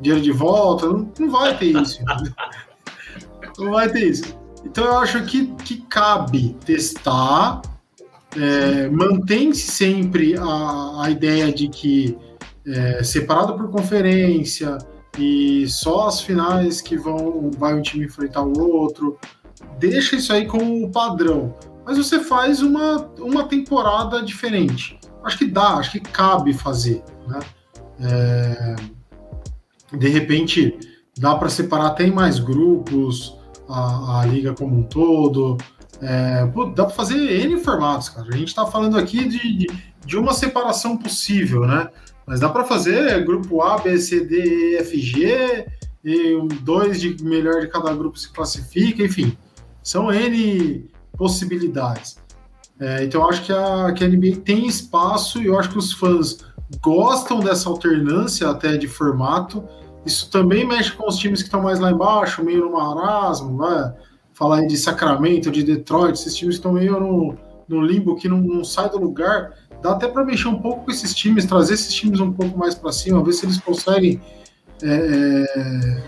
dinheiro 0.00 0.22
de 0.22 0.32
volta. 0.32 0.86
Não, 0.86 1.12
não 1.18 1.30
vai 1.30 1.56
ter 1.56 1.76
isso. 1.76 2.02
não 3.58 3.70
vai 3.72 3.88
ter 3.88 4.08
isso. 4.08 4.36
Então 4.64 4.84
eu 4.84 4.98
acho 4.98 5.24
que, 5.24 5.46
que 5.56 5.82
cabe 5.82 6.56
testar. 6.64 7.62
É, 8.36 8.88
Mantém-se 8.88 9.70
sempre 9.70 10.36
a, 10.36 11.02
a 11.04 11.10
ideia 11.10 11.52
de 11.52 11.68
que 11.68 12.18
é, 12.66 13.02
separado 13.02 13.54
por 13.54 13.70
conferência 13.70 14.78
e 15.18 15.68
só 15.68 16.08
as 16.08 16.20
finais 16.20 16.80
que 16.80 16.96
vão 16.96 17.50
vai 17.56 17.74
um 17.74 17.82
time 17.82 18.06
enfrentar 18.06 18.42
o 18.42 18.58
outro. 18.58 19.18
Deixa 19.78 20.16
isso 20.16 20.32
aí 20.32 20.46
como 20.46 20.90
padrão. 20.90 21.54
Mas 21.84 21.98
você 21.98 22.18
faz 22.18 22.62
uma, 22.62 23.10
uma 23.18 23.44
temporada 23.44 24.22
diferente. 24.22 24.98
Acho 25.22 25.38
que 25.38 25.46
dá, 25.46 25.74
acho 25.74 25.92
que 25.92 26.00
cabe 26.00 26.52
fazer. 26.52 27.02
Né? 27.28 27.40
É, 28.00 28.76
de 29.92 30.08
repente, 30.08 30.78
dá 31.18 31.34
para 31.34 31.48
separar 31.48 31.88
até 31.88 32.04
em 32.04 32.10
mais 32.10 32.38
grupos 32.38 33.36
a, 33.68 34.20
a 34.20 34.26
liga 34.26 34.54
como 34.54 34.76
um 34.76 34.82
todo. 34.82 35.56
É, 36.00 36.46
pô, 36.46 36.66
dá 36.66 36.84
para 36.84 36.94
fazer 36.94 37.16
N 37.16 37.58
formatos, 37.58 38.08
cara. 38.08 38.28
A 38.28 38.36
gente 38.36 38.48
está 38.48 38.66
falando 38.66 38.98
aqui 38.98 39.28
de, 39.28 39.58
de, 39.58 39.66
de, 40.04 40.16
uma 40.16 40.32
separação 40.32 40.96
possível, 40.96 41.66
né? 41.66 41.88
Mas 42.26 42.40
dá 42.40 42.48
para 42.48 42.64
fazer 42.64 43.24
grupo 43.24 43.62
A, 43.62 43.78
B, 43.78 43.98
C, 43.98 44.24
D, 44.24 44.74
E, 44.74 44.76
F, 44.78 44.98
G, 44.98 45.66
e 46.04 46.38
dois 46.62 47.00
de 47.00 47.22
melhor 47.22 47.60
de 47.60 47.68
cada 47.68 47.94
grupo 47.94 48.18
se 48.18 48.30
classifica, 48.30 49.02
enfim. 49.02 49.36
São 49.82 50.12
N 50.12 50.90
possibilidades. 51.16 52.16
É, 52.80 53.04
então 53.04 53.22
eu 53.22 53.28
acho 53.28 53.44
que 53.44 53.52
a, 53.52 53.92
que 53.92 54.04
a 54.04 54.08
NBA 54.08 54.40
tem 54.44 54.66
espaço 54.66 55.40
e 55.40 55.46
eu 55.46 55.58
acho 55.58 55.70
que 55.70 55.78
os 55.78 55.92
fãs 55.92 56.44
gostam 56.80 57.40
dessa 57.40 57.68
alternância 57.68 58.48
até 58.48 58.76
de 58.76 58.88
formato. 58.88 59.64
Isso 60.04 60.30
também 60.30 60.66
mexe 60.66 60.92
com 60.92 61.08
os 61.08 61.16
times 61.16 61.40
que 61.40 61.48
estão 61.48 61.62
mais 61.62 61.78
lá 61.78 61.90
embaixo, 61.90 62.44
meio 62.44 62.64
no 62.66 62.72
marasmo, 62.72 63.58
né? 63.58 63.94
falar 64.32 64.58
aí 64.58 64.66
de 64.66 64.76
Sacramento, 64.76 65.50
de 65.50 65.62
Detroit, 65.62 66.14
esses 66.14 66.34
times 66.34 66.56
estão 66.56 66.72
meio 66.72 66.98
no, 66.98 67.36
no 67.68 67.80
limbo 67.80 68.16
que 68.16 68.28
não, 68.28 68.38
não 68.38 68.64
sai 68.64 68.90
do 68.90 68.98
lugar 68.98 69.52
dá 69.84 69.92
até 69.92 70.08
para 70.08 70.24
mexer 70.24 70.48
um 70.48 70.58
pouco 70.58 70.86
com 70.86 70.90
esses 70.90 71.14
times, 71.14 71.44
trazer 71.44 71.74
esses 71.74 71.92
times 71.92 72.18
um 72.18 72.32
pouco 72.32 72.58
mais 72.58 72.74
para 72.74 72.90
cima, 72.90 73.22
ver 73.22 73.34
se 73.34 73.44
eles 73.44 73.58
conseguem 73.58 74.18
é, 74.82 75.44
é, 75.56 76.02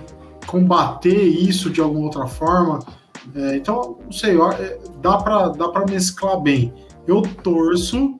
combater 0.46 1.14
isso 1.14 1.68
de 1.68 1.82
alguma 1.82 2.07
outra 2.07 2.26
forma. 2.26 2.78
É, 3.34 3.57
então, 3.57 3.98
não 4.02 4.11
sei, 4.11 4.34
é, 4.34 4.78
dá 5.02 5.18
para 5.18 5.48
dá 5.48 5.68
para 5.68 5.84
mesclar 5.84 6.40
bem. 6.40 6.72
Eu 7.07 7.20
torço 7.42 8.18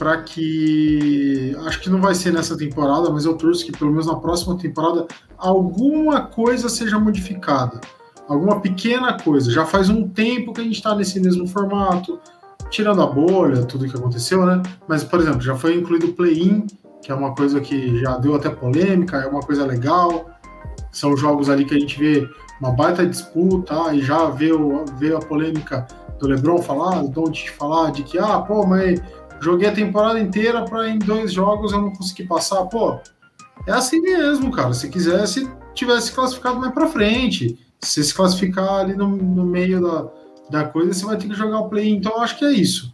para 0.00 0.22
que 0.22 1.54
acho 1.66 1.78
que 1.78 1.90
não 1.90 2.00
vai 2.00 2.14
ser 2.14 2.32
nessa 2.32 2.56
temporada, 2.56 3.10
mas 3.10 3.26
eu 3.26 3.34
torço 3.34 3.66
que 3.66 3.70
pelo 3.70 3.90
menos 3.90 4.06
na 4.06 4.14
próxima 4.14 4.56
temporada 4.56 5.06
alguma 5.36 6.22
coisa 6.22 6.70
seja 6.70 6.98
modificada, 6.98 7.78
alguma 8.26 8.62
pequena 8.62 9.18
coisa. 9.22 9.52
Já 9.52 9.66
faz 9.66 9.90
um 9.90 10.08
tempo 10.08 10.54
que 10.54 10.62
a 10.62 10.64
gente 10.64 10.76
está 10.76 10.94
nesse 10.94 11.20
mesmo 11.20 11.46
formato 11.46 12.18
tirando 12.70 13.02
a 13.02 13.06
bolha, 13.06 13.66
tudo 13.66 13.86
que 13.86 13.94
aconteceu, 13.94 14.46
né? 14.46 14.62
Mas, 14.88 15.04
por 15.04 15.20
exemplo, 15.20 15.42
já 15.42 15.54
foi 15.54 15.76
incluído 15.76 16.06
o 16.06 16.12
play-in, 16.14 16.66
que 17.02 17.12
é 17.12 17.14
uma 17.14 17.34
coisa 17.34 17.60
que 17.60 18.00
já 18.00 18.16
deu 18.16 18.34
até 18.34 18.48
polêmica, 18.48 19.18
é 19.18 19.26
uma 19.26 19.40
coisa 19.40 19.66
legal. 19.66 20.30
São 20.90 21.14
jogos 21.14 21.50
ali 21.50 21.66
que 21.66 21.74
a 21.74 21.78
gente 21.78 21.98
vê 21.98 22.26
uma 22.58 22.70
baita 22.70 23.04
disputa 23.04 23.92
e 23.92 24.00
já 24.00 24.30
vê, 24.30 24.50
o, 24.50 24.82
vê 24.98 25.14
a 25.14 25.18
polêmica 25.18 25.86
do 26.18 26.26
LeBron 26.26 26.62
falar, 26.62 27.02
do 27.02 27.08
Don't 27.08 27.50
falar 27.50 27.90
de 27.90 28.02
que, 28.02 28.18
ah, 28.18 28.38
pô, 28.40 28.64
mas 28.64 29.02
joguei 29.40 29.68
a 29.68 29.72
temporada 29.72 30.20
inteira 30.20 30.64
para 30.64 30.88
em 30.88 30.98
dois 30.98 31.32
jogos 31.32 31.72
eu 31.72 31.80
não 31.80 31.92
conseguir 31.92 32.24
passar. 32.24 32.64
Pô, 32.66 32.98
é 33.66 33.72
assim 33.72 34.00
mesmo, 34.00 34.50
cara. 34.50 34.72
Se 34.72 34.88
quisesse, 34.88 35.50
tivesse 35.74 36.12
classificado 36.12 36.60
mais 36.60 36.72
para 36.72 36.86
frente. 36.86 37.58
Se 37.82 38.04
se 38.04 38.14
classificar 38.14 38.80
ali 38.80 38.94
no, 38.94 39.08
no 39.08 39.44
meio 39.44 39.80
da, 39.80 40.08
da 40.50 40.64
coisa, 40.68 40.92
você 40.92 41.04
vai 41.04 41.16
ter 41.16 41.28
que 41.28 41.34
jogar 41.34 41.60
o 41.60 41.68
play. 41.68 41.90
Então, 41.90 42.12
eu 42.12 42.20
acho 42.20 42.38
que 42.38 42.44
é 42.44 42.52
isso. 42.52 42.92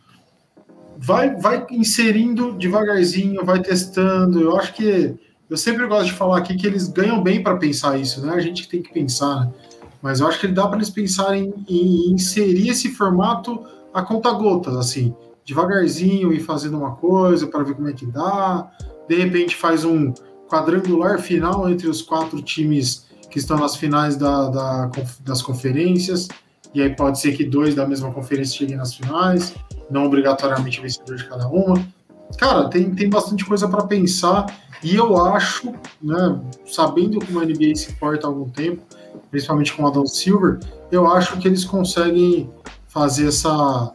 Vai, 0.96 1.34
vai 1.36 1.66
inserindo 1.70 2.52
devagarzinho, 2.52 3.44
vai 3.44 3.60
testando. 3.60 4.40
Eu 4.40 4.56
acho 4.56 4.72
que 4.74 5.14
eu 5.50 5.56
sempre 5.56 5.86
gosto 5.86 6.06
de 6.06 6.12
falar 6.12 6.38
aqui 6.38 6.56
que 6.56 6.66
eles 6.66 6.88
ganham 6.88 7.22
bem 7.22 7.42
para 7.42 7.56
pensar 7.56 7.98
isso, 7.98 8.24
né? 8.24 8.32
A 8.32 8.40
gente 8.40 8.68
tem 8.68 8.80
que 8.80 8.92
pensar, 8.92 9.40
né? 9.40 9.52
Mas 10.00 10.20
eu 10.20 10.26
acho 10.26 10.38
que 10.38 10.46
dá 10.46 10.66
para 10.66 10.76
eles 10.76 10.90
pensarem 10.90 11.52
em, 11.68 12.10
em 12.10 12.12
inserir 12.12 12.68
esse 12.68 12.90
formato 12.90 13.64
a 13.92 14.02
conta 14.02 14.30
gotas, 14.30 14.76
assim, 14.76 15.14
devagarzinho 15.46 16.32
e 16.32 16.40
fazendo 16.40 16.76
uma 16.76 16.96
coisa 16.96 17.46
para 17.46 17.62
ver 17.62 17.74
como 17.74 17.88
é 17.88 17.92
que 17.92 18.04
dá. 18.04 18.68
De 19.08 19.14
repente 19.14 19.56
faz 19.56 19.84
um 19.84 20.12
quadrangular 20.48 21.20
final 21.20 21.70
entre 21.70 21.88
os 21.88 22.02
quatro 22.02 22.42
times 22.42 23.06
que 23.30 23.38
estão 23.38 23.56
nas 23.56 23.76
finais 23.76 24.16
da, 24.16 24.48
da 24.48 24.90
das 25.20 25.40
conferências 25.40 26.28
e 26.74 26.82
aí 26.82 26.94
pode 26.94 27.18
ser 27.18 27.34
que 27.36 27.44
dois 27.44 27.74
da 27.74 27.86
mesma 27.86 28.12
conferência 28.12 28.58
cheguem 28.58 28.76
nas 28.76 28.94
finais, 28.94 29.54
não 29.90 30.04
obrigatoriamente 30.04 30.80
vencedor 30.80 31.16
de 31.16 31.24
cada 31.24 31.48
uma. 31.48 31.82
Cara, 32.38 32.68
tem, 32.68 32.94
tem 32.94 33.08
bastante 33.08 33.44
coisa 33.44 33.68
para 33.68 33.86
pensar 33.86 34.46
e 34.82 34.94
eu 34.94 35.16
acho, 35.24 35.72
né, 36.02 36.40
sabendo 36.66 37.24
como 37.24 37.40
a 37.40 37.44
NBA 37.44 37.74
se 37.76 37.92
porta 37.94 38.26
há 38.26 38.28
algum 38.28 38.48
tempo, 38.50 38.82
principalmente 39.30 39.72
com 39.72 39.84
o 39.84 39.86
Adam 39.86 40.06
Silver, 40.06 40.58
eu 40.90 41.06
acho 41.06 41.38
que 41.38 41.48
eles 41.48 41.64
conseguem 41.64 42.50
fazer 42.88 43.28
essa, 43.28 43.92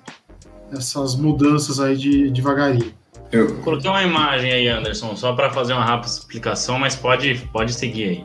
essas 0.72 1.15
mudanças 1.15 1.80
aí 1.80 1.97
de 1.97 2.30
devagarinho. 2.30 2.93
Eu... 3.32 3.55
Coloquei 3.57 3.89
uma 3.89 4.03
imagem 4.03 4.51
aí, 4.51 4.67
Anderson, 4.67 5.15
só 5.15 5.34
para 5.34 5.49
fazer 5.49 5.74
uma 5.74 5.86
rápida 5.86 6.11
explicação, 6.11 6.78
mas 6.78 6.95
pode, 6.95 7.49
pode 7.53 7.74
seguir 7.74 8.03
aí. 8.03 8.24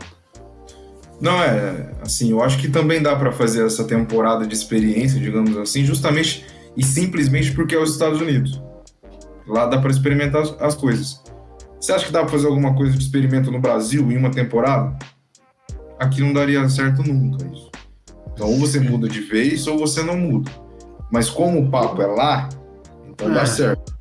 Não, 1.20 1.42
é, 1.42 1.92
assim, 2.02 2.30
eu 2.30 2.42
acho 2.42 2.58
que 2.58 2.68
também 2.68 3.00
dá 3.00 3.16
para 3.16 3.32
fazer 3.32 3.64
essa 3.64 3.84
temporada 3.84 4.46
de 4.46 4.54
experiência, 4.54 5.18
digamos 5.18 5.56
assim, 5.56 5.84
justamente 5.84 6.44
e 6.76 6.84
simplesmente 6.84 7.52
porque 7.52 7.74
é 7.74 7.78
os 7.78 7.92
Estados 7.92 8.20
Unidos. 8.20 8.60
Lá 9.46 9.66
dá 9.66 9.78
para 9.78 9.90
experimentar 9.90 10.42
as, 10.42 10.60
as 10.60 10.74
coisas. 10.74 11.22
Você 11.80 11.92
acha 11.92 12.06
que 12.06 12.12
dá 12.12 12.20
para 12.20 12.28
fazer 12.28 12.48
alguma 12.48 12.74
coisa 12.74 12.92
de 12.92 13.02
experimento 13.02 13.50
no 13.50 13.60
Brasil 13.60 14.10
em 14.10 14.16
uma 14.16 14.30
temporada? 14.30 14.98
Aqui 15.98 16.20
não 16.20 16.32
daria 16.32 16.68
certo 16.68 17.02
nunca 17.02 17.46
isso. 17.46 17.70
Então, 18.32 18.48
ou 18.48 18.58
você 18.58 18.78
muda 18.80 19.08
de 19.08 19.20
vez 19.20 19.66
ou 19.66 19.78
você 19.78 20.02
não 20.02 20.18
muda. 20.18 20.50
Mas 21.10 21.30
como 21.30 21.60
o 21.60 21.70
papo 21.70 22.02
é 22.02 22.06
lá, 22.06 22.48
então 23.08 23.30
é. 23.30 23.34
dá 23.34 23.46
certo. 23.46 23.96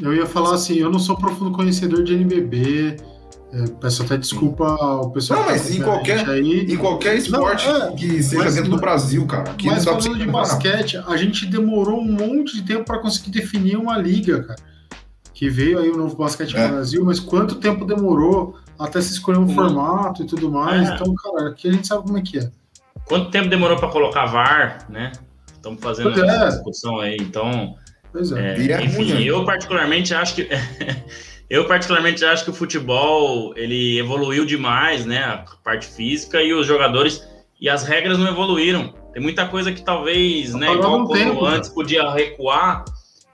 Eu 0.00 0.14
ia 0.14 0.26
falar 0.26 0.54
assim, 0.54 0.74
eu 0.74 0.90
não 0.90 0.98
sou 0.98 1.16
profundo 1.16 1.52
conhecedor 1.52 2.02
de 2.02 2.14
NBB, 2.14 2.96
é, 3.52 3.66
peço 3.80 4.02
até 4.02 4.16
desculpa 4.16 4.64
ao 4.64 5.10
pessoal. 5.10 5.40
Não, 5.40 5.46
mas 5.50 5.70
em 5.70 5.82
qualquer, 5.82 6.28
aí. 6.28 6.72
em 6.72 6.76
qualquer 6.76 7.16
esporte 7.16 7.68
não, 7.68 7.88
é, 7.88 7.92
que 7.92 8.22
seja 8.22 8.44
mas, 8.44 8.54
dentro 8.54 8.70
do 8.70 8.78
Brasil, 8.78 9.26
cara. 9.26 9.50
Aqui 9.50 9.66
mas 9.66 9.84
falando 9.84 10.18
de 10.18 10.26
basquete, 10.26 10.96
a 11.06 11.16
gente 11.18 11.44
demorou 11.44 12.00
um 12.00 12.12
monte 12.12 12.54
de 12.54 12.62
tempo 12.62 12.84
para 12.84 12.98
conseguir 12.98 13.30
definir 13.30 13.76
uma 13.76 13.98
liga, 13.98 14.42
cara. 14.42 14.58
Que 15.34 15.50
veio 15.50 15.78
aí 15.78 15.90
o 15.90 15.96
novo 15.96 16.16
basquete 16.16 16.56
é. 16.56 16.66
no 16.66 16.74
Brasil, 16.74 17.04
mas 17.04 17.20
quanto 17.20 17.56
tempo 17.56 17.84
demorou 17.84 18.56
até 18.78 19.00
se 19.02 19.12
escolher 19.12 19.38
um 19.38 19.44
hum. 19.44 19.54
formato 19.54 20.22
e 20.22 20.26
tudo 20.26 20.50
mais. 20.50 20.88
É. 20.88 20.94
Então, 20.94 21.14
cara, 21.14 21.50
aqui 21.50 21.68
a 21.68 21.72
gente 21.72 21.86
sabe 21.86 22.04
como 22.04 22.16
é 22.16 22.22
que 22.22 22.38
é. 22.38 22.50
Quanto 23.04 23.30
tempo 23.30 23.50
demorou 23.50 23.76
para 23.76 23.88
colocar 23.88 24.24
VAR, 24.26 24.86
né? 24.88 25.12
Estamos 25.62 25.80
fazendo 25.80 26.12
pois 26.12 26.24
essa 26.24 26.44
é. 26.44 26.48
discussão 26.48 26.98
aí, 26.98 27.16
então. 27.20 27.76
Pois 28.10 28.32
é. 28.32 28.56
é 28.72 28.84
enfim, 28.84 29.14
né? 29.14 29.22
eu 29.22 29.44
particularmente 29.44 30.12
acho 30.12 30.34
que 30.34 30.48
Eu 31.48 31.66
particularmente 31.66 32.24
acho 32.24 32.44
que 32.44 32.50
o 32.50 32.54
futebol 32.54 33.52
ele 33.56 33.98
evoluiu 33.98 34.46
demais, 34.46 35.04
né? 35.04 35.22
A 35.22 35.44
parte 35.62 35.86
física 35.86 36.42
e 36.42 36.52
os 36.54 36.66
jogadores 36.66 37.22
e 37.60 37.68
as 37.68 37.84
regras 37.84 38.18
não 38.18 38.26
evoluíram. 38.26 38.94
Tem 39.12 39.22
muita 39.22 39.46
coisa 39.46 39.70
que 39.70 39.84
talvez, 39.84 40.54
né? 40.54 40.72
Igual 40.72 40.92
como 40.92 41.12
tempo, 41.12 41.44
né? 41.44 41.56
antes 41.56 41.68
podia 41.68 42.10
recuar, 42.10 42.86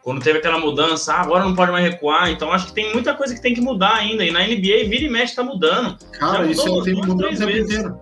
quando 0.02 0.20
teve 0.20 0.38
aquela 0.38 0.58
mudança, 0.58 1.14
ah, 1.14 1.20
agora 1.20 1.44
não 1.44 1.54
pode 1.54 1.70
mais 1.70 1.84
recuar. 1.84 2.28
Então 2.28 2.52
acho 2.52 2.66
que 2.66 2.74
tem 2.74 2.92
muita 2.92 3.14
coisa 3.14 3.34
que 3.34 3.40
tem 3.40 3.54
que 3.54 3.60
mudar 3.60 3.94
ainda. 3.94 4.24
E 4.24 4.32
na 4.32 4.40
NBA, 4.40 4.88
vira 4.88 5.04
e 5.04 5.08
mexe, 5.08 5.36
tá 5.36 5.44
mudando. 5.44 5.96
Cara, 6.18 6.44
isso 6.46 6.66
aí 6.66 6.82
tem 6.82 7.00
que 7.00 7.06
mudar 7.06 7.28
o 7.28 7.36
tempo 7.36 7.50
inteiro. 7.50 8.00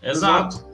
Exato. 0.00 0.58
Exato. 0.58 0.65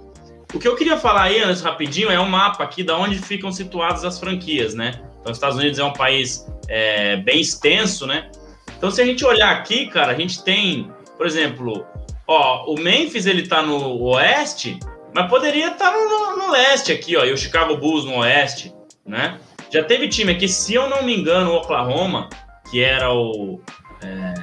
O 0.55 0.59
que 0.59 0.69
eu 0.69 0.77
queria 0.77 0.99
falar 0.99 1.23
aí, 1.23 1.41
antes, 1.41 1.63
rapidinho, 1.63 2.11
é 2.11 2.21
um 2.21 2.29
mapa 2.29 2.63
aqui 2.63 2.83
da 2.83 2.97
onde 2.97 3.19
ficam 3.19 3.51
situadas 3.51 4.05
as 4.05 4.19
franquias, 4.19 4.75
né? 4.75 5.01
Então, 5.21 5.33
os 5.33 5.39
Estados 5.39 5.57
Unidos 5.57 5.79
é 5.79 5.85
um 5.85 5.93
país 5.93 6.47
é, 6.69 7.17
bem 7.17 7.41
extenso, 7.41 8.07
né? 8.07 8.31
Então, 8.77 8.91
se 8.91 9.01
a 9.01 9.07
gente 9.07 9.25
olhar 9.25 9.51
aqui, 9.51 9.87
cara, 9.87 10.13
a 10.13 10.15
gente 10.15 10.43
tem, 10.45 10.91
por 11.17 11.27
exemplo, 11.27 11.87
ó, 12.27 12.71
o 12.71 12.79
Memphis 12.79 13.25
ele 13.27 13.47
tá 13.47 13.63
no 13.63 14.03
oeste, 14.03 14.79
mas 15.15 15.29
poderia 15.29 15.69
estar 15.69 15.91
tá 15.91 15.97
no, 15.97 16.37
no, 16.37 16.51
leste 16.51 16.93
aqui, 16.93 17.17
ó, 17.17 17.25
e 17.25 17.33
o 17.33 17.39
Chicago 17.39 17.77
Bulls 17.77 18.05
no 18.05 18.19
oeste, 18.19 18.75
né? 19.07 19.39
Já 19.71 19.83
teve 19.85 20.09
time 20.09 20.33
aqui, 20.33 20.49
se 20.49 20.75
eu 20.75 20.91
não 20.91 21.03
me 21.03 21.17
engano, 21.17 21.53
o 21.53 21.57
Oklahoma, 21.57 22.29
que 22.71 22.83
era 22.83 23.11
o 23.11 23.61
é, 24.03 24.35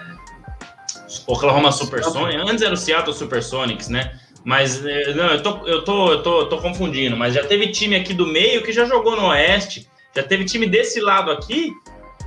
Oklahoma 1.28 1.72
Supersonics, 1.72 2.50
antes 2.50 2.64
era 2.64 2.74
o 2.74 2.78
Seattle 2.78 3.14
Supersonics, 3.14 3.90
né? 3.90 4.18
Mas 4.44 4.86
é, 4.86 5.14
não, 5.14 5.28
eu 5.28 5.44
tô, 5.44 5.68
eu 5.68 5.84
tô, 5.84 6.12
eu 6.12 6.24
tô, 6.24 6.46
tô 6.46 6.58
confundindo, 6.58 7.18
mas 7.18 7.34
já 7.34 7.44
teve 7.44 7.68
time 7.68 7.96
aqui 7.96 8.14
do 8.14 8.26
meio 8.26 8.64
que 8.64 8.72
já 8.72 8.86
jogou 8.86 9.16
no 9.16 9.28
oeste, 9.28 9.88
já 10.16 10.24
teve 10.24 10.46
time 10.46 10.66
desse 10.66 11.00
lado 11.02 11.30
aqui 11.32 11.74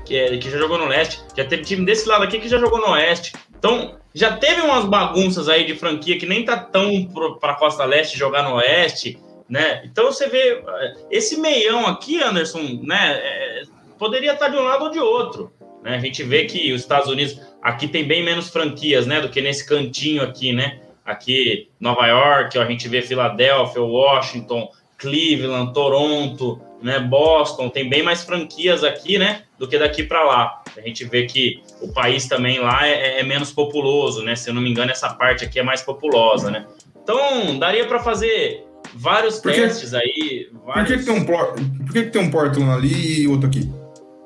que, 0.05 0.17
é, 0.17 0.37
que 0.37 0.51
já 0.51 0.59
jogou 0.59 0.79
no 0.79 0.87
leste, 0.87 1.23
já 1.37 1.45
teve 1.45 1.63
time 1.63 1.85
desse 1.85 2.09
lado 2.09 2.25
aqui 2.25 2.39
que 2.39 2.49
já 2.49 2.59
jogou 2.59 2.81
no 2.81 2.91
oeste. 2.91 3.33
Então, 3.57 3.99
já 4.15 4.37
teve 4.37 4.61
umas 4.61 4.85
bagunças 4.85 5.49
aí 5.49 5.65
de 5.65 5.75
franquia 5.75 6.19
que 6.19 6.27
nem 6.27 6.45
tá 6.45 6.57
tão 6.57 7.07
para 7.41 7.55
costa 7.55 7.85
leste 7.85 8.19
jogar 8.19 8.43
no 8.43 8.57
oeste, 8.57 9.19
né? 9.49 9.83
Então 9.85 10.07
você 10.07 10.29
vê 10.29 10.63
é, 10.67 10.95
esse 11.11 11.39
meião 11.41 11.87
aqui, 11.87 12.23
Anderson, 12.23 12.81
né? 12.83 13.21
É, 13.23 13.63
poderia 13.99 14.33
estar 14.33 14.47
tá 14.47 14.51
de 14.51 14.57
um 14.57 14.63
lado 14.63 14.85
ou 14.85 14.91
de 14.91 14.99
outro. 14.99 15.53
Né? 15.83 15.97
A 15.97 15.99
gente 15.99 16.23
vê 16.23 16.45
que 16.45 16.73
os 16.73 16.83
Estados 16.83 17.09
Unidos 17.09 17.41
aqui 17.63 17.89
tem 17.89 18.07
bem 18.07 18.23
menos 18.23 18.49
franquias, 18.49 19.07
né? 19.07 19.21
Do 19.21 19.29
que 19.29 19.41
nesse 19.41 19.67
cantinho 19.67 20.23
aqui, 20.23 20.53
né? 20.53 20.81
Aqui 21.05 21.69
Nova 21.81 22.07
York, 22.07 22.59
a 22.59 22.65
gente 22.65 22.89
vê 22.89 23.03
Filadélfia, 23.03 23.83
Washington, 23.83 24.71
Cleveland, 24.99 25.73
Toronto, 25.73 26.61
né? 26.83 27.01
Boston, 27.01 27.69
tem 27.69 27.89
bem 27.89 28.03
mais 28.03 28.23
franquias 28.23 28.85
aqui, 28.85 29.19
né? 29.19 29.43
Do 29.59 29.67
que 29.67 29.79
daqui 29.79 30.03
para 30.03 30.25
lá. 30.25 30.63
A 30.77 30.81
gente 30.81 31.05
vê 31.05 31.25
que 31.25 31.63
o 31.81 31.93
país 31.93 32.27
também 32.27 32.59
lá 32.59 32.87
é, 32.87 33.21
é, 33.21 33.23
menos 33.23 33.53
populoso, 33.53 34.23
né? 34.23 34.37
Se 34.37 34.51
eu 34.51 34.55
não 34.55 34.63
me 34.63 34.71
engano, 34.71 34.91
essa 34.91 35.13
parte 35.13 35.45
aqui 35.45 35.59
é 35.59 35.63
mais 35.63 35.83
populosa, 35.83 36.51
né? 36.51 36.67
Então, 37.03 37.59
daria 37.59 37.87
para 37.87 37.99
fazer 37.99 38.65
vários 38.95 39.41
porque, 39.41 39.61
testes 39.61 39.95
aí. 39.95 40.49
Vários... 40.65 40.89
Por, 40.89 40.97
que, 40.97 40.99
que, 40.99 41.05
tem 41.05 41.15
um, 41.15 41.25
por 41.25 41.93
que, 41.93 42.03
que 42.05 42.11
tem 42.11 42.23
um 42.23 42.31
Portland 42.31 42.71
ali 42.71 43.23
e 43.23 43.29
outro 43.29 43.49
aqui? 43.49 43.69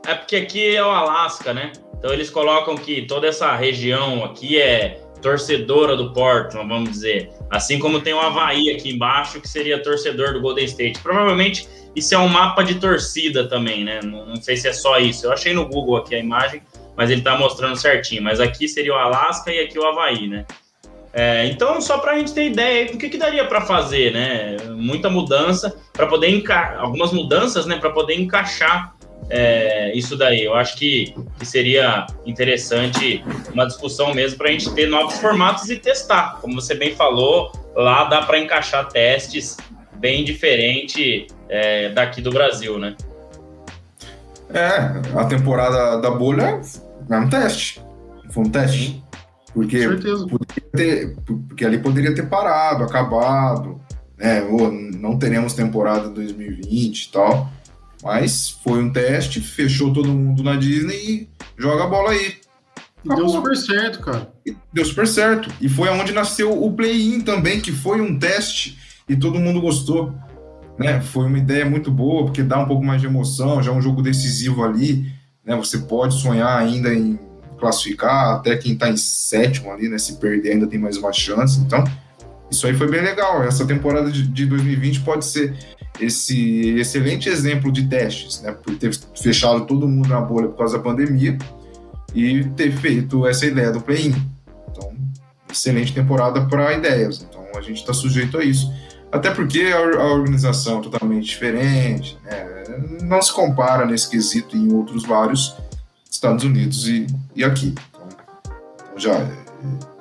É 0.06 0.14
porque 0.14 0.36
aqui 0.36 0.76
é 0.76 0.82
o 0.84 0.90
Alasca, 0.90 1.52
né? 1.52 1.72
Então 1.98 2.12
eles 2.12 2.30
colocam 2.30 2.76
que 2.76 3.02
toda 3.02 3.26
essa 3.26 3.54
região 3.56 4.24
aqui 4.24 4.60
é 4.60 5.00
torcedora 5.20 5.96
do 5.96 6.12
Portland, 6.12 6.68
vamos 6.68 6.90
dizer. 6.90 7.30
Assim 7.50 7.78
como 7.78 8.00
tem 8.00 8.12
o 8.12 8.20
Havaí 8.20 8.70
aqui 8.70 8.90
embaixo, 8.90 9.40
que 9.40 9.48
seria 9.48 9.82
torcedor 9.82 10.32
do 10.32 10.40
Golden 10.40 10.64
State. 10.64 11.00
Provavelmente 11.00 11.68
isso 11.94 12.14
é 12.14 12.18
um 12.18 12.28
mapa 12.28 12.62
de 12.62 12.74
torcida 12.76 13.48
também, 13.48 13.84
né? 13.84 14.00
Não, 14.02 14.26
não 14.26 14.36
sei 14.36 14.56
se 14.56 14.68
é 14.68 14.72
só 14.72 14.98
isso. 14.98 15.26
Eu 15.26 15.32
achei 15.32 15.54
no 15.54 15.66
Google 15.66 15.96
aqui 15.96 16.14
a 16.14 16.18
imagem, 16.18 16.62
mas 16.96 17.10
ele 17.10 17.22
tá 17.22 17.36
mostrando 17.38 17.76
certinho. 17.76 18.22
Mas 18.22 18.40
aqui 18.40 18.68
seria 18.68 18.92
o 18.92 18.96
Alasca 18.96 19.50
e 19.50 19.60
aqui 19.60 19.78
o 19.78 19.84
Havaí, 19.86 20.28
né? 20.28 20.44
É, 21.12 21.46
então, 21.46 21.80
só 21.80 21.96
para 21.96 22.12
a 22.12 22.18
gente 22.18 22.34
ter 22.34 22.50
ideia, 22.50 22.92
o 22.92 22.98
que, 22.98 23.08
que 23.08 23.16
daria 23.16 23.46
para 23.46 23.62
fazer, 23.62 24.12
né? 24.12 24.58
Muita 24.74 25.08
mudança 25.08 25.74
para 25.90 26.06
poder 26.06 26.28
encaixar, 26.28 26.78
algumas 26.78 27.10
mudanças, 27.10 27.64
né? 27.64 27.78
Para 27.78 27.88
poder 27.90 28.14
encaixar 28.20 28.94
é, 29.28 29.96
isso 29.96 30.16
daí. 30.16 30.44
Eu 30.44 30.54
acho 30.54 30.76
que, 30.76 31.14
que 31.38 31.46
seria 31.46 32.06
interessante 32.24 33.24
uma 33.52 33.66
discussão 33.66 34.14
mesmo 34.14 34.38
para 34.38 34.48
a 34.48 34.52
gente 34.52 34.72
ter 34.74 34.88
novos 34.88 35.18
formatos 35.18 35.68
e 35.70 35.76
testar. 35.76 36.38
Como 36.40 36.54
você 36.54 36.74
bem 36.74 36.94
falou, 36.94 37.52
lá 37.74 38.04
dá 38.04 38.22
para 38.22 38.38
encaixar 38.38 38.88
testes 38.88 39.56
bem 39.98 40.24
diferente 40.24 41.26
é, 41.48 41.88
daqui 41.90 42.20
do 42.20 42.30
Brasil, 42.30 42.78
né? 42.78 42.94
É, 44.50 45.18
a 45.18 45.24
temporada 45.24 46.00
da 46.00 46.10
bolha 46.10 46.60
é 47.10 47.16
um 47.16 47.28
teste. 47.28 47.82
Foi 48.30 48.44
um 48.44 48.50
teste. 48.50 49.02
Porque, 49.52 49.88
ter, 50.72 51.16
porque 51.48 51.64
ali 51.64 51.78
poderia 51.78 52.14
ter 52.14 52.28
parado, 52.28 52.84
acabado, 52.84 53.80
né? 54.16 54.42
Ou 54.42 54.70
não 54.70 55.18
teremos 55.18 55.54
temporada 55.54 56.08
2020 56.10 57.02
e 57.02 57.12
tal. 57.12 57.50
Mas 58.02 58.50
foi 58.62 58.82
um 58.82 58.92
teste, 58.92 59.40
fechou 59.40 59.92
todo 59.92 60.08
mundo 60.08 60.42
na 60.42 60.56
Disney 60.56 60.96
e 60.96 61.28
joga 61.56 61.84
a 61.84 61.86
bola 61.86 62.10
aí. 62.10 62.36
Acabou. 63.04 63.16
Deu 63.16 63.28
super 63.28 63.56
certo, 63.56 64.00
cara. 64.00 64.32
E 64.44 64.56
deu 64.72 64.84
super 64.84 65.06
certo. 65.06 65.48
E 65.60 65.68
foi 65.68 65.88
aonde 65.88 66.12
nasceu 66.12 66.62
o 66.62 66.72
play-in 66.72 67.20
também, 67.20 67.60
que 67.60 67.72
foi 67.72 68.00
um 68.00 68.18
teste 68.18 68.78
e 69.08 69.16
todo 69.16 69.38
mundo 69.38 69.60
gostou. 69.60 70.14
Né? 70.78 71.00
Foi 71.00 71.26
uma 71.26 71.38
ideia 71.38 71.64
muito 71.64 71.90
boa, 71.90 72.24
porque 72.24 72.42
dá 72.42 72.58
um 72.58 72.66
pouco 72.66 72.84
mais 72.84 73.00
de 73.00 73.06
emoção, 73.06 73.62
já 73.62 73.72
é 73.72 73.74
um 73.74 73.80
jogo 73.80 74.02
decisivo 74.02 74.62
ali. 74.62 75.10
Né? 75.44 75.56
Você 75.56 75.78
pode 75.78 76.20
sonhar 76.20 76.58
ainda 76.58 76.92
em 76.92 77.18
classificar, 77.58 78.34
até 78.34 78.56
quem 78.56 78.74
está 78.74 78.88
em 78.88 78.96
sétimo 78.96 79.70
ali, 79.70 79.88
né? 79.88 79.98
Se 79.98 80.16
perder 80.16 80.52
ainda 80.52 80.66
tem 80.66 80.78
mais 80.78 80.96
uma 80.96 81.12
chance. 81.12 81.58
Então, 81.60 81.82
isso 82.50 82.66
aí 82.66 82.74
foi 82.74 82.90
bem 82.90 83.00
legal. 83.00 83.42
Essa 83.42 83.66
temporada 83.66 84.10
de, 84.10 84.26
de 84.26 84.46
2020 84.46 85.00
pode 85.00 85.24
ser 85.24 85.56
esse 86.00 86.78
excelente 86.78 87.28
exemplo 87.28 87.70
de 87.72 87.86
testes, 87.88 88.40
né? 88.42 88.52
Por 88.52 88.76
ter 88.76 88.90
fechado 89.14 89.66
todo 89.66 89.88
mundo 89.88 90.08
na 90.08 90.20
bolha 90.20 90.48
por 90.48 90.58
causa 90.58 90.76
da 90.76 90.82
pandemia 90.82 91.38
e 92.14 92.44
ter 92.56 92.72
feito 92.72 93.26
essa 93.26 93.46
ideia 93.46 93.70
do 93.70 93.80
play-in. 93.80 94.14
Então, 94.70 94.92
excelente 95.50 95.92
temporada 95.92 96.46
para 96.46 96.74
ideias. 96.74 97.24
Então, 97.28 97.44
a 97.56 97.60
gente 97.60 97.78
está 97.78 97.92
sujeito 97.92 98.38
a 98.38 98.44
isso. 98.44 98.72
Até 99.10 99.30
porque 99.30 99.72
a, 99.72 100.04
organização 100.06 100.80
é 100.80 100.82
totalmente 100.82 101.26
diferente, 101.26 102.18
né? 102.24 102.64
não 103.02 103.22
se 103.22 103.32
compara 103.32 103.86
nesse 103.86 104.10
quesito 104.10 104.56
em 104.56 104.72
outros 104.72 105.04
vários 105.04 105.56
Estados 106.10 106.44
Unidos 106.44 106.88
e, 106.88 107.06
e 107.34 107.44
aqui. 107.44 107.74
Então, 107.90 108.08
então 108.74 108.98
já, 108.98 109.30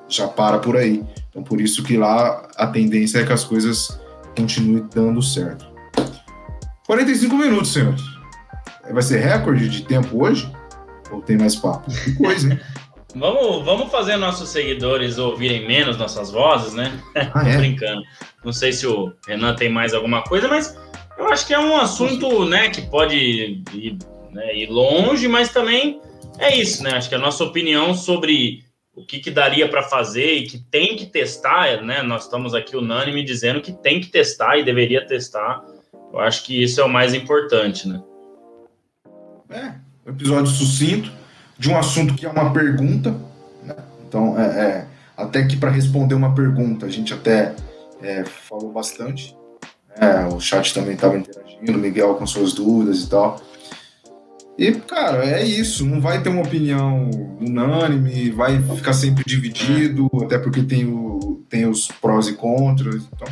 já 0.09 0.27
para 0.27 0.59
por 0.59 0.75
aí. 0.75 1.03
Então, 1.29 1.43
por 1.43 1.61
isso 1.61 1.83
que 1.83 1.97
lá 1.97 2.47
a 2.55 2.67
tendência 2.67 3.19
é 3.19 3.25
que 3.25 3.33
as 3.33 3.43
coisas 3.43 3.99
continuem 4.35 4.85
dando 4.93 5.21
certo. 5.21 5.74
45 6.85 7.35
minutos, 7.35 7.73
senhores. 7.73 8.01
Vai 8.91 9.01
ser 9.01 9.19
recorde 9.19 9.67
de 9.67 9.83
tempo 9.83 10.23
hoje? 10.23 10.51
Ou 11.11 11.21
tem 11.21 11.37
mais 11.37 11.55
papo? 11.55 11.89
Que 11.91 12.13
coisa, 12.15 12.53
hein? 12.53 12.59
vamos, 13.15 13.65
vamos 13.65 13.91
fazer 13.91 14.17
nossos 14.17 14.49
seguidores 14.49 15.17
ouvirem 15.17 15.67
menos 15.67 15.97
nossas 15.97 16.31
vozes, 16.31 16.73
né? 16.73 16.91
Ah, 17.33 17.47
é? 17.47 17.57
brincando. 17.57 18.03
Não 18.43 18.53
sei 18.53 18.71
se 18.71 18.85
o 18.85 19.13
Renan 19.27 19.55
tem 19.55 19.69
mais 19.69 19.93
alguma 19.93 20.21
coisa, 20.23 20.47
mas 20.47 20.77
eu 21.17 21.27
acho 21.29 21.47
que 21.47 21.53
é 21.53 21.59
um 21.59 21.75
assunto, 21.77 22.45
né, 22.45 22.69
que 22.69 22.81
pode 22.83 23.15
ir, 23.73 23.97
né, 24.31 24.55
ir 24.55 24.69
longe, 24.69 25.27
mas 25.27 25.49
também 25.49 25.99
é 26.37 26.55
isso, 26.55 26.83
né? 26.83 26.91
Acho 26.91 27.09
que 27.09 27.15
a 27.15 27.19
nossa 27.19 27.43
opinião 27.43 27.95
sobre 27.95 28.63
o 28.93 29.05
que, 29.05 29.19
que 29.19 29.31
daria 29.31 29.67
para 29.67 29.83
fazer 29.83 30.33
e 30.35 30.47
que 30.47 30.57
tem 30.57 30.95
que 30.95 31.05
testar, 31.05 31.81
né? 31.81 32.03
Nós 32.03 32.25
estamos 32.25 32.53
aqui 32.53 32.77
unânime 32.77 33.23
dizendo 33.23 33.61
que 33.61 33.71
tem 33.71 33.99
que 33.99 34.07
testar 34.07 34.57
e 34.57 34.63
deveria 34.63 35.05
testar 35.05 35.61
eu 36.15 36.21
acho 36.21 36.45
que 36.45 36.63
isso 36.63 36.79
é 36.79 36.83
o 36.83 36.89
mais 36.89 37.13
importante, 37.13 37.89
né? 37.89 38.01
É, 39.49 39.73
um 40.07 40.11
episódio 40.11 40.47
sucinto 40.47 41.11
de 41.59 41.69
um 41.69 41.77
assunto 41.77 42.15
que 42.15 42.25
é 42.25 42.29
uma 42.29 42.53
pergunta, 42.53 43.11
né? 43.61 43.75
Então, 44.07 44.39
é, 44.39 44.45
é 44.45 44.87
até 45.17 45.45
que 45.45 45.57
para 45.57 45.69
responder 45.69 46.15
uma 46.15 46.33
pergunta, 46.33 46.85
a 46.85 46.89
gente 46.89 47.13
até 47.13 47.53
é, 48.01 48.23
falou 48.23 48.71
bastante. 48.71 49.35
Né? 49.89 50.27
O 50.33 50.39
chat 50.39 50.73
também 50.73 50.93
estava 50.93 51.17
interagindo, 51.17 51.77
Miguel 51.77 52.15
com 52.15 52.25
suas 52.25 52.53
dúvidas 52.53 53.03
e 53.03 53.09
tal. 53.09 53.41
E, 54.57 54.71
cara, 54.71 55.25
é 55.25 55.43
isso. 55.43 55.85
Não 55.85 55.99
vai 55.99 56.23
ter 56.23 56.29
uma 56.29 56.41
opinião 56.41 57.09
unânime, 57.41 58.29
vai 58.29 58.61
ficar 58.61 58.93
sempre 58.93 59.23
dividido, 59.25 60.09
até 60.23 60.37
porque 60.37 60.63
tem, 60.63 60.85
o, 60.85 61.43
tem 61.49 61.65
os 61.65 61.89
prós 61.89 62.29
e 62.29 62.33
contras. 62.33 63.03
Então, 63.13 63.27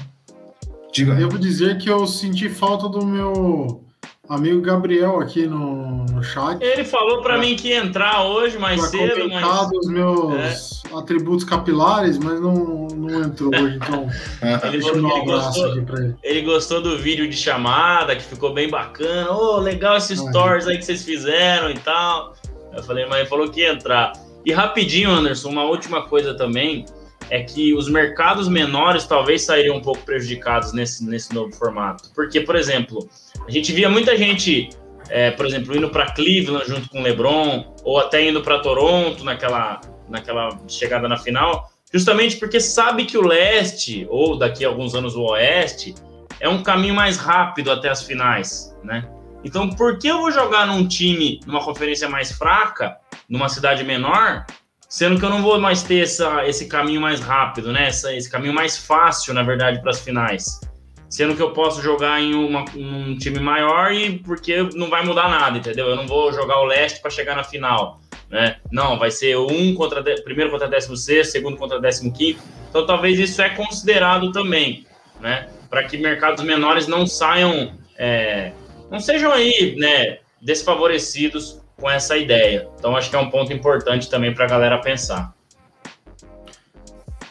Diga. 0.94 1.16
Devo 1.16 1.40
dizer 1.40 1.80
que 1.80 1.90
eu 1.90 2.06
senti 2.06 2.48
falta 2.50 2.88
do 2.88 3.04
meu 3.04 3.84
amigo 4.30 4.62
Gabriel 4.62 5.20
aqui 5.20 5.48
no, 5.48 6.06
no 6.06 6.24
chat. 6.24 6.62
Ele 6.62 6.86
falou 6.86 7.22
para 7.22 7.40
mim 7.40 7.56
que 7.56 7.70
ia 7.70 7.78
entrar 7.78 8.24
hoje 8.26 8.60
mais 8.60 8.80
pra 8.80 8.90
cedo, 8.90 9.28
mas 9.28 9.72
os 9.72 9.88
meus 9.88 10.84
é. 10.86 10.96
atributos 10.98 11.44
capilares, 11.44 12.20
mas 12.20 12.40
não, 12.40 12.88
não 12.96 13.24
entrou 13.24 13.50
hoje, 13.50 13.76
então. 13.76 14.08
ele, 14.72 14.82
falou 14.84 15.04
um 15.04 15.18
ele, 15.18 15.26
gostou, 15.26 15.76
ele. 15.76 16.16
ele 16.22 16.42
gostou 16.44 16.82
do 16.82 16.98
vídeo 17.00 17.28
de 17.28 17.36
chamada, 17.36 18.16
que 18.16 18.24
ficou 18.24 18.54
bem 18.54 18.70
bacana. 18.70 19.32
Ô, 19.32 19.56
oh, 19.56 19.58
legal 19.58 19.98
esses 19.98 20.20
stories 20.20 20.68
aí 20.68 20.78
que 20.78 20.86
vocês 20.86 21.04
fizeram 21.04 21.72
e 21.72 21.80
tal. 21.80 22.36
Eu 22.72 22.84
falei, 22.84 23.08
mas 23.08 23.22
ele 23.22 23.30
falou 23.30 23.50
que 23.50 23.62
ia 23.62 23.74
entrar. 23.74 24.14
E 24.46 24.52
rapidinho, 24.52 25.10
Anderson, 25.10 25.50
uma 25.50 25.64
última 25.64 26.04
coisa 26.04 26.36
também 26.36 26.86
é 27.30 27.44
que 27.44 27.74
os 27.74 27.90
mercados 27.90 28.48
menores 28.48 29.06
talvez 29.06 29.44
sairiam 29.44 29.78
um 29.78 29.82
pouco 29.82 30.02
prejudicados 30.04 30.74
nesse, 30.74 31.06
nesse 31.06 31.34
novo 31.34 31.52
formato. 31.54 32.12
Porque, 32.14 32.42
por 32.42 32.56
exemplo, 32.56 33.08
a 33.48 33.52
gente 33.52 33.72
via 33.72 33.90
muita 33.90 34.18
gente 34.18 34.70
é, 35.10 35.32
por 35.32 35.46
exemplo, 35.46 35.76
indo 35.76 35.90
para 35.90 36.12
Cleveland 36.12 36.68
junto 36.68 36.90
com 36.90 37.00
o 37.00 37.04
LeBron, 37.04 37.76
ou 37.84 38.00
até 38.00 38.28
indo 38.28 38.42
para 38.42 38.60
Toronto 38.60 39.24
naquela, 39.24 39.82
naquela 40.10 40.50
chegada 40.68 41.08
na 41.08 41.18
final, 41.18 41.70
justamente 41.92 42.38
porque 42.38 42.60
sabe 42.60 43.06
que 43.06 43.18
o 43.18 43.22
leste, 43.22 44.08
ou 44.10 44.38
daqui 44.38 44.66
a 44.66 44.68
alguns 44.68 44.96
anos 44.96 45.16
o 45.16 45.24
oeste, 45.24 45.94
é 46.40 46.50
um 46.50 46.64
caminho 46.64 46.96
mais 46.96 47.18
rápido 47.18 47.72
até 47.72 47.90
as 47.90 48.04
finais, 48.04 48.76
né? 48.84 49.08
Então, 49.44 49.70
por 49.70 50.00
que 50.00 50.08
eu 50.08 50.20
vou 50.20 50.32
jogar 50.32 50.66
num 50.66 50.88
time, 50.88 51.40
numa 51.46 51.64
conferência 51.64 52.10
mais 52.10 52.32
fraca, 52.32 52.98
numa 53.28 53.50
cidade 53.50 53.84
menor, 53.84 54.46
sendo 54.94 55.18
que 55.18 55.26
eu 55.26 55.30
não 55.32 55.42
vou 55.42 55.60
mais 55.60 55.82
ter 55.82 56.04
essa, 56.04 56.48
esse 56.48 56.68
caminho 56.68 57.02
mais 57.02 57.20
rápido, 57.20 57.72
né? 57.74 57.88
Essa, 57.88 58.14
esse 58.14 58.30
caminho 58.30 58.54
mais 58.54 58.78
fácil, 58.78 59.34
na 59.34 59.42
verdade, 59.42 59.82
para 59.82 59.90
as 59.90 60.00
finais. 60.00 60.62
Sendo 61.10 61.36
que 61.36 61.42
eu 61.42 61.50
posso 61.50 61.82
jogar 61.82 62.22
em 62.22 62.36
uma, 62.36 62.64
um 62.76 63.18
time 63.18 63.40
maior 63.40 63.92
e 63.92 64.20
porque 64.20 64.62
não 64.76 64.92
vai 64.92 65.04
mudar 65.04 65.28
nada, 65.30 65.58
entendeu? 65.58 65.88
Eu 65.88 65.96
não 65.96 66.06
vou 66.06 66.32
jogar 66.32 66.60
o 66.60 66.66
leste 66.66 67.02
para 67.02 67.10
chegar 67.10 67.36
na 67.36 67.44
final, 67.44 68.02
né? 68.30 68.58
Não, 68.72 69.00
vai 69.00 69.10
ser 69.10 69.36
um 69.36 69.74
contra 69.74 70.04
primeiro 70.24 70.52
contra 70.52 70.68
16, 70.68 71.28
segundo 71.28 71.58
contra 71.58 71.82
15. 71.82 72.38
Então 72.70 72.86
talvez 72.86 73.18
isso 73.18 73.42
é 73.42 73.50
considerado 73.50 74.32
também, 74.32 74.86
né? 75.20 75.50
Para 75.72 75.86
que 75.86 75.98
mercados 75.98 76.44
menores 76.44 76.86
não 76.86 77.08
saiam 77.08 77.74
é, 77.98 78.52
não 78.92 79.00
sejam 79.00 79.32
aí, 79.32 79.76
né, 79.76 80.20
desfavorecidos 80.40 81.63
com 81.84 81.92
essa 81.92 82.16
ideia. 82.16 82.70
Então, 82.80 82.96
acho 82.96 83.10
que 83.10 83.16
é 83.18 83.20
um 83.20 83.30
ponto 83.30 83.52
importante 83.52 84.10
também 84.10 84.34
para 84.34 84.46
a 84.46 84.48
galera 84.48 84.80
pensar. 84.80 85.34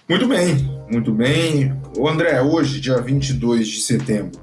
Muito 0.06 0.28
bem, 0.28 0.56
muito 0.90 1.10
bem. 1.10 1.74
O 1.96 2.06
André, 2.06 2.38
hoje, 2.42 2.78
dia 2.78 3.00
22 3.00 3.66
de 3.66 3.80
setembro, 3.80 4.38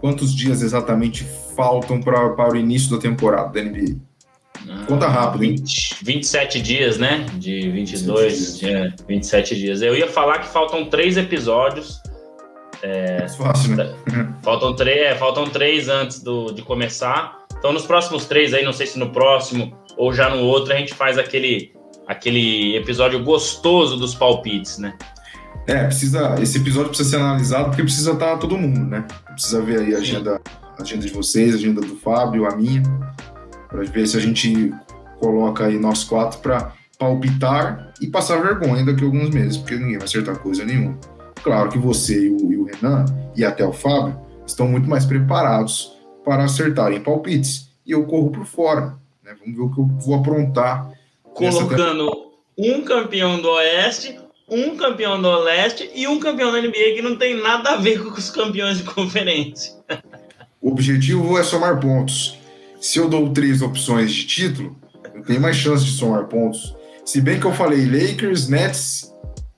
quantos 0.00 0.34
dias 0.34 0.62
exatamente 0.62 1.24
faltam 1.54 2.00
pra, 2.00 2.30
para 2.30 2.54
o 2.54 2.56
início 2.56 2.90
da 2.90 3.00
temporada 3.00 3.52
da 3.52 3.62
NBA? 3.62 3.98
Ah, 4.68 4.84
Conta 4.88 5.06
rápido, 5.06 5.44
hein? 5.44 5.54
20, 5.54 6.04
27 6.04 6.60
dias, 6.60 6.98
né? 6.98 7.24
De 7.34 7.70
22, 7.70 8.32
27 8.32 8.58
dias. 8.58 8.92
É, 8.98 9.04
27 9.06 9.56
dias. 9.56 9.82
Eu 9.82 9.96
ia 9.96 10.08
falar 10.08 10.40
que 10.40 10.48
faltam 10.48 10.86
três 10.86 11.16
episódios 11.16 12.02
é, 12.82 13.28
fácil, 13.28 13.76
né? 13.76 13.94
faltam, 14.42 14.74
três, 14.74 15.00
é, 15.00 15.14
faltam 15.14 15.44
três 15.44 15.88
antes 15.88 16.20
do, 16.20 16.52
de 16.52 16.62
começar. 16.62 17.41
Então, 17.62 17.72
nos 17.72 17.86
próximos 17.86 18.24
três 18.24 18.52
aí, 18.52 18.64
não 18.64 18.72
sei 18.72 18.88
se 18.88 18.98
no 18.98 19.10
próximo 19.10 19.72
ou 19.96 20.12
já 20.12 20.28
no 20.28 20.42
outro, 20.42 20.72
a 20.72 20.76
gente 20.76 20.92
faz 20.94 21.16
aquele, 21.16 21.70
aquele 22.08 22.76
episódio 22.76 23.22
gostoso 23.22 23.96
dos 23.96 24.16
palpites, 24.16 24.78
né? 24.78 24.98
É, 25.68 25.84
precisa, 25.84 26.34
esse 26.42 26.58
episódio 26.58 26.88
precisa 26.88 27.10
ser 27.10 27.16
analisado 27.18 27.66
porque 27.66 27.84
precisa 27.84 28.14
estar 28.14 28.36
todo 28.38 28.58
mundo, 28.58 28.80
né? 28.80 29.06
Precisa 29.26 29.62
ver 29.62 29.78
aí 29.78 29.94
a 29.94 29.98
agenda, 29.98 30.40
a 30.76 30.82
agenda 30.82 31.06
de 31.06 31.12
vocês, 31.12 31.54
a 31.54 31.56
agenda 31.56 31.80
do 31.80 31.94
Fábio, 31.94 32.46
a 32.46 32.56
minha, 32.56 32.82
para 33.68 33.84
ver 33.84 34.08
se 34.08 34.16
a 34.16 34.20
gente 34.20 34.74
coloca 35.20 35.66
aí 35.66 35.78
nós 35.78 36.02
quatro 36.02 36.40
para 36.40 36.72
palpitar 36.98 37.92
e 38.00 38.08
passar 38.08 38.42
vergonha 38.42 38.84
daqui 38.84 39.02
a 39.02 39.06
alguns 39.06 39.30
meses, 39.30 39.56
porque 39.56 39.76
ninguém 39.76 39.98
vai 39.98 40.08
acertar 40.08 40.36
coisa 40.36 40.64
nenhuma. 40.64 40.98
Claro 41.44 41.68
que 41.68 41.78
você 41.78 42.26
e 42.26 42.28
o, 42.28 42.52
e 42.52 42.56
o 42.56 42.64
Renan, 42.64 43.04
e 43.36 43.44
até 43.44 43.64
o 43.64 43.72
Fábio, 43.72 44.18
estão 44.44 44.66
muito 44.66 44.90
mais 44.90 45.06
preparados 45.06 45.91
para 46.24 46.44
acertarem 46.44 47.00
palpites. 47.00 47.70
E 47.84 47.92
eu 47.92 48.04
corro 48.04 48.30
por 48.30 48.46
fora. 48.46 48.96
Né? 49.22 49.34
Vamos 49.38 49.56
ver 49.56 49.62
o 49.62 49.70
que 49.70 49.80
eu 49.80 49.86
vou 49.86 50.14
aprontar. 50.14 50.92
Colocando 51.34 52.30
um 52.56 52.82
campeão 52.82 53.40
do 53.40 53.48
Oeste, 53.48 54.18
um 54.48 54.76
campeão 54.76 55.20
do 55.20 55.34
Leste 55.38 55.90
e 55.94 56.06
um 56.06 56.20
campeão 56.20 56.52
da 56.52 56.60
NBA 56.60 56.94
que 56.94 57.02
não 57.02 57.16
tem 57.16 57.40
nada 57.40 57.70
a 57.70 57.76
ver 57.76 58.02
com 58.02 58.10
os 58.10 58.28
campeões 58.30 58.78
de 58.78 58.84
conferência. 58.84 59.72
O 60.60 60.68
objetivo 60.70 61.38
é 61.38 61.42
somar 61.42 61.80
pontos. 61.80 62.38
Se 62.80 62.98
eu 62.98 63.08
dou 63.08 63.32
três 63.32 63.62
opções 63.62 64.12
de 64.12 64.26
título, 64.26 64.76
eu 65.14 65.22
tenho 65.22 65.40
mais 65.40 65.56
chance 65.56 65.84
de 65.84 65.92
somar 65.92 66.26
pontos. 66.26 66.76
Se 67.04 67.20
bem 67.20 67.40
que 67.40 67.46
eu 67.46 67.52
falei 67.52 67.86
Lakers, 67.86 68.48
Nets 68.48 69.12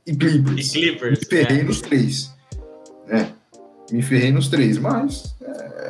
e 0.07 0.15
Clippers. 0.15 0.69
E 0.69 0.73
Clippers. 0.73 1.19
Me 1.19 1.27
ferrei 1.27 1.61
é. 1.61 1.63
nos 1.65 1.81
três. 1.81 2.35
É, 3.09 3.27
me 3.91 4.03
ferrei 4.03 4.33
nos 4.33 4.49
três, 4.49 4.79
mas 4.79 5.37
é, 5.43 5.84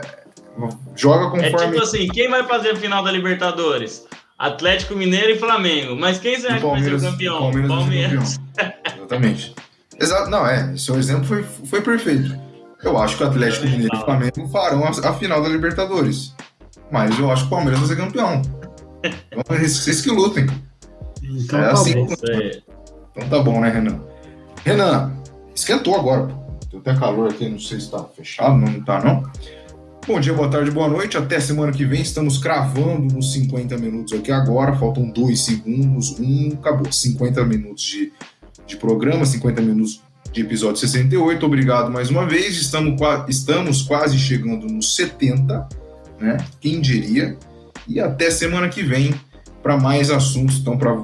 joga 0.96 1.30
conforme. 1.30 1.48
É 1.48 1.70
tipo 1.70 1.82
assim, 1.82 2.06
quem 2.08 2.28
vai 2.28 2.44
fazer 2.44 2.70
a 2.70 2.76
final 2.76 3.02
da 3.02 3.10
Libertadores? 3.10 4.06
Atlético 4.38 4.94
Mineiro 4.94 5.30
e 5.30 5.38
Flamengo. 5.38 5.96
Mas 5.96 6.18
quem 6.18 6.34
acha 6.34 6.58
que 6.58 6.66
vai 6.66 6.82
ser 6.82 6.94
o 6.94 7.00
campeão? 7.00 7.38
Palmeiras. 7.38 7.68
Palmeiras. 7.68 8.40
Campeão. 8.56 8.94
Exatamente. 8.96 9.54
Exato, 10.00 10.30
não, 10.30 10.46
é, 10.46 10.76
seu 10.76 10.96
exemplo 10.98 11.24
foi, 11.24 11.42
foi 11.42 11.80
perfeito. 11.80 12.36
Eu 12.82 12.98
acho 12.98 13.16
que 13.16 13.22
o 13.22 13.26
Atlético 13.26 13.66
Mineiro 13.66 13.94
e 13.94 13.98
o 13.98 14.04
Flamengo 14.04 14.48
farão 14.48 14.84
a, 14.84 14.90
a, 14.90 15.14
final 15.14 15.42
da 15.42 15.48
Libertadores. 15.48 16.34
Mas 16.90 17.18
eu 17.18 17.30
acho 17.30 17.42
que 17.42 17.46
o 17.46 17.50
Palmeiras 17.50 17.80
vai 17.80 17.88
ser 17.88 17.96
campeão. 17.96 18.42
Então, 19.32 19.58
vocês 19.58 20.00
que 20.00 20.10
lutem. 20.10 20.46
Então, 21.22 21.60
é 21.60 21.64
tá 21.64 21.72
assim. 21.72 21.94
Bom. 21.94 22.14
Então 23.16 23.28
tá 23.28 23.38
bom, 23.42 23.60
né, 23.60 23.70
Renan? 23.70 24.00
Renan, 24.64 25.12
esquentou 25.54 25.94
agora. 25.94 26.28
Tem 26.70 26.80
até 26.80 26.94
calor 26.94 27.30
aqui, 27.30 27.48
não 27.48 27.58
sei 27.58 27.80
se 27.80 27.90
tá 27.90 28.04
fechado, 28.04 28.56
não 28.56 28.82
tá 28.82 29.00
não. 29.02 29.22
Bom 30.06 30.20
dia, 30.20 30.34
boa 30.34 30.50
tarde, 30.50 30.70
boa 30.70 30.86
noite. 30.86 31.16
Até 31.16 31.40
semana 31.40 31.72
que 31.72 31.82
vem. 31.86 32.02
Estamos 32.02 32.36
cravando 32.36 33.14
nos 33.14 33.32
50 33.32 33.78
minutos 33.78 34.12
aqui 34.12 34.30
agora. 34.30 34.76
Faltam 34.76 35.08
dois 35.08 35.40
segundos. 35.40 36.18
Um, 36.20 36.50
acabou. 36.58 36.92
50 36.92 37.42
minutos 37.46 37.84
de, 37.84 38.12
de 38.66 38.76
programa, 38.76 39.24
50 39.24 39.62
minutos 39.62 40.02
de 40.30 40.42
episódio 40.42 40.76
68. 40.76 41.46
Obrigado 41.46 41.90
mais 41.90 42.10
uma 42.10 42.26
vez. 42.26 42.54
Estamos, 42.54 43.00
estamos 43.30 43.80
quase 43.80 44.18
chegando 44.18 44.66
nos 44.66 44.94
70, 44.94 45.66
né? 46.20 46.36
Quem 46.60 46.82
diria? 46.82 47.38
E 47.88 47.98
até 47.98 48.30
semana 48.30 48.68
que 48.68 48.82
vem 48.82 49.14
para 49.62 49.78
mais 49.78 50.10
assuntos. 50.10 50.58
Então, 50.58 50.76
para 50.76 51.02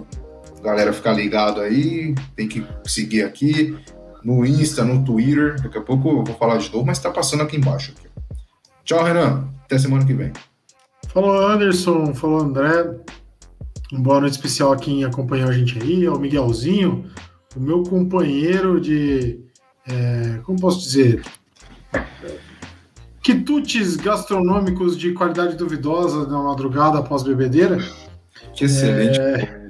galera 0.62 0.92
ficar 0.92 1.14
ligado 1.14 1.62
aí, 1.62 2.14
tem 2.36 2.46
que 2.46 2.62
seguir 2.84 3.22
aqui 3.22 3.74
no 4.22 4.44
Insta, 4.44 4.84
no 4.84 5.03
Twitter. 5.03 5.59
Daqui 5.62 5.78
a 5.78 5.82
pouco 5.82 6.11
eu 6.11 6.22
vou 6.22 6.36
falar 6.36 6.59
de 6.59 6.70
novo, 6.70 6.84
mas 6.84 6.98
tá 6.98 7.11
passando 7.11 7.42
aqui 7.42 7.57
embaixo. 7.57 7.94
Aqui. 7.96 8.11
Tchau, 8.91 9.05
Renan. 9.05 9.49
Até 9.66 9.78
semana 9.78 10.05
que 10.05 10.12
vem. 10.12 10.32
Falou, 11.11 11.47
Anderson. 11.47 12.12
Falou, 12.12 12.41
André. 12.41 12.99
Um 13.93 14.03
boa 14.03 14.20
noite 14.20 14.32
especial 14.32 14.72
a 14.72 14.76
quem 14.76 15.05
acompanhou 15.05 15.49
a 15.49 15.53
gente 15.53 15.80
aí, 15.80 16.07
ao 16.07 16.18
Miguelzinho, 16.18 17.09
o 17.55 17.61
meu 17.61 17.84
companheiro 17.84 18.80
de. 18.80 19.38
É, 19.88 20.41
como 20.43 20.59
posso 20.59 20.80
dizer? 20.80 21.22
Quitutes 23.22 23.95
gastronômicos 23.95 24.99
de 24.99 25.12
qualidade 25.12 25.55
duvidosa 25.55 26.26
na 26.26 26.43
madrugada 26.43 26.99
após 26.99 27.22
bebedeira. 27.22 27.78
Que 28.57 28.64
excelente. 28.64 29.20
É... 29.20 29.68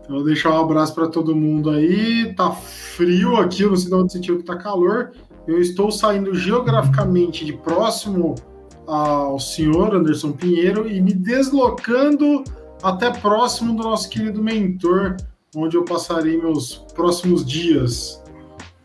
Então, 0.00 0.16
vou 0.16 0.24
deixar 0.24 0.52
um 0.52 0.62
abraço 0.62 0.94
para 0.94 1.08
todo 1.08 1.36
mundo 1.36 1.68
aí. 1.68 2.34
Tá 2.34 2.52
frio 2.52 3.36
aqui, 3.36 3.64
eu 3.64 3.68
não 3.68 3.76
sei 3.76 3.88
de 3.88 3.94
onde 3.94 4.12
sentiu 4.14 4.38
que 4.38 4.44
tá 4.44 4.56
calor. 4.56 5.12
Eu 5.50 5.60
estou 5.60 5.90
saindo 5.90 6.32
geograficamente 6.32 7.44
de 7.44 7.52
próximo 7.52 8.36
ao 8.86 9.40
senhor 9.40 9.96
Anderson 9.96 10.30
Pinheiro 10.30 10.88
e 10.88 11.00
me 11.00 11.12
deslocando 11.12 12.44
até 12.80 13.10
próximo 13.10 13.74
do 13.74 13.82
nosso 13.82 14.08
querido 14.08 14.40
mentor, 14.40 15.16
onde 15.56 15.76
eu 15.76 15.84
passarei 15.84 16.38
meus 16.38 16.76
próximos 16.94 17.44
dias. 17.44 18.22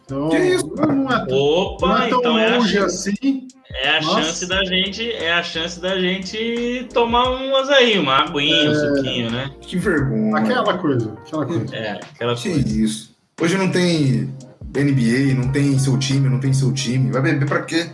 Então, 0.05 0.30
que 0.30 0.38
isso? 0.38 0.74
Não 0.76 1.11
é, 1.11 1.26
Opa, 1.32 1.88
não 1.88 1.97
é 1.97 2.09
tão 2.09 2.20
então 2.20 2.39
é 2.39 2.57
longe 2.57 2.80
assim. 2.80 3.47
É 3.72 3.97
a 3.97 4.01
Nossa. 4.01 4.24
chance 4.24 4.47
da 4.47 4.66
gente, 4.66 5.11
é 5.11 5.34
a 5.34 5.43
chance 5.43 5.80
da 5.80 5.99
gente 5.99 6.88
tomar 6.91 7.30
umas 7.30 7.70
aí, 7.70 7.99
uma 7.99 8.24
aguinha, 8.24 8.55
é... 8.55 8.70
um 8.70 8.95
suquinho, 8.95 9.30
né? 9.30 9.51
Que 9.61 9.78
vergonha. 9.78 10.38
Aquela 10.38 10.76
coisa, 10.80 11.13
aquela 11.28 11.45
coisa. 11.45 11.76
É, 11.76 11.91
aquela 11.91 12.34
que 12.34 12.49
coisa. 12.49 12.68
isso. 12.68 13.16
Hoje 13.39 13.55
não 13.55 13.70
tem 13.70 14.34
NBA, 14.80 15.34
não 15.36 15.52
tem 15.52 15.78
seu 15.80 15.98
time, 15.98 16.30
não 16.30 16.40
tem 16.40 16.54
seu 16.54 16.72
time. 16.72 17.12
Vai 17.12 17.22
beber 17.22 17.48
pra 17.48 17.62
quê? 17.62 17.90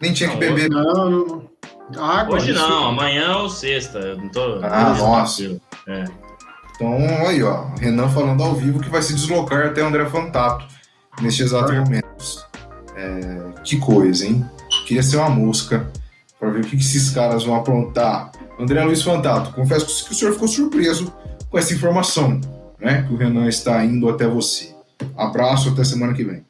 Nem 0.00 0.12
tinha 0.12 0.28
não, 0.28 0.38
que 0.38 0.46
beber. 0.46 0.70
Não, 0.70 1.10
não, 1.10 1.48
não. 1.92 2.04
Água, 2.04 2.36
hoje 2.36 2.52
não, 2.52 2.68
isso. 2.68 2.88
amanhã 2.88 3.36
ou 3.38 3.48
sexta. 3.48 3.98
Eu 3.98 4.18
não 4.18 4.28
tô. 4.28 4.60
Ah, 4.62 4.94
nossa. 4.98 5.60
É. 5.86 6.04
Então, 6.74 6.94
aí, 7.26 7.42
ó. 7.42 7.66
Renan 7.80 8.08
falando 8.08 8.42
ao 8.42 8.54
vivo 8.54 8.80
que 8.80 8.88
vai 8.88 9.02
se 9.02 9.14
deslocar 9.14 9.66
até 9.66 9.80
André 9.80 10.06
Fantato 10.06 10.66
neste 11.20 11.42
exato 11.42 11.72
momento. 11.72 12.06
É, 12.96 13.60
que 13.64 13.78
coisa, 13.78 14.26
hein? 14.26 14.44
Queria 14.86 15.02
ser 15.02 15.16
uma 15.16 15.30
mosca 15.30 15.90
para 16.38 16.50
ver 16.50 16.60
o 16.60 16.62
que, 16.62 16.76
que 16.76 16.82
esses 16.82 17.10
caras 17.10 17.44
vão 17.44 17.56
aprontar. 17.56 18.30
André 18.58 18.82
Luiz 18.84 19.02
Fantato, 19.02 19.52
confesso 19.52 20.04
que 20.04 20.12
o 20.12 20.14
senhor 20.14 20.32
ficou 20.32 20.48
surpreso 20.48 21.12
com 21.48 21.58
essa 21.58 21.72
informação, 21.74 22.40
né? 22.80 23.02
Que 23.06 23.14
o 23.14 23.16
Renan 23.16 23.48
está 23.48 23.84
indo 23.84 24.08
até 24.08 24.26
você. 24.26 24.77
Abraço, 25.16 25.70
até 25.70 25.84
semana 25.84 26.14
que 26.14 26.24
vem. 26.24 26.44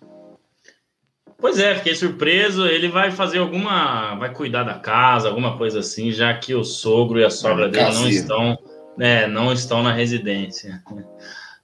Pois 1.41 1.59
é, 1.59 1.77
fiquei 1.77 1.95
surpreso. 1.95 2.67
Ele 2.67 2.89
vai 2.89 3.11
fazer 3.11 3.39
alguma. 3.39 4.15
Vai 4.17 4.33
cuidar 4.33 4.65
da 4.65 4.75
casa, 4.75 5.29
alguma 5.29 5.57
coisa 5.57 5.81
assim, 5.81 6.11
já 6.11 6.35
que 6.35 6.55
o 6.55 6.65
sogro 6.65 7.21
e 7.21 7.25
a 7.25 7.31
sogra 7.31 7.67
é, 7.67 7.69
dele 7.69 7.95
não 7.95 8.09
estão, 8.09 8.59
né, 8.97 9.27
não 9.27 9.53
estão 9.53 9.83
na 9.83 9.93
residência. 9.93 10.83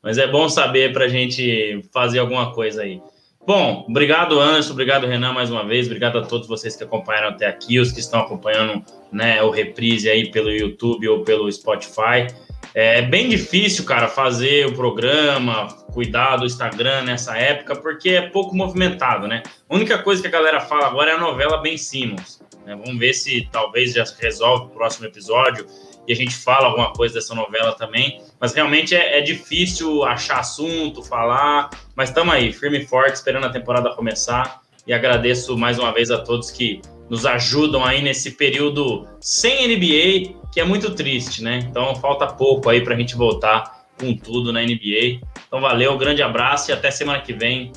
Mas 0.03 0.19
é 0.19 0.27
bom 0.27 0.49
saber 0.49 0.93
para 0.93 1.07
a 1.07 1.09
gente 1.09 1.83
fazer 1.93 2.21
alguma 2.21 2.53
coisa 2.53 2.83
aí. 2.83 3.01
Bom, 3.47 3.85
obrigado, 3.89 4.41
Anderson, 4.41 4.73
obrigado, 4.73 5.07
Renan, 5.07 5.33
mais 5.33 5.51
uma 5.51 5.67
vez. 5.67 5.87
Obrigado 5.87 6.19
a 6.19 6.23
todos 6.23 6.49
vocês 6.49 6.77
que 6.77 6.85
acompanharam 6.85 7.29
até 7.29 7.47
aqui, 7.47 7.79
os 7.79 7.93
que 7.93 8.01
estão 8.01 8.21
acompanhando 8.21 8.83
né, 9.13 9.43
o 9.43 9.51
reprise 9.51 10.09
aí 10.09 10.31
pelo 10.31 10.51
YouTube 10.51 11.09
ou 11.09 11.25
pelo 11.25 11.51
Spotify. 11.53 12.27
É 12.75 13.03
bem 13.03 13.29
difícil, 13.29 13.85
cara, 13.85 14.09
fazer 14.09 14.67
o 14.67 14.75
programa, 14.75 15.69
cuidar 15.93 16.39
do 16.39 16.45
Instagram 16.45 17.03
nessa 17.03 17.39
época, 17.39 17.77
porque 17.77 18.11
é 18.11 18.23
pouco 18.23 18.57
movimentado, 18.57 19.29
né? 19.29 19.45
A 19.71 19.75
única 19.77 19.97
coisa 19.99 20.21
que 20.21 20.27
a 20.27 20.31
galera 20.31 20.59
fala 20.59 20.89
agora 20.89 21.13
é 21.13 21.15
a 21.15 21.19
novela 21.19 21.59
Ben 21.59 21.79
Simmons. 21.79 22.43
Né? 22.67 22.75
Vamos 22.75 22.99
ver 22.99 23.13
se 23.13 23.49
talvez 23.53 23.93
já 23.93 24.05
resolve 24.19 24.67
o 24.67 24.69
próximo 24.71 25.07
episódio 25.07 25.67
e 26.09 26.13
a 26.13 26.17
gente 26.17 26.35
fala 26.35 26.67
alguma 26.67 26.93
coisa 26.93 27.15
dessa 27.15 27.33
novela 27.33 27.75
também. 27.75 28.21
Mas 28.41 28.53
realmente 28.53 28.93
é, 28.93 29.19
é 29.19 29.21
difícil 29.21 30.03
achar 30.03 30.41
assunto, 30.41 31.01
falar. 31.01 31.71
Mas 31.95 32.09
estamos 32.09 32.35
aí, 32.35 32.53
firme 32.53 32.79
e 32.81 32.87
forte, 32.87 33.15
esperando 33.15 33.47
a 33.47 33.51
temporada 33.51 33.95
começar. 33.95 34.63
E 34.85 34.93
agradeço 34.93 35.57
mais 35.57 35.79
uma 35.79 35.93
vez 35.93 36.11
a 36.11 36.19
todos 36.19 36.51
que 36.51 36.83
nos 37.09 37.25
ajudam 37.25 37.85
aí 37.85 38.03
nesse 38.03 38.33
período 38.33 39.07
sem 39.21 39.69
NBA, 39.69 40.35
que 40.55 40.61
é 40.61 40.65
muito 40.65 40.95
triste, 40.95 41.43
né? 41.43 41.59
Então 41.69 41.97
falta 41.97 42.29
pouco 42.29 42.71
aí 42.71 42.81
para 42.81 42.95
a 42.95 42.97
gente 42.97 43.17
voltar 43.17 43.85
com 43.99 44.17
tudo 44.17 44.53
na 44.53 44.63
NBA. 44.63 45.21
Então 45.49 45.61
valeu, 45.61 45.99
grande 45.99 46.23
abraço 46.23 46.71
e 46.71 46.73
até 46.73 46.93
semana 46.93 47.21
que 47.21 47.33
vem. 47.33 47.73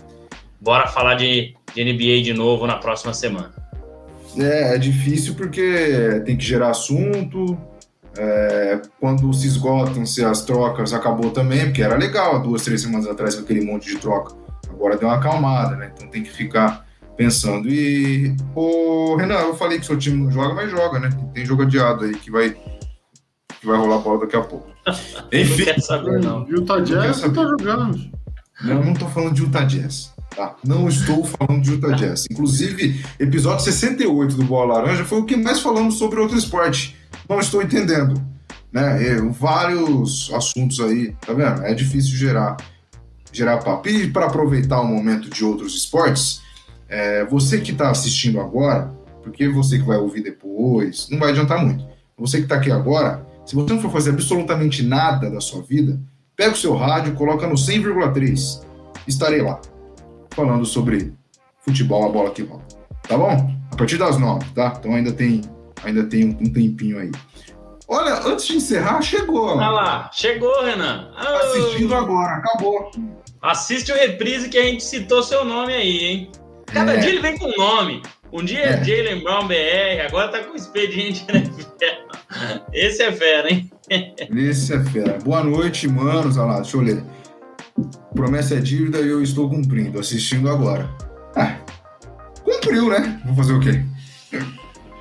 Bora 0.61 0.87
falar 0.87 1.15
de, 1.15 1.55
de 1.73 1.83
NBA 1.83 2.21
de 2.21 2.33
novo 2.33 2.67
na 2.67 2.75
próxima 2.75 3.15
semana. 3.15 3.51
É, 4.37 4.75
é 4.75 4.77
difícil 4.77 5.33
porque 5.33 6.21
tem 6.23 6.37
que 6.37 6.45
gerar 6.45 6.69
assunto, 6.69 7.57
é, 8.15 8.79
quando 8.99 9.33
se 9.33 9.47
esgotam-se 9.47 10.23
as 10.23 10.45
trocas, 10.45 10.93
acabou 10.93 11.31
também, 11.31 11.65
porque 11.65 11.81
era 11.81 11.95
legal 11.95 12.39
duas, 12.43 12.63
três 12.63 12.81
semanas 12.81 13.07
atrás 13.07 13.39
aquele 13.39 13.61
monte 13.61 13.87
de 13.87 13.97
troca. 13.97 14.35
Agora 14.69 14.97
deu 14.97 15.07
uma 15.07 15.17
acalmada, 15.17 15.75
né? 15.75 15.91
Então 15.95 16.07
tem 16.09 16.21
que 16.21 16.29
ficar 16.29 16.86
pensando. 17.17 17.67
E, 17.67 18.35
o 18.55 19.15
Renan, 19.15 19.39
eu 19.39 19.55
falei 19.55 19.79
que 19.79 19.85
seu 19.85 19.97
time 19.97 20.23
não 20.23 20.31
joga, 20.31 20.53
mas 20.53 20.71
joga, 20.71 20.99
né? 20.99 21.09
Tem 21.33 21.45
jogo 21.45 21.63
adiado 21.63 22.05
aí 22.05 22.13
que 22.13 22.31
vai, 22.31 22.51
que 23.59 23.65
vai 23.65 23.77
rolar 23.77 23.97
bola 23.97 24.19
daqui 24.19 24.35
a 24.35 24.41
pouco. 24.41 24.69
Enfim. 25.33 25.65
Não 25.65 25.65
quer 25.65 25.81
saber, 25.81 26.19
não. 26.21 26.47
Utah 26.47 26.79
Jazz 26.79 27.21
não 27.21 27.33
tá 27.33 27.43
jogando. 27.43 28.11
Não, 28.61 28.83
não 28.83 28.93
tô 28.93 29.07
falando 29.07 29.33
de 29.33 29.41
Utah 29.41 29.65
Jazz. 29.65 30.13
Tá? 30.35 30.55
Não 30.63 30.87
estou 30.87 31.23
falando 31.25 31.63
de 31.63 31.71
Utah 31.71 31.91
Jazz. 31.91 32.27
Inclusive, 32.29 33.03
episódio 33.19 33.65
68 33.65 34.35
do 34.35 34.43
Bola 34.43 34.75
Laranja 34.75 35.03
foi 35.03 35.19
o 35.19 35.25
que 35.25 35.35
mais 35.35 35.59
falamos 35.59 35.95
sobre 35.97 36.19
outro 36.19 36.37
esporte 36.37 36.95
não 37.27 37.39
estou 37.39 37.61
entendendo. 37.61 38.21
Né? 38.71 39.15
vários 39.31 40.31
assuntos 40.33 40.79
aí, 40.79 41.15
tá 41.25 41.33
vendo? 41.33 41.63
É 41.63 41.73
difícil 41.73 42.15
gerar, 42.15 42.57
gerar 43.31 43.57
papo. 43.57 43.89
E 43.89 44.11
para 44.11 44.27
aproveitar 44.27 44.81
o 44.81 44.87
momento 44.87 45.29
de 45.29 45.43
outros 45.43 45.75
esportes, 45.75 46.41
é, 46.89 47.25
você 47.25 47.59
que 47.59 47.71
está 47.71 47.89
assistindo 47.89 48.39
agora, 48.39 48.93
porque 49.23 49.47
você 49.49 49.77
que 49.77 49.85
vai 49.85 49.97
ouvir 49.97 50.21
depois, 50.21 51.09
não 51.09 51.19
vai 51.19 51.31
adiantar 51.31 51.63
muito. 51.63 51.85
Você 52.17 52.37
que 52.37 52.43
está 52.43 52.55
aqui 52.55 52.71
agora, 52.71 53.25
se 53.45 53.55
você 53.55 53.73
não 53.73 53.81
for 53.81 53.91
fazer 53.91 54.11
absolutamente 54.11 54.83
nada 54.83 55.29
da 55.29 55.39
sua 55.39 55.61
vida, 55.61 55.99
pega 56.35 56.53
o 56.53 56.57
seu 56.57 56.75
rádio, 56.75 57.13
coloca 57.13 57.45
no 57.47 57.55
100,3. 57.55 58.63
Estarei 59.07 59.41
lá, 59.41 59.59
falando 60.31 60.65
sobre 60.65 61.13
futebol, 61.59 62.05
a 62.05 62.09
bola 62.09 62.31
que 62.31 62.43
rola. 62.43 62.63
Tá 63.07 63.17
bom? 63.17 63.53
A 63.71 63.75
partir 63.75 63.97
das 63.97 64.17
9, 64.17 64.45
tá? 64.53 64.73
Então 64.77 64.93
ainda 64.93 65.11
tem 65.11 65.41
ainda 65.83 66.03
tem 66.03 66.25
um, 66.25 66.51
tempinho 66.51 66.99
aí. 66.99 67.11
Olha, 67.87 68.15
antes 68.25 68.47
de 68.47 68.57
encerrar, 68.57 69.01
chegou. 69.01 69.55
Olha 69.55 69.69
lá, 69.69 70.09
chegou, 70.11 70.63
Renan. 70.63 71.11
Oh. 71.15 71.45
Assistindo 71.45 71.95
agora, 71.95 72.35
acabou. 72.35 72.91
Assiste 73.41 73.91
o 73.91 73.95
reprise 73.95 74.49
que 74.49 74.57
a 74.57 74.63
gente 74.63 74.83
citou 74.83 75.23
seu 75.23 75.45
nome 75.45 75.73
aí, 75.73 76.03
hein? 76.03 76.31
Cada 76.67 76.93
é. 76.93 76.97
dia 76.97 77.09
ele 77.09 77.21
vem 77.21 77.37
com 77.37 77.49
nome. 77.57 78.01
Um 78.31 78.43
dia 78.43 78.59
é, 78.59 78.69
é 78.73 78.83
Jalen 78.83 79.23
Brown 79.23 79.47
BR, 79.47 80.05
agora 80.05 80.27
tá 80.29 80.43
com 80.43 80.55
expediente 80.55 81.25
NFL. 81.29 82.65
Esse 82.73 83.03
é 83.03 83.11
fera, 83.11 83.51
hein? 83.51 83.71
Esse 83.89 84.73
é 84.73 84.83
fera. 84.83 85.17
Boa 85.23 85.43
noite, 85.43 85.87
manos. 85.87 86.37
Olha 86.37 86.47
lá, 86.47 86.55
deixa 86.59 86.77
eu 86.77 86.81
ler. 86.81 87.03
Promessa 88.13 88.55
é 88.55 88.59
dívida 88.59 88.99
e 88.99 89.07
eu 89.07 89.21
estou 89.21 89.49
cumprindo, 89.49 89.99
assistindo 89.99 90.49
agora. 90.49 90.89
Ah, 91.35 91.57
cumpriu, 92.43 92.89
né? 92.89 93.21
Vou 93.25 93.35
fazer 93.35 93.53
o 93.53 93.59
quê? 93.59 93.81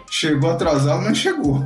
Chegou 0.08 0.50
atrasado, 0.50 1.02
mas 1.02 1.18
chegou. 1.18 1.64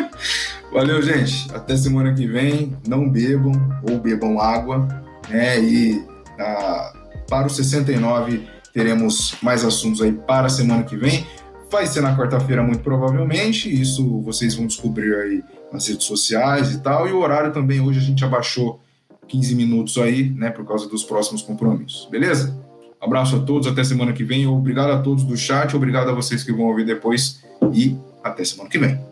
Valeu, 0.72 1.00
gente. 1.00 1.48
Até 1.54 1.76
semana 1.76 2.12
que 2.12 2.26
vem. 2.26 2.76
Não 2.86 3.08
bebam 3.08 3.52
ou 3.88 3.98
bebam 3.98 4.38
água. 4.38 4.86
Né? 5.28 5.60
E 5.60 6.04
ah, 6.38 6.92
para 7.28 7.46
o 7.46 7.50
69 7.50 8.46
teremos 8.72 9.34
mais 9.42 9.64
assuntos 9.64 10.00
aí 10.00 10.12
para 10.12 10.46
a 10.46 10.50
semana 10.50 10.82
que 10.82 10.96
vem. 10.96 11.26
Vai 11.70 11.86
ser 11.86 12.00
na 12.00 12.16
quarta-feira, 12.16 12.62
muito 12.62 12.82
provavelmente. 12.82 13.72
Isso 13.72 14.20
vocês 14.20 14.54
vão 14.54 14.66
descobrir 14.66 15.14
aí 15.14 15.42
nas 15.72 15.86
redes 15.86 16.06
sociais 16.06 16.72
e 16.72 16.80
tal. 16.80 17.08
E 17.08 17.12
o 17.12 17.18
horário 17.18 17.52
também, 17.52 17.80
hoje 17.80 17.98
a 17.98 18.02
gente 18.02 18.24
abaixou 18.24 18.80
15 19.28 19.54
minutos 19.54 19.96
aí, 19.98 20.30
né? 20.30 20.50
Por 20.50 20.66
causa 20.66 20.88
dos 20.88 21.02
próximos 21.02 21.42
compromissos. 21.42 22.06
Beleza? 22.10 22.58
Abraço 23.00 23.36
a 23.36 23.40
todos, 23.40 23.66
até 23.66 23.82
semana 23.82 24.12
que 24.12 24.22
vem. 24.22 24.46
Obrigado 24.46 24.92
a 24.92 24.98
todos 25.00 25.24
do 25.24 25.36
chat, 25.36 25.74
obrigado 25.74 26.10
a 26.10 26.14
vocês 26.14 26.44
que 26.44 26.52
vão 26.52 26.66
ouvir 26.66 26.84
depois 26.84 27.42
e 27.72 27.96
até 28.22 28.44
semana 28.44 28.70
que 28.70 28.78
vem. 28.78 29.11